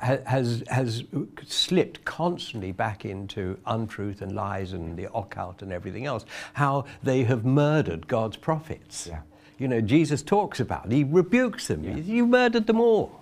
has 0.01 0.63
has 0.67 1.03
slipped 1.45 2.03
constantly 2.05 2.71
back 2.71 3.05
into 3.05 3.59
untruth 3.67 4.23
and 4.23 4.31
lies 4.31 4.73
and 4.73 4.97
the 4.97 5.07
occult 5.13 5.61
and 5.61 5.71
everything 5.71 6.07
else. 6.07 6.25
How 6.53 6.85
they 7.03 7.23
have 7.25 7.45
murdered 7.45 8.07
God's 8.07 8.37
prophets. 8.37 9.07
Yeah. 9.11 9.21
You 9.57 9.67
know, 9.67 9.81
Jesus 9.81 10.21
talks 10.21 10.59
about. 10.59 10.91
He 10.91 11.03
rebukes 11.03 11.67
them. 11.67 11.83
You 11.83 12.27
murdered 12.27 12.67
them 12.67 12.79
all. 12.79 13.19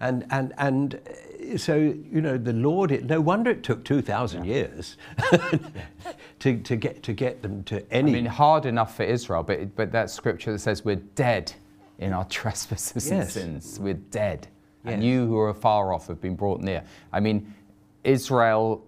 And, 0.00 0.26
and, 0.30 0.54
and 0.58 0.94
uh, 0.94 1.58
so, 1.58 1.76
you 1.76 2.20
know, 2.20 2.38
the 2.38 2.52
Lord, 2.52 2.90
it, 2.90 3.04
no 3.04 3.20
wonder 3.20 3.50
it 3.50 3.62
took 3.62 3.84
2,000 3.84 4.44
years 4.44 4.96
to, 6.38 6.58
to, 6.58 6.76
get, 6.76 7.02
to 7.02 7.12
get 7.12 7.42
them 7.42 7.62
to 7.64 7.84
any. 7.92 8.10
I 8.10 8.14
mean, 8.14 8.26
hard 8.26 8.66
enough 8.66 8.96
for 8.96 9.02
Israel, 9.02 9.42
but, 9.42 9.74
but 9.76 9.92
that 9.92 10.10
scripture 10.10 10.52
that 10.52 10.60
says 10.60 10.84
we're 10.84 10.96
dead 10.96 11.52
in 11.98 12.12
our 12.12 12.24
trespasses 12.26 13.10
and 13.10 13.28
sins. 13.28 13.78
We're 13.78 13.94
dead. 13.94 14.48
And 14.84 15.04
you 15.04 15.26
who 15.26 15.38
are 15.38 15.52
far 15.52 15.92
off 15.92 16.06
have 16.06 16.22
been 16.22 16.34
brought 16.34 16.62
near. 16.62 16.82
I 17.12 17.20
mean, 17.20 17.54
Israel, 18.02 18.82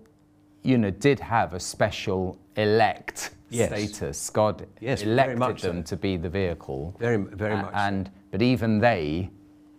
you 0.63 0.79
know, 0.79 0.91
did 0.91 1.21
have 1.21 1.53
a 1.53 1.61
special 1.61 2.39
elect 2.57 3.31
Yes. 3.51 3.69
status. 3.69 4.31
God 4.31 4.67
Yes, 4.81 5.03
elected 5.03 5.39
much 5.39 5.61
so. 5.61 5.69
them 5.69 5.83
to 5.85 5.97
be 5.97 6.17
the 6.17 6.31
vehicle. 6.31 6.95
Very- 6.99 7.17
very 7.19 7.57
much. 7.57 7.73
And, 7.75 8.11
but 8.31 8.41
even 8.41 8.79
they 8.79 9.31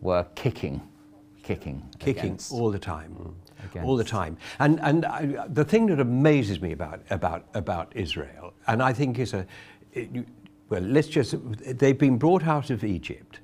were 0.01 0.25
kicking, 0.35 0.81
kicking. 1.41 1.81
kicking 1.99 2.23
against. 2.25 2.51
all 2.51 2.69
the 2.71 2.79
time, 2.79 3.35
Against. 3.71 3.87
all 3.87 3.95
the 3.97 4.03
time. 4.03 4.37
And 4.59 4.79
and 4.81 5.05
I, 5.05 5.47
the 5.47 5.65
thing 5.65 5.87
that 5.87 5.99
amazes 5.99 6.61
me 6.61 6.71
about 6.71 7.01
about 7.09 7.45
about 7.55 7.91
Israel, 7.95 8.53
and 8.67 8.81
I 8.83 8.93
think 8.93 9.17
is 9.19 9.33
a, 9.33 9.45
it, 9.93 10.09
well, 10.69 10.81
let's 10.81 11.07
just 11.07 11.35
they've 11.79 11.97
been 11.97 12.17
brought 12.17 12.43
out 12.45 12.69
of 12.69 12.83
Egypt. 12.83 13.39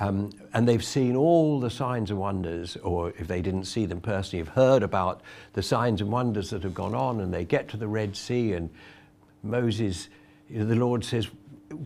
Um, 0.00 0.30
and 0.54 0.66
they've 0.66 0.84
seen 0.84 1.16
all 1.16 1.60
the 1.60 1.70
signs 1.70 2.10
and 2.10 2.18
wonders, 2.18 2.76
or 2.76 3.10
if 3.18 3.28
they 3.28 3.42
didn't 3.42 3.64
see 3.64 3.84
them 3.86 4.00
personally, 4.00 4.44
have 4.44 4.54
heard 4.54 4.82
about 4.82 5.20
the 5.52 5.62
signs 5.62 6.00
and 6.00 6.10
wonders 6.10 6.50
that 6.50 6.62
have 6.62 6.74
gone 6.74 6.94
on. 6.94 7.20
And 7.20 7.32
they 7.32 7.44
get 7.44 7.68
to 7.68 7.76
the 7.76 7.88
Red 7.88 8.16
Sea, 8.16 8.54
and 8.54 8.70
Moses, 9.42 10.08
the 10.48 10.76
Lord 10.76 11.04
says, 11.04 11.28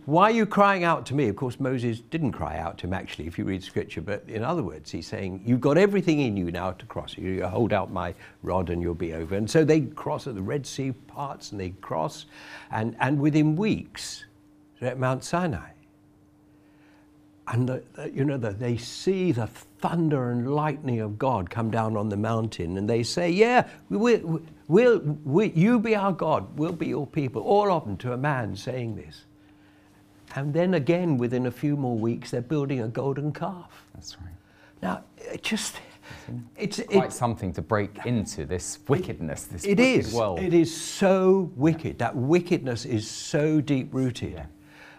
Why 0.04 0.30
are 0.30 0.34
you 0.34 0.46
crying 0.46 0.84
out 0.84 1.04
to 1.06 1.14
me? 1.14 1.28
Of 1.28 1.34
course, 1.34 1.58
Moses 1.58 2.00
didn't 2.00 2.32
cry 2.32 2.58
out 2.58 2.78
to 2.78 2.86
him, 2.86 2.92
actually, 2.92 3.26
if 3.26 3.38
you 3.38 3.44
read 3.44 3.64
scripture. 3.64 4.02
But 4.02 4.24
in 4.28 4.44
other 4.44 4.62
words, 4.62 4.90
he's 4.90 5.08
saying, 5.08 5.42
You've 5.44 5.60
got 5.60 5.76
everything 5.76 6.20
in 6.20 6.36
you 6.36 6.52
now 6.52 6.72
to 6.72 6.86
cross. 6.86 7.18
You 7.18 7.44
hold 7.46 7.72
out 7.72 7.90
my 7.90 8.14
rod 8.42 8.70
and 8.70 8.80
you'll 8.80 8.94
be 8.94 9.14
over. 9.14 9.34
And 9.34 9.50
so 9.50 9.64
they 9.64 9.80
cross 9.80 10.28
at 10.28 10.36
the 10.36 10.42
Red 10.42 10.64
Sea 10.64 10.92
parts 10.92 11.50
and 11.50 11.60
they 11.60 11.70
cross. 11.70 12.26
And, 12.70 12.96
and 13.00 13.18
within 13.18 13.56
weeks, 13.56 14.24
they're 14.78 14.90
at 14.90 14.98
Mount 14.98 15.24
Sinai. 15.24 15.70
And 17.48 17.68
the, 17.68 17.82
the- 17.94 18.11
you 18.11 18.24
know, 18.24 18.37
the, 18.37 18.50
they 18.50 18.76
see 18.76 19.32
the 19.32 19.46
thunder 19.46 20.30
and 20.30 20.52
lightning 20.54 21.00
of 21.00 21.18
God 21.18 21.48
come 21.48 21.70
down 21.70 21.96
on 21.96 22.09
the 22.09 22.16
mountain, 22.16 22.76
and 22.76 22.88
they 22.90 23.02
say, 23.02 23.30
"Yeah, 23.30 23.68
we, 23.88 23.96
we, 24.16 24.40
we'll, 24.68 24.98
we, 25.24 25.50
you 25.52 25.78
be 25.78 25.94
our 25.94 26.12
God, 26.12 26.59
we'll 26.59 26.72
be 26.72 26.88
your 26.88 27.06
people." 27.06 27.42
All 27.42 27.70
of 27.70 27.85
them 27.85 27.96
to 27.98 28.12
a 28.12 28.16
man 28.16 28.56
saying 28.56 28.96
this. 28.96 29.24
And 30.35 30.52
then 30.52 30.74
again, 30.74 31.16
within 31.18 31.46
a 31.46 31.50
few 31.50 31.76
more 31.76 31.96
weeks, 31.96 32.32
they're 32.32 32.42
building 32.42 32.80
a 32.82 32.88
golden 32.88 33.32
calf. 33.32 33.87
That's 33.94 34.16
right. 34.20 34.35
Now, 34.82 35.04
it 35.18 35.42
just 35.42 35.76
it's 36.56 36.80
Quite 36.88 37.06
it, 37.06 37.12
something 37.12 37.52
to 37.54 37.62
break 37.62 38.04
into 38.04 38.44
this 38.44 38.78
wickedness, 38.88 39.44
this 39.44 39.64
it 39.64 39.78
wicked 39.78 40.06
is. 40.06 40.12
world. 40.14 40.40
It 40.40 40.52
is 40.54 40.76
so 40.76 41.50
wicked. 41.56 41.98
That 41.98 42.14
wickedness 42.14 42.85
is 42.85 43.09
so 43.09 43.61
deep 43.61 43.92
rooted. 43.94 44.42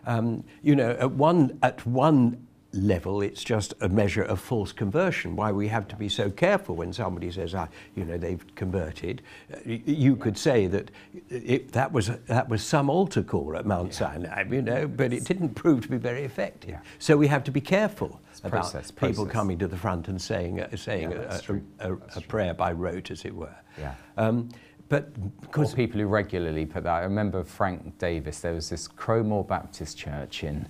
Um, 0.08 0.44
you 0.64 0.76
know, 0.76 0.92
at 0.92 1.12
one 1.12 1.60
at 1.62 1.86
one 1.86 2.48
level, 2.74 3.22
it's 3.22 3.44
just 3.44 3.74
a 3.82 3.90
measure 3.90 4.24
of 4.24 4.40
false 4.40 4.72
conversion. 4.72 5.36
Why 5.36 5.52
we 5.52 5.68
have 5.68 5.88
to 5.90 5.96
be 5.96 6.10
so 6.10 6.30
careful 6.30 6.76
when 6.76 6.94
somebody 6.94 7.32
says, 7.32 7.54
ah, 7.54 7.68
you 7.96 8.06
know, 8.06 8.18
they've 8.18 8.44
converted. 8.56 9.22
Uh, 9.54 9.58
You 9.66 10.16
could 10.16 10.38
say 10.38 10.68
that 10.68 10.92
it, 11.30 11.72
that 11.74 11.92
was 11.92 12.08
that 12.28 12.48
was 12.50 12.64
some 12.64 12.90
altar 12.90 13.24
call 13.24 13.58
at 13.58 13.66
Mount 13.66 13.94
Sinai, 13.94 14.44
you 14.50 14.62
know, 14.62 14.88
but 14.88 15.12
it 15.12 15.26
didn't 15.26 15.56
prove 15.56 15.82
to 15.82 15.90
be 15.90 15.98
very 15.98 16.24
effective. 16.24 16.70
Yeah. 16.72 16.80
So 17.00 17.18
we 17.18 17.28
have 17.28 17.44
to 17.44 17.52
be 17.52 17.62
careful 17.62 18.22
about 18.40 18.52
process, 18.52 18.92
people 18.92 19.26
process. 19.26 19.34
coming 19.34 19.58
to 19.60 19.68
the 19.68 19.78
front 19.78 20.08
and 20.08 20.22
saying 20.22 20.62
uh, 20.62 20.76
saying 20.76 21.12
Yeah, 21.12 21.40
a, 21.50 21.90
a, 21.90 21.94
a, 21.94 21.98
a 22.16 22.22
prayer 22.22 22.54
by 22.54 22.72
rote, 22.72 23.12
as 23.12 23.26
it 23.26 23.36
were. 23.36 23.56
Yeah. 23.78 23.94
Um, 24.18 24.50
but 24.90 25.42
because 25.42 25.74
people 25.74 26.00
who 26.00 26.08
regularly 26.08 26.66
put 26.66 26.84
that. 26.84 26.94
I 26.94 27.02
remember 27.02 27.44
Frank 27.44 27.98
Davis. 27.98 28.40
There 28.40 28.54
was 28.54 28.70
this 28.70 28.88
Crowmoor 28.88 29.46
Baptist 29.48 29.98
Church 29.98 30.44
in, 30.44 30.68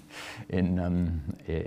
in 0.49 0.79
um, 0.79 1.21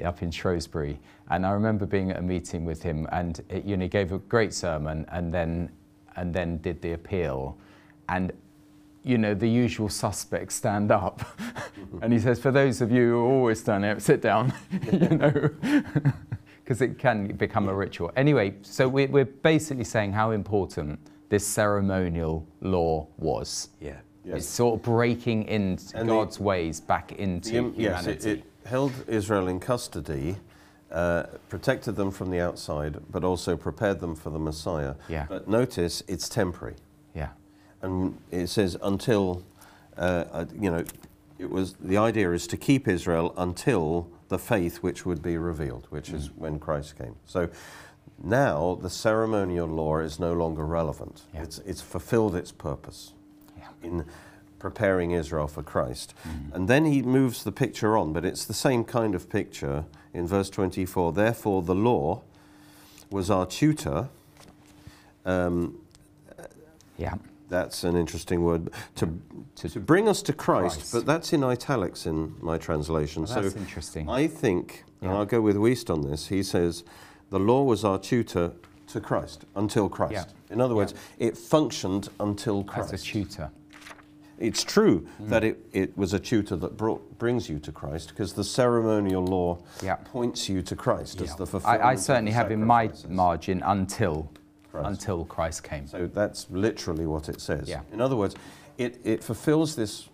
up 0.05 0.23
in 0.23 0.31
Shrewsbury, 0.31 0.99
and 1.31 1.47
I 1.47 1.51
remember 1.51 1.87
being 1.87 2.11
at 2.11 2.19
a 2.19 2.23
meeting 2.23 2.65
with 2.65 2.83
him, 2.83 3.07
and 3.13 3.41
it, 3.49 3.65
you 3.65 3.77
know, 3.77 3.85
he 3.85 3.89
gave 3.89 4.13
a 4.13 4.19
great 4.19 4.53
sermon, 4.53 5.07
and 5.11 5.33
then 5.33 5.71
and 6.17 6.35
then 6.35 6.59
did 6.59 6.83
the 6.83 6.93
appeal, 6.93 7.57
and 8.09 8.33
you 9.05 9.17
know 9.17 9.35
the 9.35 9.49
usual 9.49 9.89
suspects 9.89 10.57
stand 10.57 10.91
up, 10.91 11.23
and 12.03 12.13
he 12.13 12.19
says, 12.19 12.41
"For 12.41 12.51
those 12.51 12.81
of 12.81 12.91
you 12.91 13.11
who 13.11 13.19
are 13.19 13.31
always 13.31 13.61
stand 13.61 13.85
up, 13.85 14.01
sit 14.01 14.21
down," 14.21 14.53
you 14.93 15.09
know. 15.09 15.51
Because 16.63 16.83
it 16.83 17.01
can 17.01 17.27
become 17.27 17.69
a 17.69 17.75
ritual. 17.75 18.13
Anyway, 18.15 18.55
so 18.63 18.87
we're, 18.87 19.09
we're 19.09 19.25
basically 19.25 19.83
saying 19.83 20.13
how 20.13 20.31
important 20.31 21.01
this 21.31 21.47
ceremonial 21.47 22.47
law 22.61 23.07
was. 23.17 23.71
yeah, 23.81 23.97
Yes. 24.23 24.37
It's 24.39 24.47
sort 24.49 24.75
of 24.79 24.83
breaking 24.83 25.45
in 25.45 25.79
And 25.95 26.07
the- 26.09 26.13
God's 26.13 26.39
ways 26.39 26.79
back 26.79 27.13
into 27.13 27.51
The 27.53 27.57
im- 27.57 27.75
yes, 27.77 28.07
it, 28.07 28.27
it 28.27 28.45
held 28.67 28.93
Israel 29.09 29.49
in 29.49 29.59
custody, 29.61 30.37
uh, 30.91 31.23
protected 31.49 31.97
them 31.97 32.11
from 32.11 32.31
the 32.31 32.39
outside, 32.41 32.99
but 33.11 33.25
also 33.25 33.57
prepared 33.57 33.99
them 34.01 34.15
for 34.15 34.29
the 34.29 34.39
Messiah. 34.39 34.95
Yeah. 35.09 35.25
But 35.27 35.49
notice 35.49 36.03
it's 36.07 36.29
temporary, 36.29 36.75
yeah, 37.15 37.29
and 37.81 38.19
it 38.31 38.49
says 38.49 38.77
until, 38.83 39.43
uh, 39.97 40.25
uh, 40.33 40.45
you 40.61 40.71
know, 40.71 40.85
it 41.39 41.49
was 41.49 41.75
the 41.81 41.97
idea 41.97 42.31
is 42.33 42.47
to 42.49 42.57
keep 42.59 42.87
Israel 42.89 43.33
until 43.39 44.07
the 44.29 44.39
faith 44.39 44.79
which 44.79 45.07
would 45.07 45.23
be 45.23 45.39
revealed, 45.39 45.87
which 45.91 46.11
is 46.11 46.31
when 46.37 46.59
Christ 46.59 46.99
came. 46.99 47.15
So. 47.25 47.49
Now 48.23 48.79
the 48.81 48.91
ceremonial 48.91 49.67
law 49.67 49.99
is 49.99 50.21
no 50.21 50.33
longer 50.33 50.65
relevant. 50.65 51.23
Yeah. 51.35 51.43
It's, 51.43 51.59
it's 51.61 51.81
fulfilled 51.81 52.35
its 52.35 52.53
purpose 52.53 53.13
yeah. 53.57 53.69
in 53.83 54.05
preparing 54.59 55.11
Israel 55.13 55.49
for 55.49 55.63
Christ. 55.63 56.15
And 56.53 56.69
then 56.69 56.85
he 56.85 57.03
moves 57.03 57.43
the 57.43 57.51
picture 57.51 57.97
on, 57.97 58.13
but 58.13 58.25
it's 58.25 58.45
the 58.45 58.55
same 58.55 58.85
kind 58.85 59.15
of 59.15 59.29
picture 59.29 59.85
in 60.13 60.27
verse 60.27 60.51
24. 60.51 61.13
Therefore, 61.13 61.63
the 61.63 61.75
law 61.75 62.23
was 63.11 63.31
our 63.31 63.47
tutor. 63.47 64.09
Um, 65.25 65.79
yeah. 66.97 67.15
that's 67.49 67.85
an 67.85 67.97
interesting 67.97 68.43
word. 68.45 68.71
To, 68.97 69.19
to, 69.57 69.81
bring 69.81 70.09
us 70.09 70.23
to 70.23 70.33
Christ, 70.33 70.77
Christ. 70.77 70.93
but 70.93 71.07
that's 71.07 71.33
in 71.33 71.43
italics 71.43 72.07
in 72.07 72.35
my 72.41 72.59
translation. 72.59 73.25
Well, 73.25 73.43
that's 73.43 73.57
interesting. 73.57 74.09
I 74.09 74.27
think, 74.27 74.85
and 75.01 75.11
I'll 75.11 75.25
go 75.25 75.41
with 75.41 75.57
Wuest 75.57 75.91
on 75.91 76.03
this, 76.03 76.29
he 76.29 76.43
says, 76.43 76.85
the 77.31 77.39
law 77.39 77.63
was 77.63 77.85
our 77.85 77.99
tutor 77.99 78.53
to 78.89 79.01
Christ, 79.01 79.45
until 79.55 79.89
Christ. 79.89 80.13
Yeah. 80.13 80.25
In 80.55 80.61
other 80.61 80.75
words, 80.75 80.95
it 81.19 81.37
functioned 81.37 82.09
until 82.19 82.65
Christ. 82.65 82.93
As 82.93 83.03
a 83.03 83.05
tutor. 83.05 83.51
It's 84.39 84.65
true 84.65 85.07
Mm. 85.23 85.29
that 85.29 85.45
it, 85.45 85.65
it 85.73 85.97
was 85.99 86.13
a 86.15 86.19
tutor 86.19 86.57
that 86.57 86.77
brought, 86.77 87.19
brings 87.19 87.49
you 87.49 87.59
to 87.61 87.71
Christ 87.73 88.09
because 88.09 88.33
the 88.33 88.43
ceremonial 88.45 89.23
law 89.25 89.59
Yeah. 89.83 89.97
points 89.97 90.49
you 90.49 90.63
to 90.63 90.75
Christ 90.75 91.21
as 91.21 91.37
the 91.37 91.47
fulfillment 91.47 91.85
I, 91.85 91.91
I 91.91 91.95
certainly 91.95 92.33
have 92.33 92.51
in 92.51 92.65
my 92.65 92.91
margin 93.09 93.63
until 93.65 94.31
Christ. 94.73 94.89
until 94.89 95.25
Christ 95.27 95.63
came. 95.63 95.87
So 95.87 96.07
that's 96.07 96.47
literally 96.51 97.07
what 97.07 97.29
it 97.29 97.41
says. 97.41 97.69
Yeah. 97.69 97.83
In 97.93 98.01
other 98.01 98.17
words, 98.17 98.35
it, 98.79 98.99
it 99.05 99.23
fulfills 99.23 99.77
this 99.77 100.09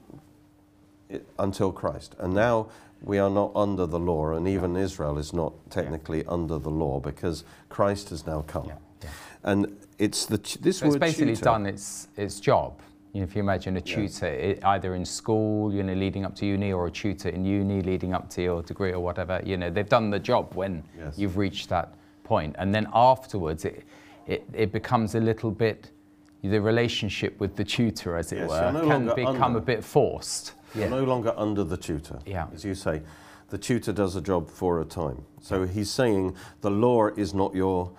it, 1.08 1.24
until 1.38 1.70
Christ. 1.70 2.16
And 2.18 2.34
now 2.34 2.66
we 3.02 3.18
are 3.18 3.30
not 3.30 3.52
under 3.54 3.86
the 3.86 3.98
law, 3.98 4.30
and 4.32 4.48
even 4.48 4.76
Israel 4.76 5.18
is 5.18 5.32
not 5.32 5.52
technically 5.70 6.24
under 6.26 6.58
the 6.58 6.70
law 6.70 7.00
because 7.00 7.44
Christ 7.68 8.10
has 8.10 8.26
now 8.26 8.42
come. 8.46 8.66
Yeah, 8.66 8.74
yeah. 9.02 9.08
and 9.44 9.76
it's 9.98 10.26
the 10.26 10.38
ch- 10.38 10.54
this 10.60 10.78
So 10.78 10.86
it's 10.86 10.96
basically 10.96 11.34
tutor, 11.34 11.44
done 11.44 11.66
its 11.66 12.08
its 12.16 12.40
job. 12.40 12.80
You 13.12 13.20
know, 13.20 13.24
if 13.28 13.34
you 13.34 13.40
imagine 13.40 13.76
a 13.78 13.80
tutor, 13.80 14.26
it, 14.26 14.62
either 14.64 14.94
in 14.94 15.04
school, 15.06 15.72
you 15.72 15.82
know, 15.82 15.94
leading 15.94 16.24
up 16.26 16.34
to 16.36 16.46
uni, 16.46 16.72
or 16.72 16.86
a 16.86 16.90
tutor 16.90 17.30
in 17.30 17.44
uni 17.46 17.80
leading 17.80 18.12
up 18.12 18.28
to 18.30 18.42
your 18.42 18.62
degree 18.62 18.92
or 18.92 19.00
whatever, 19.00 19.40
you 19.44 19.56
know, 19.56 19.70
they've 19.70 19.88
done 19.88 20.10
the 20.10 20.18
job 20.18 20.54
when 20.54 20.82
Yes. 20.98 21.16
you've 21.18 21.36
reached 21.38 21.68
that 21.70 21.94
point, 22.24 22.56
and 22.58 22.74
then 22.74 22.88
afterwards, 22.92 23.64
it 23.64 23.84
it, 24.26 24.44
it 24.52 24.72
becomes 24.72 25.14
a 25.14 25.20
little 25.20 25.50
bit. 25.50 25.90
The 26.42 26.60
relationship 26.60 27.40
with 27.40 27.56
the 27.56 27.64
tutor, 27.64 28.16
as 28.16 28.30
it 28.30 28.38
Yes, 28.38 28.50
were, 28.50 28.70
no 28.72 28.86
can 28.86 29.06
become 29.16 29.42
under. 29.42 29.58
a 29.58 29.62
bit 29.62 29.82
forced. 29.82 30.52
You're 30.74 30.90
no 30.90 31.04
longer 31.04 31.32
under 31.36 31.64
the 31.64 31.76
tutor. 31.76 32.18
Yeah. 32.26 32.46
As 32.54 32.64
you 32.64 32.74
say, 32.74 33.02
the 33.50 33.58
tutor 33.58 33.92
does 33.92 34.16
a 34.16 34.20
job 34.20 34.50
for 34.50 34.80
a 34.80 34.84
time. 34.84 35.24
So 35.40 35.64
he's 35.66 35.90
saying 35.90 36.34
the 36.62 36.70
law 36.70 37.08
is 37.08 37.32
not 37.34 37.54
your 37.54 37.92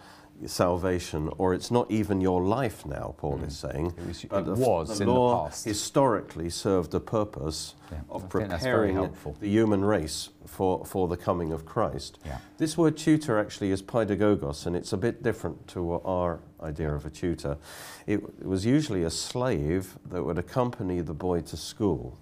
salvation, 0.45 1.29
or 1.39 1.53
it's 1.53 1.71
not 1.71 1.89
even 1.89 2.21
your 2.21 2.43
life 2.43 2.85
now, 2.85 3.15
Paul 3.17 3.41
is 3.43 3.57
saying. 3.57 3.91
Mm. 3.93 3.97
It 3.99 4.07
was- 4.07 4.25
But 4.29 4.39
it 4.39 4.45
the, 4.45 4.53
was 4.53 4.97
the 4.97 5.03
in 5.03 5.07
the 5.09 5.13
law 5.13 5.45
past. 5.45 5.65
historically 5.65 6.49
served 6.51 6.93
a 6.93 6.99
purpose 6.99 7.73
Yeah, 7.91 7.97
of 8.09 8.25
I 8.25 8.27
think 8.27 8.49
that's 8.49 8.63
very 8.63 8.91
preparing 8.93 9.35
the 9.39 9.47
human 9.49 9.83
race 9.83 10.29
for, 10.45 10.85
for 10.85 11.07
the 11.07 11.17
coming 11.17 11.51
of 11.51 11.65
Christ. 11.65 12.19
Yeah. 12.23 12.37
This 12.59 12.77
word 12.77 12.97
tutor 12.97 13.39
actually 13.39 13.71
is 13.71 13.81
pedagogos, 13.81 14.67
and 14.67 14.75
it's 14.75 14.93
a 14.93 14.97
bit 14.97 15.23
different 15.23 15.67
to 15.69 15.93
our 16.05 16.39
idea 16.61 16.93
of 16.93 17.05
a 17.05 17.09
tutor. 17.09 17.57
It, 18.05 18.21
it 18.39 18.45
was 18.45 18.63
usually 18.63 19.03
a 19.03 19.09
slave 19.09 19.97
that 20.11 20.23
would 20.23 20.37
accompany 20.37 21.01
the 21.01 21.13
boy 21.15 21.41
to 21.41 21.57
school, 21.57 22.15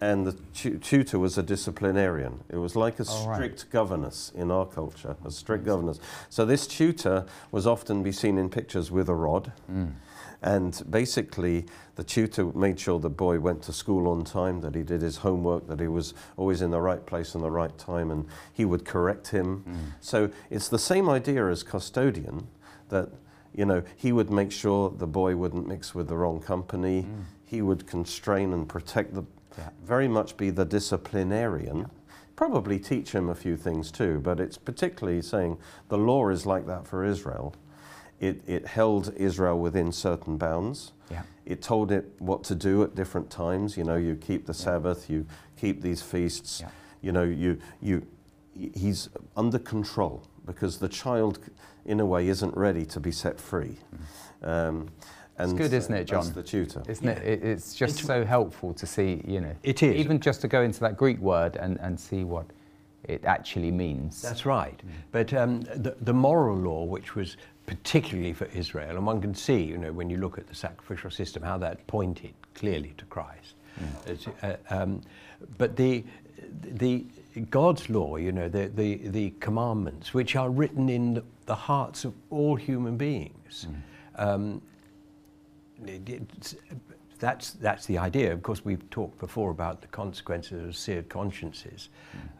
and 0.00 0.26
the 0.26 0.32
tu- 0.54 0.78
tutor 0.78 1.18
was 1.18 1.36
a 1.38 1.42
disciplinarian. 1.42 2.40
It 2.48 2.56
was 2.56 2.76
like 2.76 3.00
a 3.00 3.04
Oh, 3.08 3.26
right. 3.28 3.36
strict 3.36 3.70
governess 3.70 4.30
in 4.34 4.50
our 4.50 4.66
culture, 4.66 5.16
a 5.24 5.30
strict 5.30 5.64
governess. 5.64 5.98
So 6.28 6.44
this 6.44 6.66
tutor 6.66 7.26
was 7.50 7.66
often 7.66 8.02
be 8.02 8.12
seen 8.12 8.38
in 8.38 8.48
pictures 8.48 8.90
with 8.90 9.08
a 9.08 9.14
rod. 9.14 9.52
Mm. 9.70 9.92
And 10.40 10.80
basically, 10.88 11.66
the 11.96 12.04
tutor 12.04 12.44
made 12.54 12.78
sure 12.78 13.00
the 13.00 13.10
boy 13.10 13.40
went 13.40 13.62
to 13.62 13.72
school 13.72 14.06
on 14.06 14.22
time, 14.22 14.60
that 14.60 14.76
he 14.76 14.84
did 14.84 15.02
his 15.02 15.16
homework, 15.16 15.66
that 15.66 15.80
he 15.80 15.88
was 15.88 16.14
always 16.36 16.62
in 16.62 16.70
the 16.70 16.80
right 16.80 17.04
place 17.04 17.34
and 17.34 17.42
the 17.42 17.50
right 17.50 17.76
time, 17.76 18.12
and 18.12 18.24
he 18.52 18.64
would 18.64 18.84
correct 18.84 19.28
him. 19.28 19.64
Mm. 19.68 19.74
So 20.00 20.30
it's 20.48 20.68
the 20.68 20.78
same 20.78 21.08
idea 21.08 21.48
as 21.48 21.64
custodian, 21.64 22.46
that 22.88 23.08
you 23.52 23.64
know 23.64 23.82
he 23.96 24.12
would 24.12 24.30
make 24.30 24.52
sure 24.52 24.90
the 24.96 25.08
boy 25.08 25.34
wouldn't 25.34 25.66
mix 25.66 25.92
with 25.92 26.06
the 26.06 26.16
wrong 26.16 26.40
company. 26.40 27.08
He 27.44 27.60
would 27.60 27.88
constrain 27.88 28.52
and 28.52 28.68
protect 28.68 29.14
the, 29.14 29.24
Yeah. 29.58 29.70
very 29.84 30.08
much 30.08 30.36
be 30.36 30.50
the 30.50 30.64
disciplinarian. 30.64 31.90
Probably 32.36 32.78
teach 32.78 33.12
him 33.12 33.28
a 33.28 33.34
few 33.34 33.56
things 33.56 33.90
too, 33.90 34.20
but 34.20 34.38
it's 34.38 34.56
particularly 34.56 35.20
saying 35.22 35.58
the 35.88 35.98
law 35.98 36.28
is 36.28 36.46
like 36.46 36.66
that 36.66 36.86
for 36.86 37.04
Israel. 37.04 37.54
It, 38.20 38.42
it 38.46 38.66
held 38.66 39.12
Israel 39.16 39.58
within 39.58 39.92
certain 39.92 40.38
bounds. 40.38 40.92
Yeah. 41.10 41.22
It 41.44 41.62
told 41.62 41.92
it 41.92 42.12
what 42.18 42.44
to 42.44 42.54
do 42.54 42.82
at 42.82 42.94
different 42.94 43.30
times. 43.30 43.76
You 43.76 43.84
know, 43.84 43.96
you 43.96 44.14
keep 44.16 44.46
the 44.46 44.54
Sabbath, 44.54 45.10
you 45.10 45.26
keep 45.56 45.82
these 45.82 46.02
feasts. 46.02 46.60
Yeah. 46.60 46.70
You 47.00 47.12
know, 47.12 47.22
you, 47.22 47.58
you, 47.80 48.06
he's 48.54 49.08
under 49.36 49.58
control 49.58 50.22
because 50.46 50.78
the 50.78 50.88
child, 50.88 51.38
in 51.84 52.00
a 52.00 52.06
way, 52.06 52.28
isn't 52.28 52.56
ready 52.56 52.84
to 52.86 53.00
be 53.00 53.12
set 53.12 53.38
free. 53.40 53.76
Um, 54.42 54.88
and 55.38 55.56
good, 55.56 55.72
isn't 55.72 55.94
it, 55.94 56.08
That's 56.08 56.26
John? 56.26 56.32
the 56.34 56.42
tutor. 56.42 56.82
Isn't 56.88 57.08
it? 57.08 57.18
it? 57.26 57.44
It's 57.44 57.74
just 57.74 57.98
so 58.04 58.24
helpful 58.24 58.74
to 58.74 58.86
see, 58.86 59.22
you 59.26 59.40
know. 59.40 59.54
It 59.62 59.82
is. 59.82 59.94
Even 59.96 60.20
just 60.20 60.40
to 60.42 60.48
go 60.48 60.62
into 60.62 60.80
that 60.80 60.96
Greek 60.96 61.18
word 61.18 61.56
and, 61.56 61.78
and 61.80 61.98
see 61.98 62.24
what 62.24 62.46
it 63.04 63.24
actually 63.24 63.70
means. 63.70 64.20
That's 64.20 64.44
right. 64.44 64.78
But 65.12 65.32
um, 65.32 65.60
the, 65.62 65.96
the 66.00 66.12
moral 66.12 66.56
law, 66.56 66.84
which 66.84 67.14
was 67.14 67.36
particularly 67.66 68.32
for 68.32 68.46
Israel, 68.46 68.96
and 68.96 69.06
one 69.06 69.20
can 69.20 69.34
see, 69.34 69.62
you 69.62 69.78
know, 69.78 69.92
when 69.92 70.10
you 70.10 70.16
look 70.16 70.38
at 70.38 70.46
the 70.48 70.54
sacrificial 70.54 71.10
system, 71.10 71.42
how 71.42 71.58
that 71.58 71.86
pointed 71.86 72.34
clearly 72.54 72.94
to 72.98 73.04
Christ. 73.06 73.54
It's, 74.06 74.26
uh, 74.42 74.56
um, 74.70 75.02
but 75.56 75.76
the, 75.76 76.02
the 76.64 77.04
God's 77.50 77.88
law, 77.88 78.16
you 78.16 78.32
know, 78.32 78.48
the, 78.48 78.68
the, 78.74 78.96
the 79.08 79.30
commandments, 79.38 80.12
which 80.12 80.34
are 80.34 80.50
written 80.50 80.88
in 80.88 81.22
the 81.46 81.54
hearts 81.54 82.04
of 82.04 82.12
all 82.30 82.56
human 82.56 82.96
beings. 82.96 83.68
Um, 84.16 84.44
it- 84.50 84.56
it's- 84.56 84.67
that's, 87.18 87.52
that's 87.52 87.86
the 87.86 87.98
idea. 87.98 88.32
Of 88.32 88.42
course, 88.42 88.64
we've 88.64 88.88
talked 88.90 89.18
before 89.18 89.50
about 89.50 89.80
the 89.80 89.88
consequences 89.88 90.64
of 90.64 90.76
seared 90.76 91.08
consciences. 91.08 91.88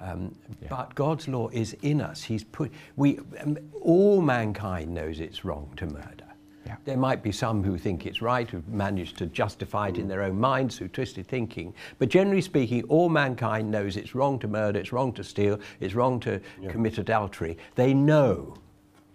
Um, 0.01 0.35
Yeah. 0.63 0.69
But 0.71 0.95
God's 0.95 1.29
law 1.29 1.49
is 1.49 1.75
in 1.83 2.01
us. 2.01 2.23
He's 2.23 2.45
put, 2.45 2.73
we, 2.97 3.19
um, 3.41 3.59
all 3.81 4.21
mankind 4.21 4.93
knows 4.93 5.21
it's 5.21 5.45
wrong 5.45 5.73
to 5.77 5.87
murder. 5.87 6.25
Yeah. 6.67 6.77
There 6.85 6.97
might 6.97 7.23
be 7.23 7.33
some 7.33 7.63
who 7.63 7.79
think 7.79 8.05
it's 8.07 8.21
right, 8.21 8.49
who've 8.49 8.69
managed 8.69 9.17
to 9.19 9.27
justify 9.27 9.89
it 9.89 9.97
in 9.97 10.07
their 10.07 10.23
own 10.23 10.39
minds 10.39 10.77
through 10.77 10.89
twisted 10.89 11.27
thinking. 11.27 11.73
But 11.99 12.11
generally 12.11 12.43
speaking, 12.43 12.83
all 12.85 13.09
mankind 13.09 13.71
knows 13.71 13.97
it's 13.97 14.15
wrong 14.15 14.39
to 14.41 14.49
murder, 14.49 14.79
it's 14.79 14.93
wrong 14.93 15.13
to 15.15 15.25
steal, 15.25 15.59
it's 15.81 15.95
wrong 15.95 16.21
to 16.21 16.41
commit 16.69 16.99
adultery. 16.99 17.57
They 17.75 17.95
know 17.95 18.55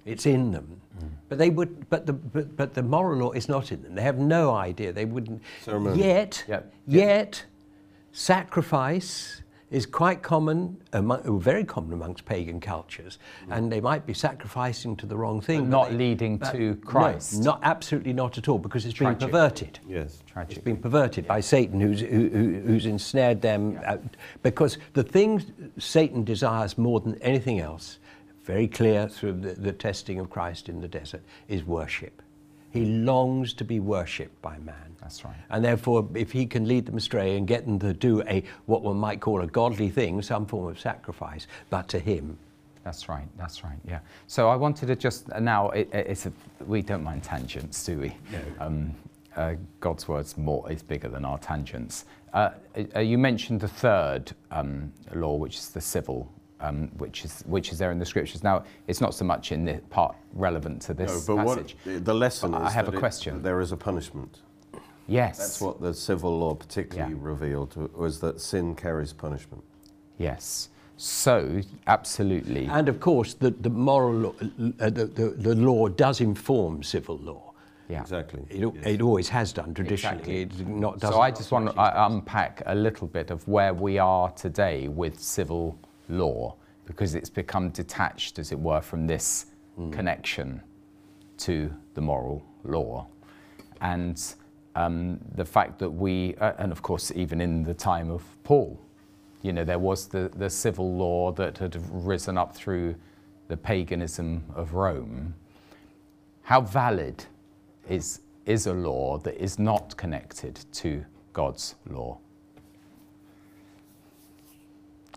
it's 0.05 0.25
in 0.25 0.51
them. 0.51 0.81
But 1.29 1.37
they 1.39 1.49
would, 1.49 1.89
but 1.89 2.05
the, 2.05 2.13
but, 2.13 2.55
but 2.55 2.73
the 2.73 2.83
moral 2.83 3.17
law 3.19 3.31
is 3.31 3.49
not 3.49 3.71
in 3.71 3.81
them. 3.81 3.95
They 3.95 4.03
have 4.03 4.19
no 4.19 4.53
idea. 4.53 4.93
They 4.93 5.05
wouldn't. 5.05 5.41
Ceremony. 5.61 6.03
Yet, 6.03 6.43
Yep. 6.47 6.73
yet, 6.87 7.45
sacrifice 8.11 9.41
is 9.71 9.87
quite 9.87 10.21
common, 10.21 10.77
among, 10.93 11.39
very 11.41 11.63
common 11.63 11.93
amongst 11.93 12.23
pagan 12.25 12.59
cultures, 12.59 13.17
and 13.49 13.71
they 13.71 13.81
might 13.81 14.05
be 14.05 14.13
sacrificing 14.13 14.95
to 14.95 15.07
the 15.07 15.15
wrong 15.17 15.41
thing. 15.41 15.61
But 15.61 15.69
not 15.69 15.89
they- 15.89 15.95
leading 15.97 16.37
but 16.37 16.51
to 16.51 16.59
no, 16.59 16.75
Christ. 16.75 17.41
not 17.43 17.59
absolutely 17.63 18.13
not 18.13 18.37
at 18.37 18.47
all, 18.47 18.59
because 18.59 18.85
it's 18.85 18.99
been 18.99 19.15
perverted. 19.15 19.79
Yes. 19.87 20.21
Tragic. 20.27 20.57
It's 20.57 20.63
been 20.63 20.77
perverted 20.77 21.25
by 21.25 21.39
Satan, 21.39 21.79
who's, 21.81 22.01
who, 22.01 22.29
who, 22.29 22.59
who's 22.67 22.85
ensnared 22.85 23.41
them. 23.41 23.79
uh, 23.83 23.97
because 24.43 24.77
the 24.93 25.01
thing 25.03 25.43
Satan 25.79 26.23
desires 26.23 26.77
more 26.77 26.99
than 26.99 27.15
anything 27.23 27.59
else, 27.59 27.97
very 28.43 28.67
clear 28.67 29.07
through 29.07 29.33
the, 29.33 29.53
the 29.53 29.71
testing 29.73 30.19
of 30.19 30.29
Christ 30.29 30.69
in 30.69 30.81
the 30.81 30.87
desert, 30.87 31.21
is 31.47 31.63
worship. 31.63 32.21
He 32.71 32.85
longs 32.85 33.53
to 33.53 33.63
be 33.63 33.79
worshipped 33.79 34.41
by 34.41 34.57
man. 34.59 34.95
That's 34.99 35.23
right. 35.23 35.35
And 35.49 35.63
therefore, 35.63 36.07
if 36.15 36.31
he 36.31 36.45
can 36.45 36.67
lead 36.67 36.85
them 36.85 36.97
astray 36.97 37.37
and 37.37 37.47
get 37.47 37.65
them 37.65 37.77
to 37.79 37.93
do 37.93 38.21
a 38.23 38.43
what 38.65 38.81
one 38.81 38.97
might 38.97 39.19
call 39.21 39.41
a 39.41 39.47
godly 39.47 39.89
thing, 39.89 40.21
some 40.21 40.45
form 40.45 40.67
of 40.69 40.79
sacrifice, 40.79 41.45
but 41.69 41.87
to 41.89 41.99
him, 41.99 42.37
That's 42.83 43.07
right. 43.09 43.27
That's 43.37 43.63
right. 43.63 43.77
Yeah. 43.87 43.99
So 44.27 44.49
I 44.49 44.55
wanted 44.55 44.87
to 44.87 44.95
just 44.95 45.31
uh, 45.31 45.39
now. 45.39 45.69
It, 45.69 45.89
it- 45.93 46.07
it's 46.07 46.25
a, 46.25 46.33
we 46.65 46.81
don't 46.81 47.03
mind 47.03 47.23
tangents, 47.23 47.85
do 47.85 47.99
we? 47.99 48.15
No. 48.31 48.39
Um, 48.59 48.95
uh, 49.35 49.53
God's 49.79 50.07
word's 50.07 50.37
more 50.37 50.69
is 50.71 50.83
bigger 50.83 51.09
than 51.09 51.25
our 51.25 51.37
tangents. 51.37 52.05
Uh, 52.33 52.49
uh, 52.95 52.99
you 52.99 53.17
mentioned 53.17 53.61
the 53.61 53.67
third 53.67 54.31
um, 54.51 54.91
law, 55.13 55.35
which 55.35 55.57
is 55.57 55.69
the 55.69 55.81
civil, 55.81 56.31
um, 56.63 56.87
which 56.97 57.25
is 57.25 57.43
which 57.45 57.71
is 57.71 57.77
there 57.77 57.91
in 57.91 57.99
the 57.99 58.05
scriptures. 58.05 58.43
Now, 58.43 58.63
it's 58.87 59.01
not 59.01 59.13
so 59.13 59.25
much 59.25 59.51
in 59.51 59.65
the 59.65 59.75
part 59.89 60.15
relevant 60.33 60.81
to 60.83 60.93
No, 60.93 61.05
this 61.05 61.25
but 61.25 61.37
passage. 61.37 61.75
what, 61.83 62.05
the 62.05 62.13
lesson 62.13 62.51
But 62.51 62.61
is 62.61 62.67
I 62.69 62.71
have 62.71 62.85
that 62.87 62.95
a 62.95 62.99
question. 62.99 63.35
that 63.35 63.43
there 63.43 63.59
is 63.61 63.71
a 63.71 63.77
punishment. 63.77 64.41
yes. 65.07 65.37
That's 65.37 65.61
what 65.61 65.81
the 65.81 65.93
civil 65.93 66.39
law 66.39 66.55
particularly 66.55 67.13
Yeah. 67.13 67.19
revealed 67.33 67.75
was 67.95 68.19
that 68.21 68.39
sin 68.41 68.75
carries 68.75 69.13
punishment. 69.13 69.63
Yes. 70.17 70.69
So 70.95 71.61
absolutely. 71.87 72.65
And 72.67 72.87
of 72.87 72.99
course, 72.99 73.33
the, 73.33 73.49
the 73.51 73.69
moral 73.69 74.13
law, 74.13 74.33
uh, 74.79 74.89
the, 74.89 75.05
the, 75.05 75.29
the 75.37 75.55
law 75.55 75.87
does 75.89 76.21
inform 76.21 76.83
civil 76.83 77.17
law. 77.17 77.51
yeah. 77.89 78.01
Exactly. 78.01 78.43
It, 78.49 78.63
al- 78.63 78.75
it 78.85 79.01
always 79.01 79.27
has 79.29 79.51
done 79.53 79.73
traditionally. 79.73 80.41
Exactly. 80.43 80.63
It 80.63 80.67
not, 80.67 81.01
So 81.01 81.19
I 81.19 81.31
just 81.31 81.51
want 81.51 81.65
to 81.69 81.75
uh, 81.77 82.07
unpack 82.09 82.61
a 82.67 82.75
little 82.75 83.07
bit 83.07 83.31
of 83.31 83.45
where 83.47 83.73
we 83.73 83.97
are 83.97 84.29
today 84.31 84.87
with 84.87 85.19
civil 85.19 85.77
law 86.09 86.55
because 86.85 87.15
it's 87.15 87.29
become 87.29 87.69
detached, 87.69 88.39
as 88.39 88.51
it 88.51 88.59
were, 88.59 88.81
from 88.81 89.07
this 89.07 89.47
connection 89.91 90.61
to 91.37 91.73
the 91.93 92.01
moral 92.01 92.43
law. 92.63 93.07
And 93.81 94.21
um, 94.75 95.19
the 95.35 95.45
fact 95.45 95.79
that 95.79 95.89
we, 95.89 96.35
uh, 96.35 96.53
and 96.57 96.71
of 96.71 96.81
course, 96.81 97.11
even 97.15 97.41
in 97.41 97.63
the 97.63 97.73
time 97.73 98.09
of 98.11 98.23
Paul, 98.43 98.79
you 99.41 99.51
know, 99.53 99.63
there 99.63 99.79
was 99.79 100.07
the, 100.07 100.31
the 100.35 100.49
civil 100.49 100.95
law 100.95 101.31
that 101.33 101.57
had 101.57 101.77
risen 101.91 102.37
up 102.37 102.55
through 102.55 102.95
the 103.49 103.57
paganism 103.57 104.43
of 104.55 104.73
Rome. 104.73 105.33
How 106.43 106.61
valid 106.61 107.25
is, 107.89 108.21
is 108.45 108.67
a 108.67 108.73
law 108.73 109.17
that 109.19 109.41
is 109.41 109.59
not 109.59 109.95
connected 109.97 110.59
to 110.73 111.05
God's 111.33 111.75
law? 111.89 112.17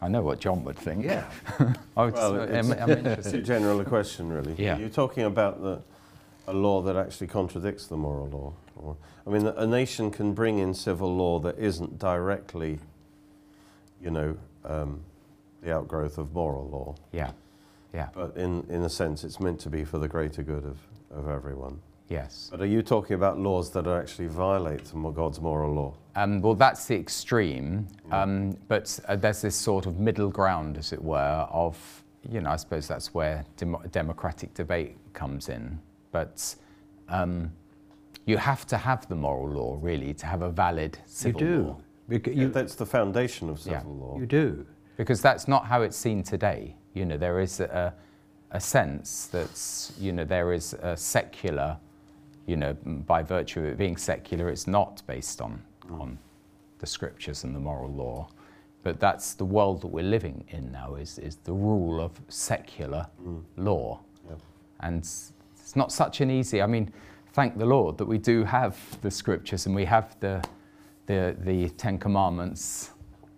I 0.02 0.08
know 0.08 0.22
what 0.22 0.40
John 0.40 0.62
would 0.64 0.76
think. 0.78 1.04
Yeah. 1.04 1.24
I 1.96 2.04
would, 2.04 2.14
Well, 2.14 2.34
I'm, 2.42 2.48
it's- 2.48 2.70
I'm 2.70 2.86
Too 2.88 2.92
interested. 2.92 3.44
general 3.44 3.82
question, 3.84 4.30
really. 4.30 4.54
Yeah. 4.58 4.76
You're 4.78 4.88
talking 4.90 5.24
about 5.24 5.62
the, 5.62 5.80
a 6.46 6.52
law 6.52 6.82
that 6.82 6.96
actually 6.96 7.28
contradicts 7.28 7.86
the 7.86 7.96
moral 7.96 8.28
law. 8.28 8.52
Or, 8.76 8.96
I 9.26 9.30
mean, 9.30 9.46
a 9.46 9.66
nation 9.66 10.10
can 10.10 10.34
bring 10.34 10.58
in 10.58 10.74
civil 10.74 11.14
law 11.16 11.38
that 11.40 11.58
isn't 11.58 11.98
directly, 11.98 12.78
you 14.02 14.10
know, 14.10 14.36
um, 14.64 15.00
the 15.62 15.72
outgrowth 15.74 16.18
of 16.18 16.32
moral 16.34 16.68
law. 16.68 16.94
Yeah. 17.12 17.30
Yeah. 17.94 18.08
But 18.14 18.36
in, 18.36 18.66
in 18.68 18.82
a 18.82 18.90
sense, 18.90 19.24
it's 19.24 19.40
meant 19.40 19.60
to 19.60 19.70
be 19.70 19.82
for 19.84 19.98
the 19.98 20.08
greater 20.08 20.42
good 20.42 20.64
of, 20.64 20.76
of 21.10 21.28
everyone. 21.28 21.80
Yes. 22.10 22.48
But 22.50 22.60
are 22.60 22.66
you 22.66 22.82
talking 22.82 23.14
about 23.14 23.38
laws 23.38 23.70
that 23.72 23.86
actually 23.86 24.28
violate 24.28 24.92
God's 25.14 25.40
moral 25.40 25.72
law? 25.72 25.94
Um, 26.16 26.40
well, 26.40 26.54
that's 26.54 26.86
the 26.86 26.96
extreme, 26.96 27.86
um, 28.10 28.56
but 28.68 28.98
uh, 29.06 29.16
there's 29.16 29.42
this 29.42 29.54
sort 29.54 29.84
of 29.84 29.98
middle 30.00 30.30
ground, 30.30 30.78
as 30.78 30.92
it 30.94 31.02
were, 31.02 31.46
of, 31.50 31.76
you 32.30 32.40
know, 32.40 32.48
I 32.50 32.56
suppose 32.56 32.88
that's 32.88 33.12
where 33.12 33.44
demo- 33.58 33.82
democratic 33.92 34.54
debate 34.54 34.96
comes 35.12 35.50
in. 35.50 35.78
But 36.12 36.56
um, 37.10 37.52
you 38.24 38.38
have 38.38 38.66
to 38.68 38.78
have 38.78 39.06
the 39.08 39.14
moral 39.14 39.50
law, 39.50 39.78
really, 39.80 40.14
to 40.14 40.24
have 40.26 40.40
a 40.40 40.50
valid 40.50 40.96
You 40.96 41.02
civil 41.06 41.38
do. 41.40 41.62
law. 41.62 41.76
Because 42.08 42.34
You, 42.34 42.42
you, 42.44 42.48
that's 42.48 42.76
the 42.76 42.86
foundation 42.86 43.50
of 43.50 43.58
Yeah. 43.66 43.80
civil 43.80 43.94
law. 43.96 44.18
you 44.18 44.24
do. 44.26 44.66
Because 44.96 45.20
that's 45.20 45.46
not 45.46 45.66
how 45.66 45.82
it's 45.82 45.98
seen 45.98 46.22
today. 46.22 46.76
You 46.94 47.04
know, 47.04 47.18
there 47.18 47.40
is 47.40 47.60
a, 47.60 47.92
a 48.52 48.60
sense 48.60 49.26
that, 49.26 49.92
you 50.02 50.12
know, 50.12 50.24
there 50.24 50.54
is 50.54 50.72
a 50.80 50.96
secular, 50.96 51.76
you 52.46 52.56
know, 52.56 52.72
by 53.06 53.22
virtue 53.22 53.60
of 53.60 53.66
it 53.66 53.76
being 53.76 53.98
secular, 53.98 54.48
it's 54.48 54.66
not 54.66 55.02
based 55.06 55.42
on, 55.42 55.62
on 55.90 56.18
the 56.78 56.86
scriptures 56.86 57.44
and 57.44 57.54
the 57.54 57.60
moral 57.60 57.90
law. 57.90 58.28
But 58.82 59.00
that's 59.00 59.34
the 59.34 59.44
world 59.44 59.80
that 59.80 59.88
we're 59.88 60.04
living 60.04 60.44
in 60.48 60.70
now, 60.70 60.94
is, 60.94 61.18
is 61.18 61.36
the 61.36 61.52
rule 61.52 62.00
of 62.00 62.12
secular 62.28 63.06
mm. 63.20 63.42
law. 63.56 64.00
Yep. 64.28 64.38
And 64.80 64.98
it's 64.98 65.74
not 65.74 65.90
such 65.90 66.20
an 66.20 66.30
easy, 66.30 66.62
I 66.62 66.66
mean, 66.66 66.92
thank 67.32 67.58
the 67.58 67.66
Lord 67.66 67.98
that 67.98 68.06
we 68.06 68.18
do 68.18 68.44
have 68.44 68.78
the 69.02 69.10
scriptures 69.10 69.66
and 69.66 69.74
we 69.74 69.84
have 69.86 70.18
the, 70.20 70.42
the, 71.06 71.36
the 71.40 71.68
Ten 71.70 71.98
Commandments, 71.98 72.90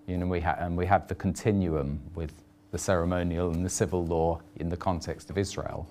you 0.06 0.18
know, 0.18 0.26
we 0.26 0.40
ha- 0.40 0.56
and 0.58 0.76
we 0.76 0.86
have 0.86 1.08
the 1.08 1.14
continuum 1.14 2.00
with 2.14 2.32
the 2.70 2.78
ceremonial 2.78 3.50
and 3.50 3.64
the 3.64 3.70
civil 3.70 4.04
law 4.04 4.40
in 4.56 4.68
the 4.68 4.76
context 4.76 5.30
of 5.30 5.38
Israel. 5.38 5.88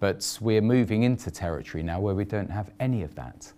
But 0.00 0.38
we're 0.40 0.60
moving 0.60 1.04
into 1.04 1.30
territory 1.30 1.82
now 1.82 2.00
where 2.00 2.14
we 2.14 2.24
don't 2.24 2.50
have 2.50 2.70
any 2.80 3.02
of 3.02 3.14
that. 3.14 3.52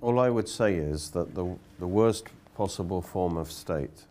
All 0.00 0.18
I 0.18 0.30
would 0.30 0.48
say 0.48 0.74
is 0.74 1.10
that 1.10 1.34
the, 1.34 1.56
the 1.78 1.86
worst 1.86 2.26
possible 2.54 3.02
form 3.02 3.36
of 3.36 3.50
state 3.50 4.04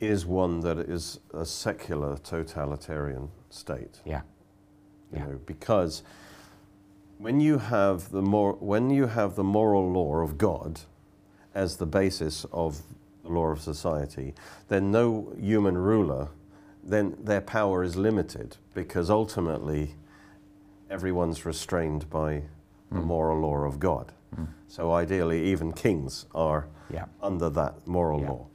is 0.00 0.24
one 0.24 0.60
that 0.60 0.78
is 0.78 1.20
a 1.34 1.44
secular 1.44 2.16
totalitarian 2.18 3.30
state. 3.50 4.00
Yeah. 4.04 4.22
you 5.12 5.18
Yeah. 5.18 5.26
know, 5.26 5.40
because 5.46 6.02
when 7.18 7.40
you 7.40 7.58
have 7.58 8.10
the 8.10 8.22
mor- 8.22 8.56
when 8.60 8.88
you 8.90 9.06
have 9.06 9.36
the 9.36 9.44
moral 9.44 9.90
law 9.92 10.16
of 10.22 10.38
God 10.38 10.80
as 11.54 11.76
the 11.76 11.86
basis 11.86 12.46
of 12.52 12.82
the 13.22 13.28
law 13.28 13.48
of 13.48 13.60
society, 13.60 14.34
then 14.68 14.90
no 14.90 15.32
human 15.38 15.76
ruler, 15.76 16.28
then 16.82 17.16
their 17.22 17.42
power 17.42 17.82
is 17.82 17.96
limited 17.96 18.56
because 18.72 19.10
ultimately 19.10 19.94
everyone's 20.88 21.44
restrained 21.44 22.08
by 22.08 22.42
the 22.90 23.00
hmm. 23.00 23.06
moral 23.06 23.40
law 23.40 23.58
of 23.58 23.78
God. 23.78 24.12
So 24.68 24.92
ideally, 24.92 25.44
even 25.50 25.72
kings 25.72 26.26
are 26.34 26.68
Yeah. 26.90 27.06
under 27.22 27.50
that 27.50 27.86
moral 27.86 28.20
Yeah. 28.20 28.30
law. 28.30 28.46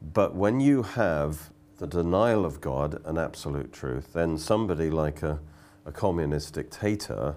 But 0.00 0.34
when 0.34 0.60
you 0.60 0.82
have 0.82 1.50
the 1.78 1.86
denial 1.86 2.44
of 2.44 2.60
God 2.60 3.00
and 3.04 3.18
absolute 3.18 3.72
truth, 3.72 4.12
then 4.12 4.38
somebody 4.38 4.90
like 4.90 5.22
a, 5.22 5.38
a 5.86 5.92
communist 5.92 6.54
dictator 6.54 7.36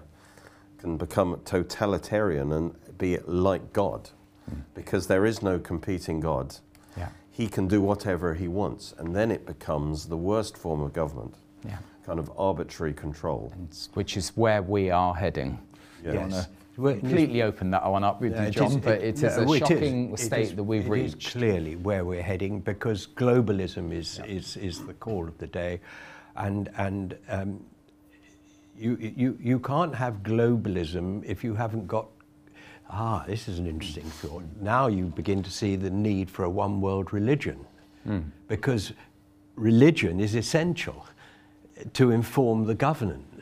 can 0.78 0.96
become 0.96 1.40
totalitarian 1.44 2.52
and 2.52 2.74
be 2.98 3.18
like 3.26 3.72
God 3.72 4.10
hmm. 4.48 4.60
because 4.74 5.06
there 5.06 5.24
is 5.24 5.42
no 5.42 5.58
competing 5.58 6.20
God. 6.20 6.56
Yeah. 6.96 7.08
He 7.30 7.48
can 7.48 7.68
do 7.68 7.80
whatever 7.80 8.34
he 8.34 8.48
wants, 8.48 8.94
and 8.98 9.14
then 9.14 9.30
it 9.30 9.46
becomes 9.46 10.06
the 10.06 10.16
worst 10.16 10.56
form 10.56 10.80
of 10.80 10.92
government, 10.92 11.34
Yeah. 11.64 11.78
kind 12.04 12.18
of 12.18 12.30
arbitrary 12.36 12.94
control. 12.94 13.52
And, 13.54 13.68
which 13.94 14.16
is 14.16 14.36
where 14.36 14.62
we 14.62 14.90
are 14.90 15.14
heading. 15.14 15.58
Yes. 16.04 16.48
I 16.76 16.80
wanna 16.80 16.92
Well, 16.94 17.00
completely 17.00 17.42
open 17.42 17.70
that 17.70 17.90
one 17.90 18.04
up 18.04 18.20
with 18.20 18.32
Yeah, 18.32 18.46
you, 18.46 18.50
John, 18.50 18.66
is- 18.72 18.76
but 18.78 19.00
it 19.02 19.14
is 19.14 19.22
no, 19.22 19.28
a 19.50 19.52
it 19.54 19.58
shocking 19.60 20.12
It 20.12 20.18
state 20.18 20.42
is- 20.48 20.54
that 20.56 20.64
we've 20.64 20.82
it 20.86 20.92
is 21.04 21.14
reached. 21.14 21.32
clearly 21.32 21.76
where 21.76 22.04
we're 22.04 22.22
heading 22.22 22.60
because 22.60 23.06
globalism 23.06 23.92
is, 23.92 24.20
is, 24.26 24.56
is 24.56 24.84
the 24.84 24.94
call 24.94 25.26
of 25.26 25.36
the 25.38 25.46
day. 25.46 25.80
And, 26.36 26.68
and 26.76 27.16
um, 27.30 27.60
you, 28.78 28.96
you, 29.00 29.38
you 29.40 29.58
can't 29.58 29.94
have 29.94 30.22
globalism 30.22 31.24
if 31.24 31.42
you 31.42 31.54
haven't 31.54 31.86
got. 31.86 32.08
Ah, 32.90 33.24
this 33.26 33.48
is 33.48 33.58
an 33.58 33.66
interesting 33.66 34.04
thought. 34.04 34.44
Now 34.60 34.86
you 34.88 35.06
begin 35.06 35.42
to 35.42 35.50
see 35.50 35.76
the 35.76 35.90
need 35.90 36.30
for 36.30 36.44
a 36.44 36.50
one 36.50 36.80
world 36.80 37.12
religion 37.12 37.58
because 38.46 38.92
religion 39.56 40.20
is 40.20 40.36
essential 40.36 41.04
to 41.94 42.12
inform 42.12 42.64
the 42.66 42.74
governance, 42.74 43.35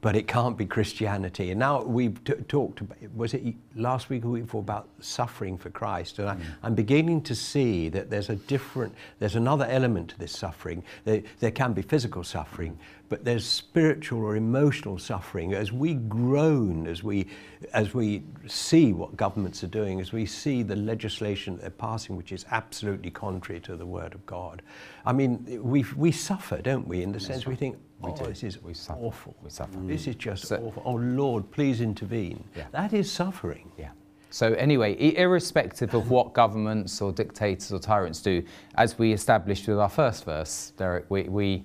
but 0.00 0.16
it 0.16 0.26
can't 0.26 0.56
be 0.56 0.66
Christianity. 0.66 1.50
And 1.50 1.60
now 1.60 1.82
we've 1.82 2.18
talked, 2.48 2.80
about, 2.80 2.98
was 3.14 3.34
it 3.34 3.54
last 3.76 4.10
week 4.10 4.24
or 4.24 4.28
week 4.30 4.44
before, 4.44 4.60
about 4.60 4.88
suffering 5.00 5.56
for 5.56 5.70
Christ. 5.70 6.18
And 6.18 6.28
I, 6.28 6.36
I'm 6.62 6.74
beginning 6.74 7.22
to 7.22 7.34
see 7.34 7.88
that 7.90 8.10
there's 8.10 8.28
a 8.30 8.36
different, 8.36 8.94
there's 9.18 9.36
another 9.36 9.66
element 9.66 10.10
to 10.10 10.18
this 10.18 10.32
suffering. 10.32 10.82
There, 11.04 11.22
there 11.38 11.50
can 11.50 11.72
be 11.72 11.82
physical 11.82 12.24
suffering, 12.24 12.78
but 13.08 13.24
there's 13.24 13.44
spiritual 13.46 14.22
or 14.22 14.36
emotional 14.36 14.98
suffering 14.98 15.54
as 15.54 15.72
we 15.72 15.94
groan, 15.94 16.86
as 16.86 17.02
we, 17.02 17.26
as 17.72 17.94
we 17.94 18.22
see 18.46 18.92
what 18.92 19.16
governments 19.16 19.62
are 19.64 19.68
doing, 19.68 20.00
as 20.00 20.12
we 20.12 20.26
see 20.26 20.62
the 20.62 20.76
legislation 20.76 21.58
they're 21.58 21.70
passing, 21.70 22.16
which 22.16 22.32
is 22.32 22.44
absolutely 22.50 23.10
contrary 23.10 23.60
to 23.60 23.76
the 23.76 23.86
Word 23.86 24.14
of 24.14 24.24
God. 24.26 24.62
I 25.06 25.12
mean, 25.12 25.44
we, 25.62 25.84
we 25.96 26.12
suffer, 26.12 26.58
don't 26.58 26.86
we, 26.86 27.02
in 27.02 27.12
the 27.12 27.20
sense 27.20 27.46
we 27.46 27.56
think, 27.56 27.76
We 28.02 28.12
oh, 28.12 28.26
this 28.26 28.42
is 28.44 28.62
We 28.62 28.74
suffer. 28.74 29.00
awful. 29.00 29.34
We 29.42 29.50
suffer. 29.50 29.76
This 29.82 30.06
is 30.06 30.14
just 30.16 30.46
So- 30.46 30.56
awful. 30.56 30.82
Oh, 30.86 30.94
Lord, 30.94 31.50
please 31.50 31.80
intervene. 31.80 32.44
Yeah. 32.56 32.64
That 32.72 32.92
is 32.92 33.10
suffering. 33.10 33.59
Yeah. 33.78 33.90
So 34.30 34.52
anyway, 34.54 34.94
irrespective 35.16 35.92
of 35.94 36.10
what 36.10 36.32
governments 36.34 37.00
or 37.02 37.10
dictators 37.12 37.72
or 37.72 37.78
tyrants 37.80 38.22
do, 38.22 38.42
as 38.76 38.98
we 38.98 39.12
established 39.12 39.66
with 39.66 39.78
our 39.78 39.88
first 39.88 40.24
verse, 40.24 40.72
Derek, 40.76 41.06
we, 41.08 41.24
we 41.24 41.64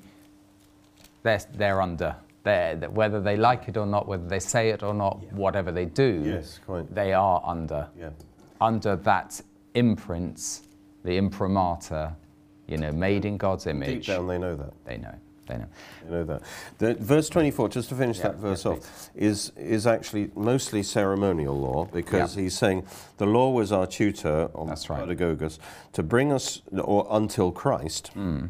they're, 1.23 1.41
they're 1.53 1.81
under. 1.81 2.15
They're, 2.43 2.75
whether 2.89 3.21
they 3.21 3.37
like 3.37 3.67
it 3.67 3.77
or 3.77 3.85
not, 3.85 4.07
whether 4.07 4.27
they 4.27 4.39
say 4.39 4.69
it 4.69 4.83
or 4.83 4.93
not, 4.93 5.21
whatever 5.33 5.71
they 5.71 5.85
do, 5.85 6.21
Yes, 6.25 6.59
quite. 6.65 6.93
they 6.93 7.13
are 7.13 7.41
under 7.45 7.87
Yeah. 7.99 8.09
under 8.61 8.95
that 8.97 9.41
imprint, 9.73 10.61
the 11.03 11.17
imprimatur, 11.17 12.15
you 12.67 12.77
know, 12.77 12.91
made 12.91 13.25
in 13.25 13.37
God's 13.37 13.67
image. 13.67 13.89
Deep 13.89 14.15
down, 14.15 14.27
they 14.27 14.37
know 14.37 14.55
that. 14.55 14.73
They 14.85 14.97
know. 14.97 15.13
They 15.47 15.57
know. 15.57 15.65
Know 16.09 16.23
that. 16.23 16.41
The, 16.79 16.95
verse 16.95 17.29
24, 17.29 17.69
just 17.69 17.89
to 17.89 17.95
finish 17.95 18.17
Yeah, 18.17 18.29
that 18.29 18.35
verse 18.37 18.65
yeah, 18.65 18.71
off, 18.71 19.09
is, 19.15 19.51
is 19.55 19.85
actually 19.85 20.31
mostly 20.35 20.81
ceremonial 20.83 21.59
law 21.59 21.85
because 21.85 22.35
Yeah. 22.35 22.43
he's 22.43 22.57
saying 22.57 22.85
the 23.17 23.25
law 23.27 23.51
was 23.51 23.71
our 23.71 23.85
tutor 23.87 24.49
on 24.55 24.67
That's 24.67 24.89
right. 24.89 25.07
pedagogus 25.07 25.59
to 25.93 26.03
bring 26.03 26.31
us, 26.31 26.61
or 26.75 27.07
until 27.11 27.51
Christ, 27.51 28.07
Hmm. 28.09 28.45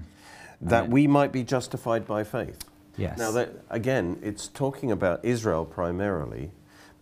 that 0.61 0.89
we 0.89 1.05
might 1.07 1.31
be 1.31 1.43
justified 1.43 2.07
by 2.07 2.23
faith. 2.23 2.59
Yes. 2.97 3.17
Now, 3.17 3.31
that, 3.31 3.49
again, 3.69 4.17
it's 4.21 4.47
talking 4.47 4.89
about 4.89 5.19
Israel 5.23 5.65
primarily, 5.65 6.51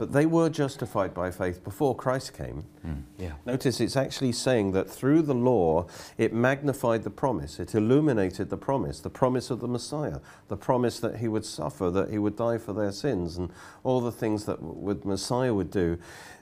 but 0.03 0.11
they 0.11 0.25
were 0.25 0.49
justified 0.49 1.13
by 1.13 1.31
faith 1.31 1.63
before 1.63 1.95
Christ 1.95 2.33
came. 2.33 2.65
Hmm. 2.81 2.93
Yeah. 3.17 3.31
Notice 3.45 3.79
it's 3.79 3.95
actually 3.95 4.33
saying 4.33 4.73
that 4.73 4.89
through 4.89 5.21
the 5.21 5.33
law, 5.33 5.87
it 6.17 6.33
magnified 6.33 7.03
the 7.03 7.09
promise, 7.09 7.57
it 7.57 7.73
illuminated 7.73 8.49
the 8.49 8.57
promise, 8.57 8.99
the 8.99 9.09
promise 9.09 9.49
of 9.49 9.61
the 9.61 9.67
Messiah, 9.69 10.19
the 10.49 10.57
promise 10.57 10.99
that 10.99 11.19
he 11.19 11.29
would 11.29 11.45
suffer, 11.45 11.89
that 11.89 12.09
he 12.09 12.17
would 12.17 12.35
die 12.35 12.57
for 12.57 12.73
their 12.73 12.91
sins, 12.91 13.37
and 13.37 13.49
all 13.85 14.01
the 14.01 14.11
things 14.11 14.43
that 14.43 14.61
with 14.61 15.05
Messiah 15.05 15.53
would 15.53 15.71
do. 15.71 15.97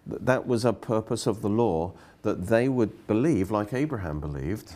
That 0.07 0.47
was 0.47 0.65
a 0.65 0.73
purpose 0.73 1.27
of 1.27 1.43
the 1.43 1.49
law 1.49 1.93
that 2.23 2.47
they 2.47 2.67
would 2.67 3.05
believe, 3.05 3.51
like 3.51 3.73
Abraham 3.73 4.19
believed, 4.19 4.73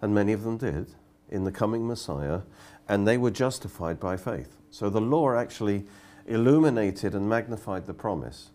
and 0.00 0.14
many 0.14 0.32
of 0.32 0.44
them 0.44 0.58
did, 0.58 0.86
in 1.28 1.42
the 1.42 1.50
coming 1.50 1.88
Messiah, 1.88 2.42
and 2.88 3.04
they 3.04 3.18
were 3.18 3.32
justified 3.32 3.98
by 3.98 4.16
faith. 4.16 4.54
So 4.70 4.88
the 4.90 5.00
law 5.00 5.34
actually 5.34 5.86
illuminated 6.28 7.14
and 7.14 7.28
magnified 7.28 7.86
the 7.86 7.94
promise 7.94 8.50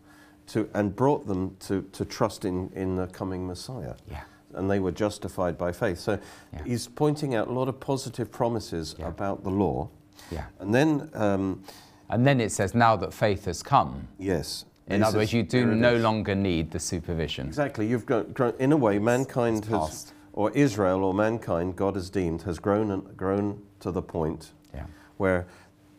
to, 0.48 0.70
and 0.74 0.96
brought 0.96 1.28
them 1.28 1.56
to, 1.62 1.82
to 1.94 2.06
trust 2.06 2.46
in, 2.46 2.70
in 2.76 2.96
the 2.96 3.08
coming 3.08 3.48
Messiah. 3.48 3.94
Yeah. 4.10 4.22
And 4.54 4.70
they 4.70 4.80
were 4.80 4.92
justified 4.92 5.58
by 5.58 5.72
faith. 5.72 6.00
So 6.00 6.20
Yeah. 6.54 6.64
he's 6.66 6.88
pointing 6.88 7.34
out 7.36 7.48
a 7.48 7.52
lot 7.52 7.68
of 7.68 7.80
positive 7.80 8.32
promises 8.32 8.96
Yeah. 9.00 9.08
about 9.08 9.44
the 9.44 9.50
law. 9.50 9.90
Yeah. 10.32 10.46
And 10.60 10.74
then, 10.74 11.10
um, 11.14 11.64
And 12.10 12.26
then 12.28 12.40
it 12.40 12.52
says, 12.52 12.76
now 12.76 12.96
that 12.98 13.14
faith 13.14 13.46
has 13.46 13.64
come. 13.64 14.08
yes. 14.18 14.66
In 14.88 15.02
other 15.02 15.20
words, 15.20 15.32
you 15.32 15.44
do 15.44 15.66
no 15.66 15.96
longer 15.96 16.36
need 16.36 16.72
the 16.72 16.80
supervision. 16.80 17.48
Exactly. 17.48 17.88
You've 17.88 18.06
grown, 18.06 18.34
grown 18.34 18.54
in 18.60 18.74
a 18.74 18.78
way, 18.78 19.00
mankind 19.00 19.60
it's 19.60 19.68
has, 19.68 19.80
past. 19.80 20.14
or 20.34 20.52
Israel 20.52 21.06
or 21.06 21.14
mankind, 21.14 21.78
God 21.78 21.96
has 21.96 22.10
deemed, 22.10 22.42
has 22.42 22.60
grown 22.60 22.92
and 22.92 23.16
grown 23.16 23.62
to 23.80 23.92
the 23.92 24.02
point 24.02 24.52
Yeah. 24.74 24.84
where, 25.16 25.48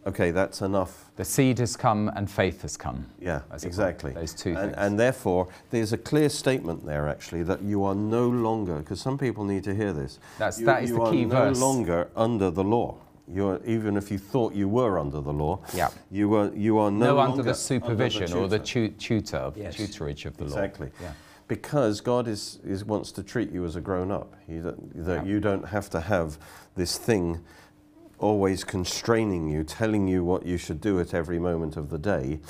okay, 0.07 0.31
that's 0.31 0.61
enough. 0.63 1.11
The 1.17 1.25
seed 1.25 1.59
has 1.59 1.77
come 1.77 2.09
and 2.15 2.31
faith 2.31 2.63
has 2.63 2.77
come. 2.77 3.07
Yeah, 3.21 3.43
as 3.51 3.65
it 3.65 3.69
exactly. 3.69 4.13
Those 4.13 4.35
two 4.35 4.51
and, 4.51 4.59
things. 4.59 4.75
and 4.77 4.99
therefore, 4.99 5.49
there's 5.71 5.93
a 5.93 5.99
clear 5.99 6.29
statement 6.29 6.85
there 6.85 7.09
actually 7.09 7.43
that 7.45 7.63
you 7.63 7.85
are 7.85 7.95
no 7.95 8.29
longer, 8.29 8.79
because 8.79 9.01
some 9.01 9.17
people 9.19 9.45
need 9.45 9.65
to 9.65 9.75
hear 9.75 9.93
this. 9.93 10.19
That's- 10.39 10.61
you, 10.61 10.67
that 10.67 10.83
is 10.83 10.91
the 10.93 11.11
key 11.11 11.25
no 11.25 11.31
verse. 11.31 11.59
You 11.59 11.65
are 11.65 11.69
no 11.71 11.73
longer 11.75 12.09
under 12.17 12.51
the 12.51 12.65
law. 12.65 12.97
You're, 13.27 13.59
even 13.65 13.97
if 13.97 14.11
you 14.11 14.19
thought 14.19 14.53
you 14.55 14.69
were 14.69 14.99
under 14.99 15.21
the 15.23 15.33
law, 15.33 15.61
Yeah. 15.75 15.89
you, 16.11 16.29
were, 16.29 16.53
you 16.55 16.77
are 16.79 16.91
no, 16.91 17.07
No, 17.07 17.15
longer 17.17 17.31
under 17.33 17.43
the 17.43 17.55
supervision 17.55 18.33
or 18.35 18.49
the 18.49 18.59
tutor. 18.59 18.95
tu- 18.95 19.21
tutor, 19.21 19.37
of- 19.39 19.57
Yes. 19.57 19.77
tutorage 19.77 20.27
of 20.27 20.37
the 20.37 20.45
law. 20.45 20.49
Exactly. 20.51 20.91
Yeah. 21.01 21.13
Because 21.49 22.01
God 22.03 22.29
is, 22.29 22.59
is, 22.65 22.85
wants 22.85 23.13
to 23.13 23.23
treat 23.23 23.51
you 23.51 23.65
as 23.65 23.77
a 23.77 23.81
grown 23.81 24.11
up. 24.11 24.35
He, 24.47 24.59
don't- 24.59 25.05
that 25.07 25.25
Yeah. 25.25 25.31
you 25.31 25.41
don't 25.41 25.67
have 25.69 25.89
to 25.91 26.01
have 26.01 26.39
this 26.77 26.99
thing 26.99 27.41
always 28.19 28.65
constraining 28.65 29.49
you, 29.49 29.65
telling 29.65 30.09
you 30.09 30.25
what 30.25 30.47
you 30.47 30.57
should 30.57 30.81
do 30.81 31.01
at 31.01 31.15
every 31.15 31.39
moment 31.39 31.77
of 31.77 31.91
the 31.91 31.99
day. 31.99 32.41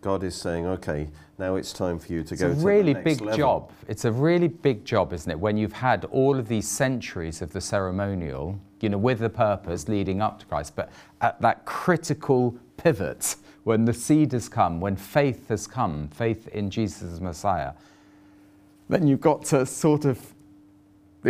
God 0.00 0.22
is 0.22 0.34
saying, 0.34 0.66
okay, 0.66 1.08
now 1.38 1.56
it's 1.56 1.72
time 1.72 1.98
for 1.98 2.12
you 2.12 2.22
to 2.22 2.34
It's 2.34 2.42
go 2.42 2.50
a 2.50 2.54
to 2.54 2.60
really 2.60 2.92
the 2.92 3.00
next 3.00 3.04
big 3.04 3.20
level. 3.22 3.38
job. 3.38 3.72
It's 3.88 4.04
a 4.04 4.12
really 4.12 4.48
big 4.48 4.84
job, 4.84 5.12
isn't 5.12 5.30
it? 5.30 5.38
When 5.40 5.56
you've 5.56 5.72
had 5.72 6.04
all 6.06 6.38
of 6.38 6.46
these 6.48 6.68
centuries 6.68 7.42
of 7.42 7.52
the 7.52 7.60
ceremonial, 7.60 8.58
you 8.80 8.90
know, 8.90 8.98
with 8.98 9.18
the 9.20 9.30
purpose 9.30 9.88
leading 9.88 10.20
up 10.20 10.38
to 10.40 10.46
Christ, 10.46 10.76
but 10.76 10.90
at 11.20 11.40
that 11.40 11.64
critical 11.64 12.56
pivot, 12.76 13.36
when 13.64 13.86
the 13.86 13.94
seed 13.94 14.32
has 14.32 14.48
come, 14.48 14.78
when 14.78 14.94
faith 14.94 15.48
has 15.48 15.66
come, 15.66 16.08
faith 16.08 16.48
in 16.48 16.68
Jesus 16.68 17.02
as 17.02 17.20
Messiah, 17.20 17.72
then 18.90 19.06
you've 19.06 19.22
got 19.22 19.42
to 19.46 19.64
sort 19.64 20.04
of 20.04 20.34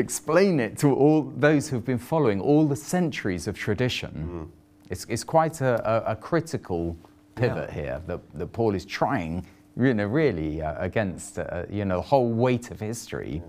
explain 0.01 0.61
it 0.61 0.79
to 0.79 0.95
all 0.95 1.23
those 1.37 1.69
who've 1.69 1.85
been 1.85 1.99
following 1.99 2.41
all 2.41 2.67
the 2.67 2.77
centuries 2.77 3.47
of 3.47 3.57
tradition. 3.57 4.51
It's, 4.91 5.07
it's 5.09 5.25
quite 5.25 5.61
a, 5.61 6.07
a, 6.09 6.13
a 6.13 6.17
critical 6.17 6.97
pivot 7.35 7.71
here 7.71 8.01
that, 8.07 8.21
that 8.35 8.47
Paul 8.53 8.75
is 8.75 8.85
trying, 8.85 9.47
you 9.77 9.95
know, 9.95 10.07
really 10.07 10.63
uh, 10.63 10.75
against, 10.79 11.39
uh, 11.39 11.65
you 11.71 11.85
know, 11.85 11.97
the 11.97 12.03
whole 12.03 12.31
weight 12.33 12.71
of 12.71 12.81
history 12.81 13.43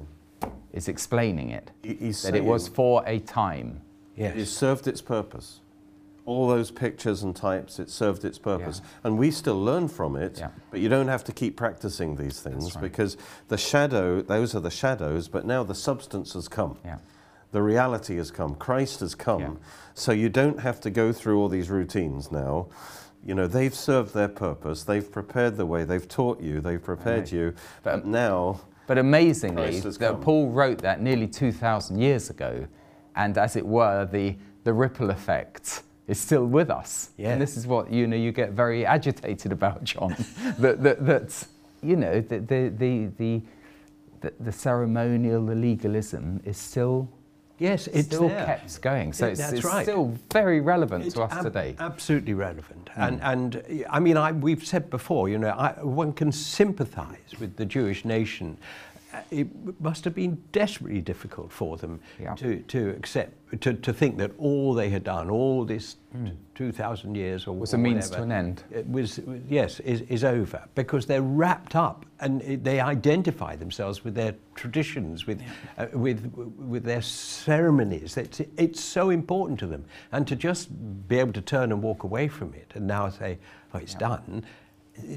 is 0.73 0.87
explaining 0.87 1.51
it. 1.51 1.71
He's 1.83 2.23
that 2.23 2.35
it 2.35 2.43
was 2.43 2.67
for 2.67 3.03
a 3.05 3.19
time. 3.19 3.81
Yes. 4.15 4.35
It 4.37 4.45
served 4.45 4.87
its 4.87 5.01
purpose. 5.01 5.59
All 6.25 6.47
those 6.47 6.71
pictures 6.71 7.21
and 7.23 7.35
types, 7.35 7.77
it 7.79 7.89
served 7.89 8.25
its 8.25 8.39
purpose. 8.39 8.81
And 9.03 9.17
we 9.17 9.29
still 9.29 9.61
learn 9.63 9.87
from 9.87 10.15
it, 10.15 10.39
Yeah. 10.39 10.49
but 10.71 10.79
you 10.79 10.89
don't 10.89 11.07
have 11.07 11.23
to 11.25 11.31
keep 11.31 11.55
practicing 11.55 12.15
these 12.15 12.41
things 12.41 12.73
right. 12.75 12.81
because 12.81 13.15
the 13.47 13.57
shadow, 13.57 14.21
those 14.21 14.55
are 14.55 14.59
the 14.59 14.71
shadows, 14.71 15.27
but 15.27 15.45
now 15.45 15.63
the 15.63 15.75
substance 15.75 16.33
has 16.33 16.47
come. 16.47 16.77
Yeah. 16.83 16.97
The 17.51 17.61
reality 17.61 18.15
has 18.17 18.31
come. 18.31 18.55
Christ 18.55 19.01
has 19.01 19.13
come. 19.13 19.41
Yeah. 19.41 19.49
So 19.93 20.11
you 20.11 20.29
don't 20.29 20.59
have 20.59 20.81
to 20.81 20.89
go 20.89 21.13
through 21.13 21.37
all 21.39 21.47
these 21.47 21.69
routines 21.69 22.31
now. 22.31 22.67
You 23.23 23.35
know, 23.35 23.45
they've 23.47 23.73
served 23.73 24.13
their 24.13 24.27
purpose. 24.27 24.83
They've 24.83 25.09
prepared 25.09 25.57
the 25.57 25.65
way. 25.65 25.83
They've 25.83 26.07
taught 26.07 26.41
you. 26.41 26.59
They've 26.59 26.83
prepared 26.83 27.19
Right. 27.21 27.31
you. 27.31 27.53
But- 27.83 28.01
But 28.01 28.05
now, 28.07 28.61
But 28.87 28.97
amazingly, 28.97 29.79
that 29.79 29.99
come. 29.99 30.21
Paul 30.21 30.49
wrote 30.49 30.79
that 30.79 31.01
nearly 31.01 31.27
2,000 31.27 31.99
years 31.99 32.29
ago, 32.29 32.65
and 33.15 33.37
as 33.37 33.55
it 33.55 33.65
were, 33.65 34.05
the, 34.05 34.37
the 34.63 34.73
ripple 34.73 35.09
effect 35.11 35.81
is 36.07 36.19
still 36.19 36.45
with 36.45 36.69
us. 36.69 37.09
Yeah. 37.17 37.31
And 37.31 37.41
this 37.41 37.57
is 37.57 37.65
what 37.67 37.91
you 37.91 38.07
know 38.07 38.15
you 38.15 38.31
get 38.31 38.51
very 38.51 38.85
agitated 38.85 39.51
about, 39.51 39.83
John. 39.83 40.15
that, 40.59 40.83
that, 40.83 41.05
that 41.05 41.47
you 41.81 41.95
know 41.95 42.21
the 42.21 42.39
the, 42.39 42.73
the 42.77 43.05
the 43.17 43.41
the 44.21 44.33
the 44.39 44.51
ceremonial, 44.51 45.45
the 45.45 45.55
legalism 45.55 46.41
is 46.45 46.57
still 46.57 47.09
Yes, 47.57 47.87
it's 47.87 48.07
still 48.07 48.27
there. 48.27 48.45
kept 48.45 48.81
going. 48.81 49.13
So 49.13 49.27
Yeah, 49.27 49.31
it's, 49.31 49.51
it's 49.53 49.63
right. 49.63 49.83
still 49.85 50.17
very 50.31 50.59
relevant 50.59 51.05
It's 51.05 51.15
to 51.15 51.21
us 51.23 51.31
ab- 51.31 51.43
today. 51.43 51.75
Absolutely 51.79 52.33
relevant. 52.33 52.89
And, 52.97 53.21
and 53.21 53.55
uh, 53.55 53.89
I 53.89 54.01
mean, 54.01 54.17
I, 54.17 54.33
we've 54.33 54.65
said 54.65 54.89
before, 54.89 55.29
you 55.29 55.37
know, 55.37 55.49
I, 55.49 55.71
one 55.81 56.11
can 56.11 56.33
sympathize 56.33 57.39
with 57.39 57.55
the 57.55 57.65
Jewish 57.65 58.03
nation. 58.03 58.57
Uh, 59.15 59.21
It 59.31 59.47
must 59.79 60.03
have 60.03 60.13
been 60.13 60.41
desperately 60.51 61.01
difficult 61.01 61.51
for 61.51 61.77
them 61.77 61.99
Yeah. 62.19 62.35
to, 62.35 62.59
to 62.67 62.89
accept, 62.89 63.61
to, 63.61 63.73
to 63.73 63.93
think 63.93 64.17
that 64.17 64.31
all 64.37 64.73
they 64.73 64.89
had 64.89 65.03
done, 65.03 65.29
all 65.29 65.65
this 65.65 65.97
2,000 66.55 67.15
years 67.15 67.47
or. 67.47 67.55
Was 67.55 67.73
a 67.73 67.77
means 67.77 68.09
to 68.09 68.21
an 68.21 68.31
end. 68.31 68.63
It 68.71 68.87
was, 68.89 69.19
yes, 69.49 69.79
is, 69.81 70.01
is 70.01 70.23
over 70.23 70.63
because 70.75 71.05
they're 71.05 71.21
wrapped 71.21 71.75
up 71.75 72.05
and 72.19 72.41
they 72.63 72.79
identify 72.79 73.55
themselves 73.55 74.03
with 74.03 74.15
their 74.15 74.33
traditions, 74.55 75.27
with, 75.27 75.41
uh, 75.77 75.87
with, 75.93 76.31
with 76.57 76.83
their 76.83 77.01
ceremonies. 77.01 78.17
It's, 78.17 78.41
it's 78.57 78.81
so 78.81 79.09
important 79.09 79.59
to 79.59 79.67
them. 79.67 79.85
And 80.11 80.27
to 80.27 80.35
just 80.35 80.69
be 81.07 81.19
able 81.19 81.33
to 81.33 81.41
turn 81.41 81.71
and 81.71 81.81
walk 81.81 82.03
away 82.03 82.27
from 82.27 82.53
it 82.53 82.71
and 82.75 82.87
now 82.87 83.09
say, 83.09 83.37
oh, 83.73 83.77
it's 83.79 83.95
done. 83.95 84.43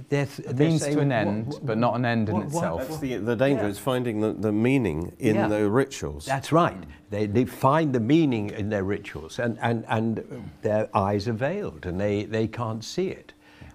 They're, 0.09 0.27
A 0.47 0.55
means 0.55 0.83
saying, 0.83 0.97
to 0.97 1.01
an 1.03 1.13
end, 1.13 1.47
what- 1.49 1.65
but 1.67 1.79
not 1.79 1.95
an 1.95 2.05
end 2.05 2.29
in 2.29 2.35
what- 2.35 2.45
what- 2.47 2.55
itself. 2.55 2.89
that's 2.89 2.99
the, 3.01 3.17
the 3.17 3.37
danger. 3.37 3.63
Yeah. 3.63 3.69
It's 3.69 3.79
finding 3.79 4.21
the, 4.21 4.33
the 4.33 4.53
meaning 4.53 5.13
in 5.19 5.37
Yeah. 5.37 5.49
the 5.49 5.71
rituals. 5.71 6.25
That's 6.27 6.51
right. 6.53 6.77
They, 7.11 7.27
they 7.27 7.45
find 7.45 7.95
the 7.95 8.01
meaning 8.01 8.51
in 8.51 8.69
their 8.71 8.85
rituals, 8.85 9.39
and, 9.39 9.57
and, 9.63 9.85
and 9.89 10.51
their 10.63 10.89
eyes 10.97 11.29
are 11.29 11.33
veiled, 11.33 11.87
and 11.87 12.01
they, 12.01 12.25
they 12.25 12.49
can't 12.49 12.85
see 12.85 13.09
it. 13.09 13.33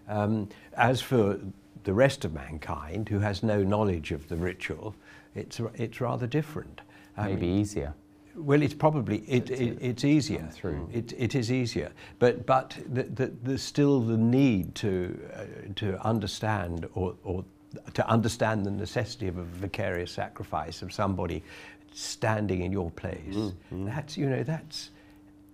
Um, 0.07 0.49
as 0.75 1.01
for 1.01 1.39
the 1.85 1.93
rest 1.93 2.25
of 2.25 2.33
mankind, 2.33 3.07
who 3.09 3.19
has 3.19 3.41
no 3.41 3.63
knowledge 3.63 4.11
of 4.11 4.27
the 4.27 4.35
ritual, 4.35 4.95
it's, 5.35 5.59
it's 5.75 6.01
rather 6.01 6.27
different. 6.27 6.81
I 7.17 7.27
Maybe 7.29 7.47
mean, 7.47 7.59
easier. 7.59 7.93
Well, 8.35 8.61
it's 8.61 8.73
probably 8.73 9.19
it, 9.27 9.49
it, 9.49 9.77
it's 9.81 10.03
easier. 10.05 10.47
through. 10.51 10.87
Mm. 10.91 10.95
It, 10.95 11.13
it 11.17 11.35
is 11.35 11.51
easier, 11.51 11.91
but 12.19 12.45
but 12.45 12.77
the, 12.91 13.03
the, 13.03 13.31
there's 13.43 13.61
still 13.61 14.01
the 14.01 14.17
need 14.17 14.75
to 14.75 15.19
uh, 15.35 15.43
to 15.75 16.03
understand 16.05 16.87
or, 16.95 17.15
or 17.23 17.45
to 17.93 18.07
understand 18.09 18.65
the 18.65 18.71
necessity 18.71 19.27
of 19.27 19.37
a 19.37 19.43
vicarious 19.43 20.11
sacrifice 20.11 20.81
of 20.81 20.91
somebody 20.93 21.43
standing 21.93 22.61
in 22.63 22.71
your 22.71 22.89
place. 22.91 23.19
Mm, 23.35 23.53
mm. 23.73 23.85
That's 23.85 24.17
you 24.17 24.29
know 24.29 24.43
that's 24.43 24.89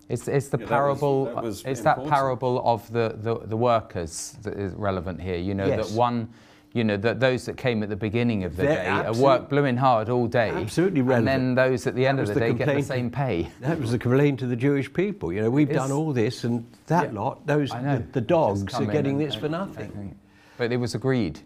It's, 0.09 0.27
it's 0.27 0.47
the 0.49 0.57
Yeah, 0.59 0.65
that 0.65 0.71
was- 0.71 0.99
parable. 0.99 1.25
that 1.25 1.43
was 1.43 1.63
it's 1.65 1.82
that 1.82 2.03
parable 2.07 2.61
of 2.65 2.89
the, 2.91 3.15
the, 3.21 3.36
the 3.45 3.57
workers 3.57 4.38
that 4.43 4.53
is 4.57 4.73
relevant 4.73 5.21
here. 5.21 5.38
You 5.38 5.53
know 5.53 5.67
Yes. 5.67 5.89
that 5.89 5.95
one, 5.97 6.30
you 6.74 6.84
know 6.84 6.97
that 6.97 7.20
those 7.20 7.45
that 7.45 7.57
came 7.57 7.82
at 7.82 7.89
the 7.89 7.95
beginning 7.95 8.43
of 8.43 8.55
the 8.55 8.63
They're 8.63 8.76
day 8.84 8.88
are 8.88 9.05
absolute- 9.07 9.24
work 9.24 9.49
blooming 9.49 9.78
hard 9.78 10.07
all 10.09 10.28
day. 10.28 10.49
Absolutely 10.51 11.01
And 11.13 11.28
then 11.28 11.55
those 11.55 11.88
at 11.88 11.95
the 11.95 12.05
end 12.05 12.20
of 12.20 12.28
the 12.28 12.36
the 12.36 12.39
day 12.39 12.53
get 12.53 12.67
the 12.67 12.82
same 12.84 13.09
pay. 13.09 13.49
that 13.61 13.80
was 13.80 13.91
the 13.91 13.97
complaint 13.99 14.39
to 14.39 14.47
the 14.47 14.55
Jewish 14.55 14.91
people. 14.93 15.34
You 15.34 15.41
know, 15.41 15.49
we've 15.49 15.70
It's- 15.70 15.82
done 15.88 15.91
all 15.95 16.13
this, 16.13 16.43
and 16.43 16.65
that 16.88 17.11
Yeah. 17.13 17.20
lot, 17.20 17.45
those 17.47 17.74
know. 17.74 17.97
the, 17.97 18.03
the 18.13 18.22
dogs 18.22 18.74
are 18.76 18.86
getting 18.86 19.20
and- 19.20 19.22
this 19.22 19.36
for 19.36 19.49
nothing. 19.49 20.15
But 20.57 20.72
it 20.72 20.78
was 20.78 20.93
agreed. 20.93 21.39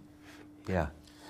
Yeah. 0.68 0.88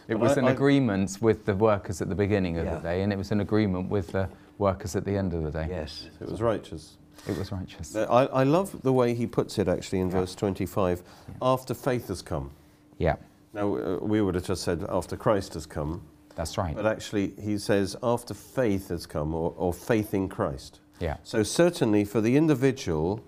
It 0.07 0.13
But 0.15 0.19
was 0.19 0.37
I- 0.37 0.41
an 0.41 0.47
I- 0.47 0.51
agreement 0.51 1.17
with 1.21 1.45
the 1.45 1.55
workers 1.55 2.01
at 2.01 2.09
the 2.09 2.15
beginning 2.15 2.57
of 2.57 2.65
Yeah. 2.65 2.75
the 2.75 2.81
day, 2.81 3.01
and 3.03 3.13
it 3.13 3.17
was 3.17 3.31
an 3.31 3.41
agreement 3.41 3.89
with 3.89 4.07
the 4.11 4.27
workers 4.57 4.95
at 4.95 5.05
the 5.05 5.15
end 5.15 5.33
of 5.33 5.43
the 5.43 5.51
day. 5.51 5.67
Yes. 5.69 6.07
it 6.19 6.29
was 6.29 6.41
righteous. 6.41 6.97
It 7.27 7.37
was 7.37 7.51
righteous. 7.51 7.95
I, 7.95 8.25
I 8.25 8.43
love 8.43 8.81
the 8.81 8.91
way 8.91 9.13
he 9.13 9.27
puts 9.27 9.57
it 9.59 9.67
actually 9.67 9.99
in 9.99 10.09
verse 10.09 10.33
25 10.35 11.03
after 11.41 11.73
faith 11.73 12.07
has 12.09 12.21
come. 12.21 12.51
Yeah, 12.97 13.15
Now, 13.53 13.75
uh, 13.75 13.97
we 14.01 14.21
would 14.21 14.35
have 14.35 14.45
just 14.45 14.63
said 14.63 14.85
after 14.89 15.15
Christ 15.15 15.53
has 15.53 15.65
come, 15.65 16.01
that's 16.35 16.57
right. 16.57 16.75
but 16.75 16.85
actually 16.85 17.33
he 17.41 17.57
says 17.57 17.95
after 18.01 18.33
faith 18.33 18.89
has 18.89 19.05
come 19.05 19.33
or, 19.35 19.53
or 19.57 19.73
faith 19.73 20.13
in 20.13 20.27
Christ. 20.27 20.79
Yeah, 20.99 21.17
So, 21.23 21.43
certainly 21.43 22.05
for 22.05 22.21
the 22.21 22.37
individual, 22.37 23.23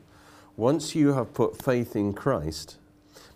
once 0.56 0.96
you 0.96 1.14
have 1.14 1.34
put 1.34 1.62
faith 1.62 1.96
in 1.96 2.14
Christ, 2.14 2.78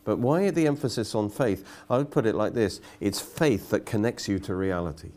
but 0.04 0.18
why 0.18 0.50
the 0.50 0.66
emphasis 0.66 1.14
on 1.14 1.30
faith? 1.30 1.68
I 1.90 1.98
would 1.98 2.10
put 2.10 2.26
it 2.26 2.36
like 2.36 2.54
this 2.54 2.80
it's 3.00 3.20
faith 3.20 3.70
that 3.70 3.86
connects 3.86 4.28
you 4.28 4.40
to 4.40 4.56
reality. 4.56 5.12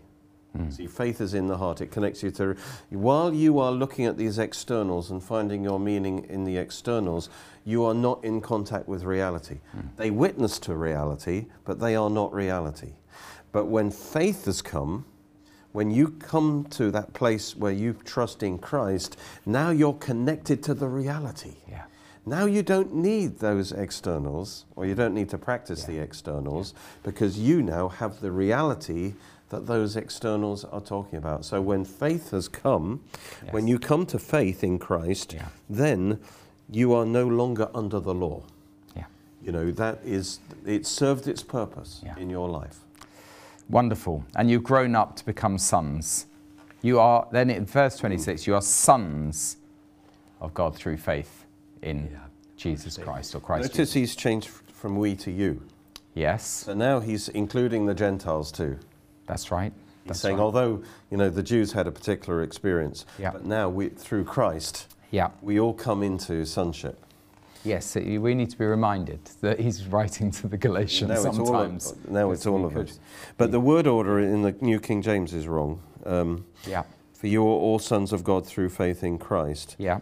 See, 0.68 0.86
faith 0.86 1.20
is 1.22 1.32
in 1.32 1.46
the 1.46 1.56
heart. 1.56 1.80
It 1.80 1.90
connects 1.90 2.22
you 2.22 2.30
to. 2.32 2.56
While 2.90 3.32
you 3.32 3.58
are 3.58 3.72
looking 3.72 4.04
at 4.04 4.18
these 4.18 4.38
externals 4.38 5.10
and 5.10 5.22
finding 5.22 5.64
your 5.64 5.80
meaning 5.80 6.26
in 6.28 6.44
the 6.44 6.58
externals, 6.58 7.30
you 7.64 7.84
are 7.84 7.94
not 7.94 8.22
in 8.22 8.42
contact 8.42 8.86
with 8.86 9.04
reality. 9.04 9.60
They 9.96 10.10
witness 10.10 10.58
to 10.60 10.74
reality, 10.74 11.46
but 11.64 11.80
they 11.80 11.96
are 11.96 12.10
not 12.10 12.34
reality. 12.34 12.92
But 13.50 13.66
when 13.66 13.90
faith 13.90 14.44
has 14.44 14.60
come, 14.60 15.06
when 15.72 15.90
you 15.90 16.08
come 16.08 16.66
to 16.70 16.90
that 16.90 17.14
place 17.14 17.56
where 17.56 17.72
you 17.72 17.94
trust 18.04 18.42
in 18.42 18.58
Christ, 18.58 19.16
now 19.46 19.70
you're 19.70 19.94
connected 19.94 20.62
to 20.64 20.74
the 20.74 20.86
reality. 20.86 21.54
yeah, 21.66 21.84
Now 22.26 22.44
you 22.44 22.62
don't 22.62 22.94
need 22.94 23.38
those 23.38 23.72
externals, 23.72 24.66
or 24.76 24.84
you 24.84 24.94
don't 24.94 25.14
need 25.14 25.30
to 25.30 25.38
practice 25.38 25.84
the 25.84 25.98
externals, 25.98 26.74
because 27.02 27.38
you 27.38 27.62
now 27.62 27.88
have 27.88 28.20
the 28.20 28.30
reality 28.30 29.14
that 29.52 29.66
those 29.66 29.96
externals 29.96 30.64
are 30.64 30.80
talking 30.80 31.18
about. 31.18 31.44
So 31.44 31.60
when 31.60 31.84
faith 31.84 32.30
has 32.30 32.48
come, 32.48 33.02
when 33.50 33.68
you 33.68 33.78
come 33.78 34.06
to 34.06 34.18
faith 34.18 34.64
in 34.64 34.78
Christ, 34.78 35.34
Yeah. 35.34 35.48
then 35.68 36.18
you 36.70 36.94
are 36.94 37.04
no 37.04 37.26
longer 37.26 37.68
under 37.74 38.00
the 38.00 38.14
law. 38.14 38.42
yeah. 38.96 39.04
You 39.44 39.52
know, 39.52 39.70
that 39.72 40.00
is, 40.04 40.40
it 40.66 40.86
served 40.86 41.28
its 41.28 41.42
purpose 41.42 42.00
Yeah. 42.02 42.16
in 42.18 42.30
your 42.30 42.48
life. 42.48 42.80
Wonderful. 43.68 44.24
And 44.34 44.50
you've 44.50 44.64
grown 44.64 44.94
up 44.96 45.16
to 45.16 45.24
become 45.26 45.58
sons. 45.58 46.26
You 46.80 46.98
are, 46.98 47.28
then 47.30 47.50
in 47.50 47.66
verse 47.66 47.96
26, 47.98 48.46
you 48.46 48.54
are 48.54 48.62
sons 48.62 49.58
of 50.40 50.54
God 50.54 50.74
through 50.74 50.96
faith 50.96 51.44
in 51.82 52.08
Yeah. 52.10 52.18
Jesus 52.56 52.96
Christ 52.96 53.34
or 53.34 53.40
Christ. 53.40 53.64
Notice 53.64 53.76
Jesus. 53.76 53.92
he's 53.92 54.16
changed 54.16 54.48
from 54.48 54.96
we 54.96 55.14
to 55.16 55.30
you. 55.30 55.60
Yes, 56.14 56.42
So 56.66 56.74
now 56.74 57.00
he's 57.00 57.28
including 57.28 57.84
the 57.86 57.94
Gentiles 57.94 58.50
too. 58.52 58.78
That's 59.32 59.50
right. 59.50 59.72
He's 60.04 60.08
That's 60.08 60.20
saying, 60.20 60.36
right. 60.36 60.42
although 60.42 60.82
you 61.10 61.16
know 61.16 61.30
the 61.30 61.42
Jews 61.42 61.72
had 61.72 61.86
a 61.86 61.92
particular 61.92 62.42
experience, 62.42 63.06
Yeah. 63.18 63.30
but 63.30 63.46
now 63.46 63.68
we, 63.68 63.88
through 63.88 64.24
Christ, 64.24 64.86
Yeah. 65.10 65.30
we 65.40 65.58
all 65.60 65.72
come 65.74 66.02
into 66.02 66.44
sonship. 66.44 66.98
Yes, 67.64 67.94
we 67.94 68.34
need 68.34 68.50
to 68.50 68.58
be 68.58 68.64
reminded 68.64 69.20
that 69.40 69.60
he's 69.60 69.86
writing 69.86 70.32
to 70.32 70.48
the 70.48 70.58
Galatians 70.58 71.08
Now 71.10 71.14
it's 71.14 71.38
all 71.38 71.46
sometimes. 71.46 71.94
now 72.08 72.32
it's 72.32 72.46
all 72.46 72.64
of 72.64 72.76
us. 72.76 72.98
But 73.38 73.52
the 73.52 73.60
word 73.60 73.86
order 73.86 74.18
in 74.18 74.42
the 74.42 74.52
New 74.60 74.80
King 74.80 75.00
James 75.02 75.32
is 75.32 75.46
wrong. 75.46 75.80
Um, 76.04 76.44
Yeah, 76.66 76.82
for 77.14 77.28
you 77.28 77.42
are 77.44 77.58
all 77.66 77.78
sons 77.78 78.12
of 78.12 78.24
God 78.24 78.44
through 78.44 78.68
faith 78.70 79.02
in 79.04 79.16
Christ. 79.18 79.76
yeah, 79.78 80.00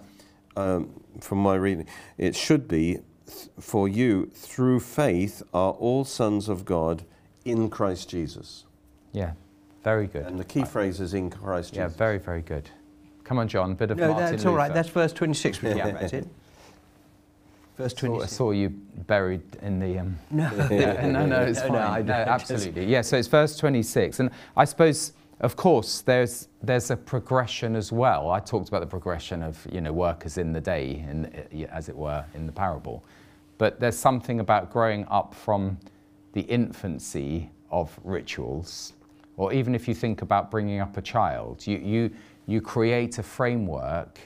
Um, 0.57 0.89
from 1.21 1.39
my 1.39 1.55
reading, 1.55 1.87
it 2.19 2.35
should 2.35 2.67
be 2.67 3.01
th- 3.27 3.49
for 3.61 3.87
you 3.87 4.31
through 4.35 4.81
faith 4.81 5.43
are 5.53 5.73
all 5.73 6.05
sons 6.05 6.49
of 6.49 6.65
God 6.65 7.05
in 7.45 7.69
Christ 7.69 8.09
Jesus. 8.09 8.65
Yeah. 9.13 9.33
Very 9.83 10.07
good. 10.07 10.27
And 10.27 10.39
the 10.39 10.45
key 10.45 10.65
phrase 10.65 11.01
is 11.01 11.15
in 11.15 11.31
Christ 11.31 11.75
Yeah, 11.75 11.89
very, 11.89 12.19
very 12.19 12.43
good. 12.43 12.69
Come 13.25 13.39
on, 13.39 13.49
John, 13.49 13.73
a 13.73 13.75
bit 13.75 13.91
of 13.91 13.99
No, 13.99 14.09
Martin 14.09 14.33
that's 14.33 14.45
all 14.45 14.55
right. 14.55 14.73
That's 14.73 14.89
verse 14.89 15.13
26 15.13 15.63
we're 15.63 15.71
talking 15.71 15.79
Yeah. 15.87 15.91
about, 15.99 16.13
it? 16.13 16.27
Verse 17.77 17.95
I 17.95 18.01
saw, 18.01 18.23
I 18.23 18.27
saw 18.27 18.51
you 18.51 18.69
buried 19.07 19.41
in 19.63 19.79
the. 19.79 19.99
Um, 20.01 20.19
No. 20.31 20.51
yeah, 20.71 21.07
no, 21.07 21.25
no, 21.25 21.41
it's 21.43 21.61
No, 21.61 21.69
fine. 21.69 22.05
no, 22.07 22.13
No, 22.13 22.31
absolutely. 22.31 22.85
Yeah, 22.85 23.01
so 23.01 23.17
it's 23.17 23.29
verse 23.29 23.57
26. 23.57 24.21
And 24.21 24.31
I 24.57 24.65
suppose, 24.67 25.13
of 25.41 25.57
course, 25.57 26.03
there's, 26.03 26.49
there's 26.63 26.91
a 26.91 26.97
progression 26.97 27.75
as 27.75 27.91
well. 27.91 28.31
I 28.31 28.41
talked 28.41 28.69
about 28.69 28.81
the 28.81 28.87
progression 28.87 29.43
of, 29.43 29.67
you 29.73 29.81
know, 29.81 29.93
workers 29.95 30.37
in 30.37 30.53
the 30.53 30.61
day, 30.61 31.03
in, 31.09 31.67
as 31.71 31.89
it 31.89 31.97
were, 31.97 32.23
in 32.35 32.45
the 32.47 32.53
parable. 32.53 33.03
But 33.57 33.81
there's 33.81 33.97
something 33.99 34.41
about 34.41 34.71
growing 34.71 35.07
up 35.09 35.35
from 35.35 35.79
the 36.35 36.43
infancy 36.43 37.51
of 37.71 37.99
rituals, 38.05 38.93
or 39.41 39.55
even 39.55 39.75
if 39.75 39.89
you 39.89 39.95
think 39.95 40.21
about 40.21 40.51
bringing 40.51 40.81
up 40.81 40.99
a 40.99 41.03
child, 41.03 41.67
you, 41.67 41.79
you, 41.79 42.11
you 42.47 42.61
create 42.61 43.19
a 43.19 43.23
framework 43.23 44.21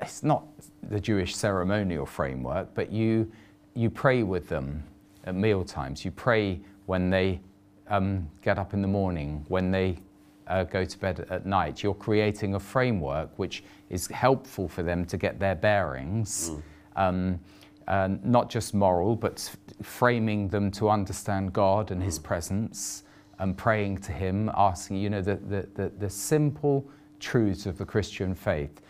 it's 0.00 0.22
not 0.22 0.44
the 0.90 1.00
Jewish 1.00 1.34
ceremonial 1.34 2.06
framework, 2.06 2.68
but 2.74 2.92
you, 2.92 3.30
you 3.74 3.90
pray 3.90 4.22
with 4.22 4.48
them 4.48 4.82
at 5.24 5.34
meal 5.34 5.64
times. 5.64 6.04
You 6.04 6.10
pray 6.10 6.60
when 6.86 7.10
they 7.10 7.40
um, 7.88 8.28
get 8.42 8.58
up 8.58 8.74
in 8.74 8.82
the 8.82 8.88
morning, 8.88 9.44
when 9.48 9.70
they 9.70 9.98
uh, 10.46 10.64
go 10.64 10.84
to 10.84 10.98
bed 10.98 11.26
at 11.30 11.46
night. 11.46 11.82
You're 11.82 11.94
creating 11.94 12.54
a 12.54 12.60
framework 12.60 13.30
which 13.38 13.64
is 13.88 14.06
helpful 14.08 14.68
for 14.68 14.82
them 14.82 15.06
to 15.06 15.16
get 15.16 15.40
their 15.40 15.54
bearings, 15.54 16.50
um, 16.96 17.40
uh, 17.88 18.10
not 18.22 18.50
just 18.50 18.74
moral, 18.74 19.16
but 19.16 19.50
framing 19.82 20.48
them 20.48 20.70
to 20.72 20.90
understand 20.90 21.52
God 21.52 21.90
and 21.90 22.02
His 22.02 22.18
presence 22.18 23.03
and 23.38 23.56
praying 23.56 23.98
to 23.98 24.12
Him, 24.12 24.50
asking, 24.56 24.96
you 24.96 25.10
know, 25.10 25.22
the, 25.22 25.36
the, 25.36 25.68
the, 25.74 25.88
the 25.98 26.10
simple 26.10 26.88
truths 27.20 27.66
of 27.66 27.78
the 27.78 27.84
Christian 27.84 28.34
faith 28.34 28.80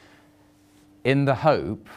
in 1.05 1.25
the 1.25 1.35
hope 1.35 1.89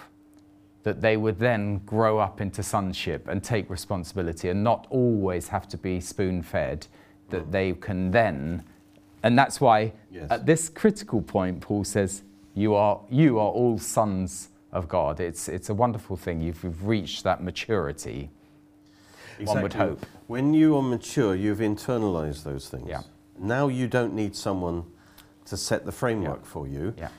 that 0.83 1.01
they 1.01 1.17
would 1.17 1.39
then 1.39 1.79
grow 1.79 2.17
up 2.17 2.39
into 2.39 2.63
sonship 2.63 3.27
and 3.27 3.43
take 3.43 3.69
responsibility 3.69 4.49
and 4.49 4.63
not 4.63 4.87
always 4.89 5.49
have 5.49 5.67
to 5.67 5.77
be 5.77 5.99
spoon 5.99 6.41
fed, 6.41 6.87
that 7.29 7.47
mm. 7.47 7.51
they 7.51 7.73
can 7.73 8.11
then. 8.11 8.63
And 9.23 9.37
that's 9.37 9.59
why 9.59 9.93
Yes. 10.11 10.31
at 10.31 10.45
this 10.45 10.69
critical 10.69 11.21
point, 11.21 11.61
Paul 11.61 11.83
says, 11.83 12.23
you 12.53 12.73
are, 12.73 13.01
you 13.09 13.37
are 13.37 13.49
all 13.49 13.77
sons 13.77 14.49
of 14.71 14.87
God. 14.87 15.19
It's, 15.19 15.49
it's 15.49 15.69
a 15.69 15.73
wonderful 15.73 16.15
thing. 16.15 16.41
You've, 16.41 16.63
you've 16.63 16.87
reached 16.87 17.23
that 17.23 17.43
maturity. 17.43 18.29
One 19.43 19.61
would 19.61 19.73
hope. 19.73 20.05
When 20.27 20.53
you 20.53 20.75
are 20.77 20.81
mature, 20.81 21.35
you've 21.35 21.59
internalized 21.59 22.43
those 22.43 22.69
things. 22.69 22.87
Yeah. 22.87 23.01
Now 23.39 23.67
you 23.69 23.87
don't 23.87 24.13
need 24.13 24.35
someone 24.35 24.83
to 25.45 25.55
set 25.57 25.85
the 25.85 25.91
framework 25.91 26.39
Yeah. 26.43 26.49
for 26.49 26.67
you, 26.67 26.93
Yeah. 26.97 27.09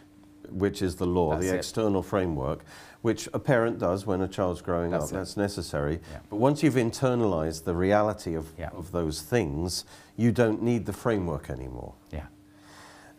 which 0.51 0.83
is 0.83 0.97
the 0.97 1.07
law, 1.07 1.31
That's 1.35 1.47
the 1.47 1.55
it. 1.55 1.57
external 1.57 2.03
framework, 2.03 2.65
which 3.01 3.29
a 3.33 3.39
parent 3.39 3.79
does 3.79 4.05
when 4.07 4.21
a 4.21 4.29
child's 4.29 4.61
growing 4.61 4.91
That's 4.91 5.07
up. 5.07 5.11
it. 5.13 5.15
That's 5.15 5.37
necessary. 5.37 6.01
Yeah. 6.13 6.19
But 6.29 6.37
once 6.37 6.63
you've 6.63 6.75
internalized 6.75 7.65
the 7.65 7.75
reality 7.75 8.35
of, 8.35 8.49
of 8.73 8.93
those 8.93 9.23
things, 9.23 9.85
you 10.17 10.31
don't 10.33 10.63
need 10.63 10.85
the 10.85 10.93
framework 10.93 11.49
anymore. 11.49 11.95
Yeah. 12.11 12.27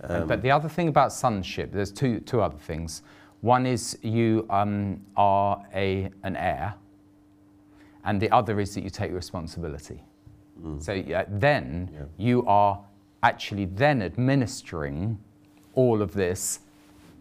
And- 0.02 0.28
but 0.28 0.42
the 0.44 0.52
other 0.52 0.70
thing 0.70 0.88
about 0.88 1.12
sonship, 1.12 1.72
there's 1.72 1.92
two, 1.92 2.20
two 2.20 2.42
other 2.42 2.58
things. 2.58 3.02
One 3.42 3.66
is 3.66 3.98
you 4.04 4.46
um, 4.50 5.02
are 5.16 5.64
a, 5.74 6.10
an 6.24 6.36
heir, 6.36 6.76
and 8.06 8.22
the 8.22 8.30
other 8.32 8.60
is 8.60 8.74
that 8.76 8.84
you 8.84 8.90
take 8.90 9.12
responsibility. 9.12 10.04
So 10.80 10.94
uh, 10.94 11.24
then 11.30 11.90
Yeah. 11.94 12.00
you 12.18 12.46
are 12.46 12.80
actually 13.24 13.66
then 13.66 14.02
administering 14.02 15.18
all 15.74 16.02
of 16.02 16.14
this 16.14 16.60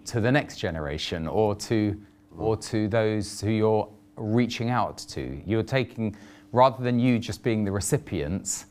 to 0.07 0.21
the 0.21 0.33
next 0.33 0.57
generation 0.59 1.29
or 1.29 1.55
to, 1.55 2.01
or 2.37 2.57
to 2.57 2.89
those 2.89 3.41
who 3.41 3.51
you're 3.51 3.89
reaching 4.17 4.71
out 4.71 4.99
to. 4.99 5.41
You're 5.47 5.63
taking, 5.63 6.17
rather 6.53 6.83
than 6.83 6.99
you 6.99 7.19
just 7.19 7.43
being 7.43 7.65
the 7.65 7.71
recipients 7.73 8.67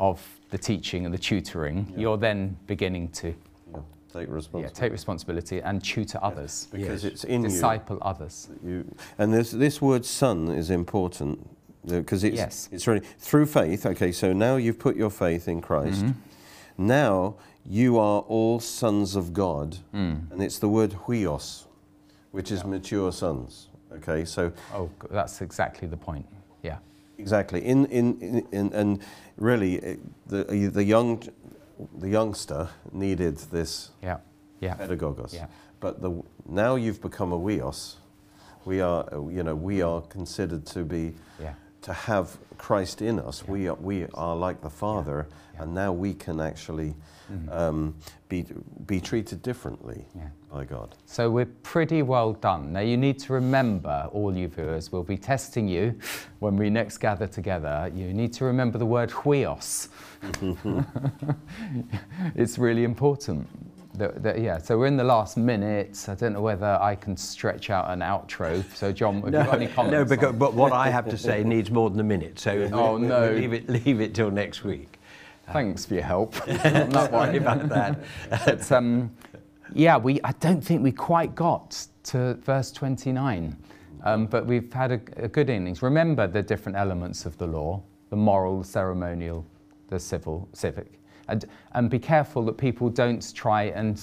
of 0.00 0.20
the 0.50 0.58
teaching 0.58 1.04
and 1.04 1.14
the 1.14 1.18
tutoring, 1.18 1.92
you're 1.96 2.16
then 2.16 2.56
beginning 2.66 3.08
to 3.08 3.34
Yeah. 4.14 4.20
Take 4.20 4.28
yeah, 4.28 4.34
responsibility. 4.34 4.74
take 4.74 4.92
responsibility 4.92 5.60
and 5.60 5.82
tutor 5.82 6.18
others, 6.22 6.68
because 6.70 7.04
Yes. 7.04 7.12
it's 7.12 7.24
in 7.24 7.42
you. 7.42 7.48
disciple 7.48 7.98
others. 8.02 8.48
You, 8.64 8.84
and 9.18 9.32
this, 9.32 9.50
this 9.50 9.80
word 9.82 10.04
son 10.04 10.48
is 10.48 10.70
important 10.70 11.48
because 11.86 12.24
it's, 12.24 12.36
Yes. 12.36 12.68
it's 12.72 12.86
really 12.86 13.04
through 13.18 13.46
faith. 13.46 13.84
Okay, 13.86 14.12
so 14.12 14.32
now 14.32 14.56
you've 14.56 14.78
put 14.78 14.96
your 14.96 15.10
faith 15.10 15.48
in 15.48 15.60
Christ. 15.60 16.04
Mm-hmm. 16.04 16.86
Now 16.86 17.34
you 17.66 17.98
are 17.98 18.20
all 18.20 18.60
sons 18.60 19.16
of 19.16 19.32
God. 19.32 19.78
Mm. 19.94 20.30
And 20.30 20.42
it's 20.42 20.58
the 20.58 20.68
word 20.68 20.92
huios, 21.06 21.64
which 22.30 22.50
is 22.50 22.64
mature 22.64 23.12
sons. 23.12 23.68
Okay, 23.92 24.24
so 24.24 24.52
Oh, 24.72 24.90
that's 25.10 25.40
exactly 25.40 25.86
the 25.88 25.96
point. 25.96 26.26
Yeah. 26.62 26.78
exactly. 27.18 27.64
In, 27.64 27.86
in, 27.86 28.18
in, 28.20 28.46
in, 28.52 28.72
and 28.72 28.98
really, 29.36 29.82
eh, 29.82 29.96
the, 30.26 30.70
the, 30.72 30.82
young, 30.84 31.22
the 31.98 32.08
youngster 32.08 32.68
needed 32.92 33.38
this 33.50 33.90
Yeah. 34.02 34.18
Yeah. 34.60 34.76
pedagogos. 34.76 35.32
Yeah. 35.34 35.46
But 35.80 36.00
the, 36.00 36.22
now 36.46 36.76
you've 36.76 37.00
become 37.00 37.32
a 37.32 37.38
huios. 37.38 37.96
We 38.64 38.80
are, 38.80 39.06
you 39.30 39.42
know, 39.42 39.54
we 39.54 39.82
are 39.82 40.00
considered 40.02 40.64
to 40.66 40.84
be, 40.84 41.14
Yeah. 41.40 41.54
To 41.84 41.92
have 41.92 42.36
Christ 42.58 43.02
in 43.02 43.18
us. 43.20 43.46
We, 43.46 43.68
are, 43.68 43.74
we 43.74 44.06
are 44.14 44.34
like 44.34 44.60
the 44.62 44.70
Father, 44.70 45.26
Yeah. 45.54 45.62
and 45.62 45.74
now 45.74 45.92
we 45.92 46.14
can 46.14 46.40
actually 46.40 46.94
Mhm. 47.32 47.52
um, 47.52 47.94
be, 48.28 48.44
be 48.86 49.00
treated 49.00 49.40
differently 49.42 50.04
Yeah. 50.14 50.28
by 50.52 50.64
God. 50.64 50.94
So 51.06 51.30
we're 51.30 51.46
pretty 51.62 52.02
well 52.02 52.32
done. 52.34 52.72
Now 52.72 52.80
you 52.80 52.96
need 52.98 53.18
to 53.20 53.32
remember, 53.32 54.08
all 54.12 54.36
you 54.36 54.48
viewers, 54.48 54.92
we'll 54.92 55.04
be 55.04 55.16
testing 55.16 55.66
you 55.68 55.94
when 56.40 56.56
we 56.56 56.68
next 56.70 56.98
gather 56.98 57.26
together. 57.26 57.90
You 57.94 58.12
need 58.12 58.32
to 58.34 58.44
remember 58.44 58.76
the 58.78 58.86
word 58.86 59.10
huios. 59.10 59.88
it's 62.34 62.58
really 62.58 62.84
important. 62.84 63.46
That, 63.96 64.22
that- 64.22 64.40
yeah, 64.40 64.58
so 64.58 64.76
we're 64.78 64.86
in 64.86 64.96
the 64.96 65.04
last 65.04 65.36
minute. 65.36 66.04
I 66.08 66.14
don't 66.14 66.32
know 66.32 66.40
whether 66.42 66.78
I 66.80 66.96
can 66.96 67.16
stretch 67.16 67.70
out 67.70 67.88
an 67.90 68.00
outro. 68.00 68.64
So 68.74 68.90
John, 68.92 69.16
have 69.22 69.24
you 69.26 69.30
got 69.32 69.54
any 69.54 69.66
comments? 69.68 69.92
no 69.92 70.04
because, 70.04 70.34
but 70.34 70.54
what 70.54 70.72
I 70.72 70.90
have 70.90 71.08
to 71.10 71.16
say 71.18 71.44
needs 71.54 71.70
more 71.70 71.90
than 71.90 72.00
a 72.00 72.04
minute. 72.04 72.38
So 72.38 72.68
Oh, 72.72 72.92
we'll- 72.92 72.98
no. 72.98 73.20
we'll 73.20 73.32
leave 73.38 73.52
it, 73.52 73.68
leave 73.68 74.00
it 74.00 74.14
till 74.14 74.30
next 74.30 74.64
week. 74.64 74.98
Thanks 75.52 75.84
for 75.84 75.94
your 75.94 76.02
help. 76.04 76.34
one. 76.48 76.58
Sorry 76.92 77.36
about 77.36 77.68
that. 77.68 77.98
but 78.46 78.72
um, 78.72 79.10
yeah, 79.74 79.96
we, 79.98 80.20
I 80.24 80.32
don't 80.40 80.62
think 80.62 80.82
we 80.82 80.90
quite 80.90 81.34
got 81.34 81.86
to 82.04 82.34
verse 82.42 82.72
29, 82.72 83.54
um, 84.04 84.26
but 84.26 84.46
we've 84.46 84.72
had 84.72 84.92
a, 84.92 85.00
a 85.16 85.28
good 85.28 85.50
innings. 85.50 85.82
Remember 85.82 86.26
the 86.26 86.42
different 86.42 86.76
elements 86.78 87.26
of 87.26 87.36
the 87.38 87.46
law 87.46 87.82
the 88.10 88.16
moral, 88.16 88.60
the 88.60 88.64
ceremonial, 88.64 89.44
the 89.88 89.98
civil, 89.98 90.48
civic. 90.52 91.00
And, 91.28 91.44
and 91.72 91.90
be 91.90 91.98
careful 91.98 92.44
that 92.46 92.56
people 92.56 92.88
don't 92.88 93.34
try 93.34 93.64
and, 93.64 94.00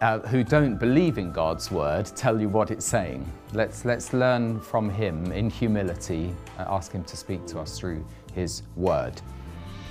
uh, 0.00 0.20
who 0.20 0.44
don't 0.44 0.78
believe 0.78 1.18
in 1.18 1.32
God's 1.32 1.70
word, 1.70 2.06
tell 2.14 2.40
you 2.40 2.48
what 2.48 2.70
it's 2.70 2.86
saying. 2.86 3.30
Let's, 3.52 3.84
let's 3.84 4.12
learn 4.12 4.60
from 4.60 4.88
Him 4.90 5.32
in 5.32 5.50
humility 5.50 6.34
and 6.58 6.68
ask 6.68 6.92
Him 6.92 7.04
to 7.04 7.16
speak 7.16 7.46
to 7.46 7.60
us 7.60 7.78
through 7.78 8.04
His 8.34 8.62
word. 8.76 9.20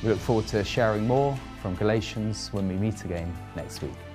We 0.04 0.10
look 0.10 0.20
forward 0.20 0.48
to 0.48 0.64
sharing 0.64 1.08
more 1.08 1.38
from 1.62 1.76
Galatians 1.76 2.50
when 2.54 2.68
we 2.68 2.76
meet 2.76 3.04
again 3.04 3.36
next 3.56 3.82
week. 3.82 4.07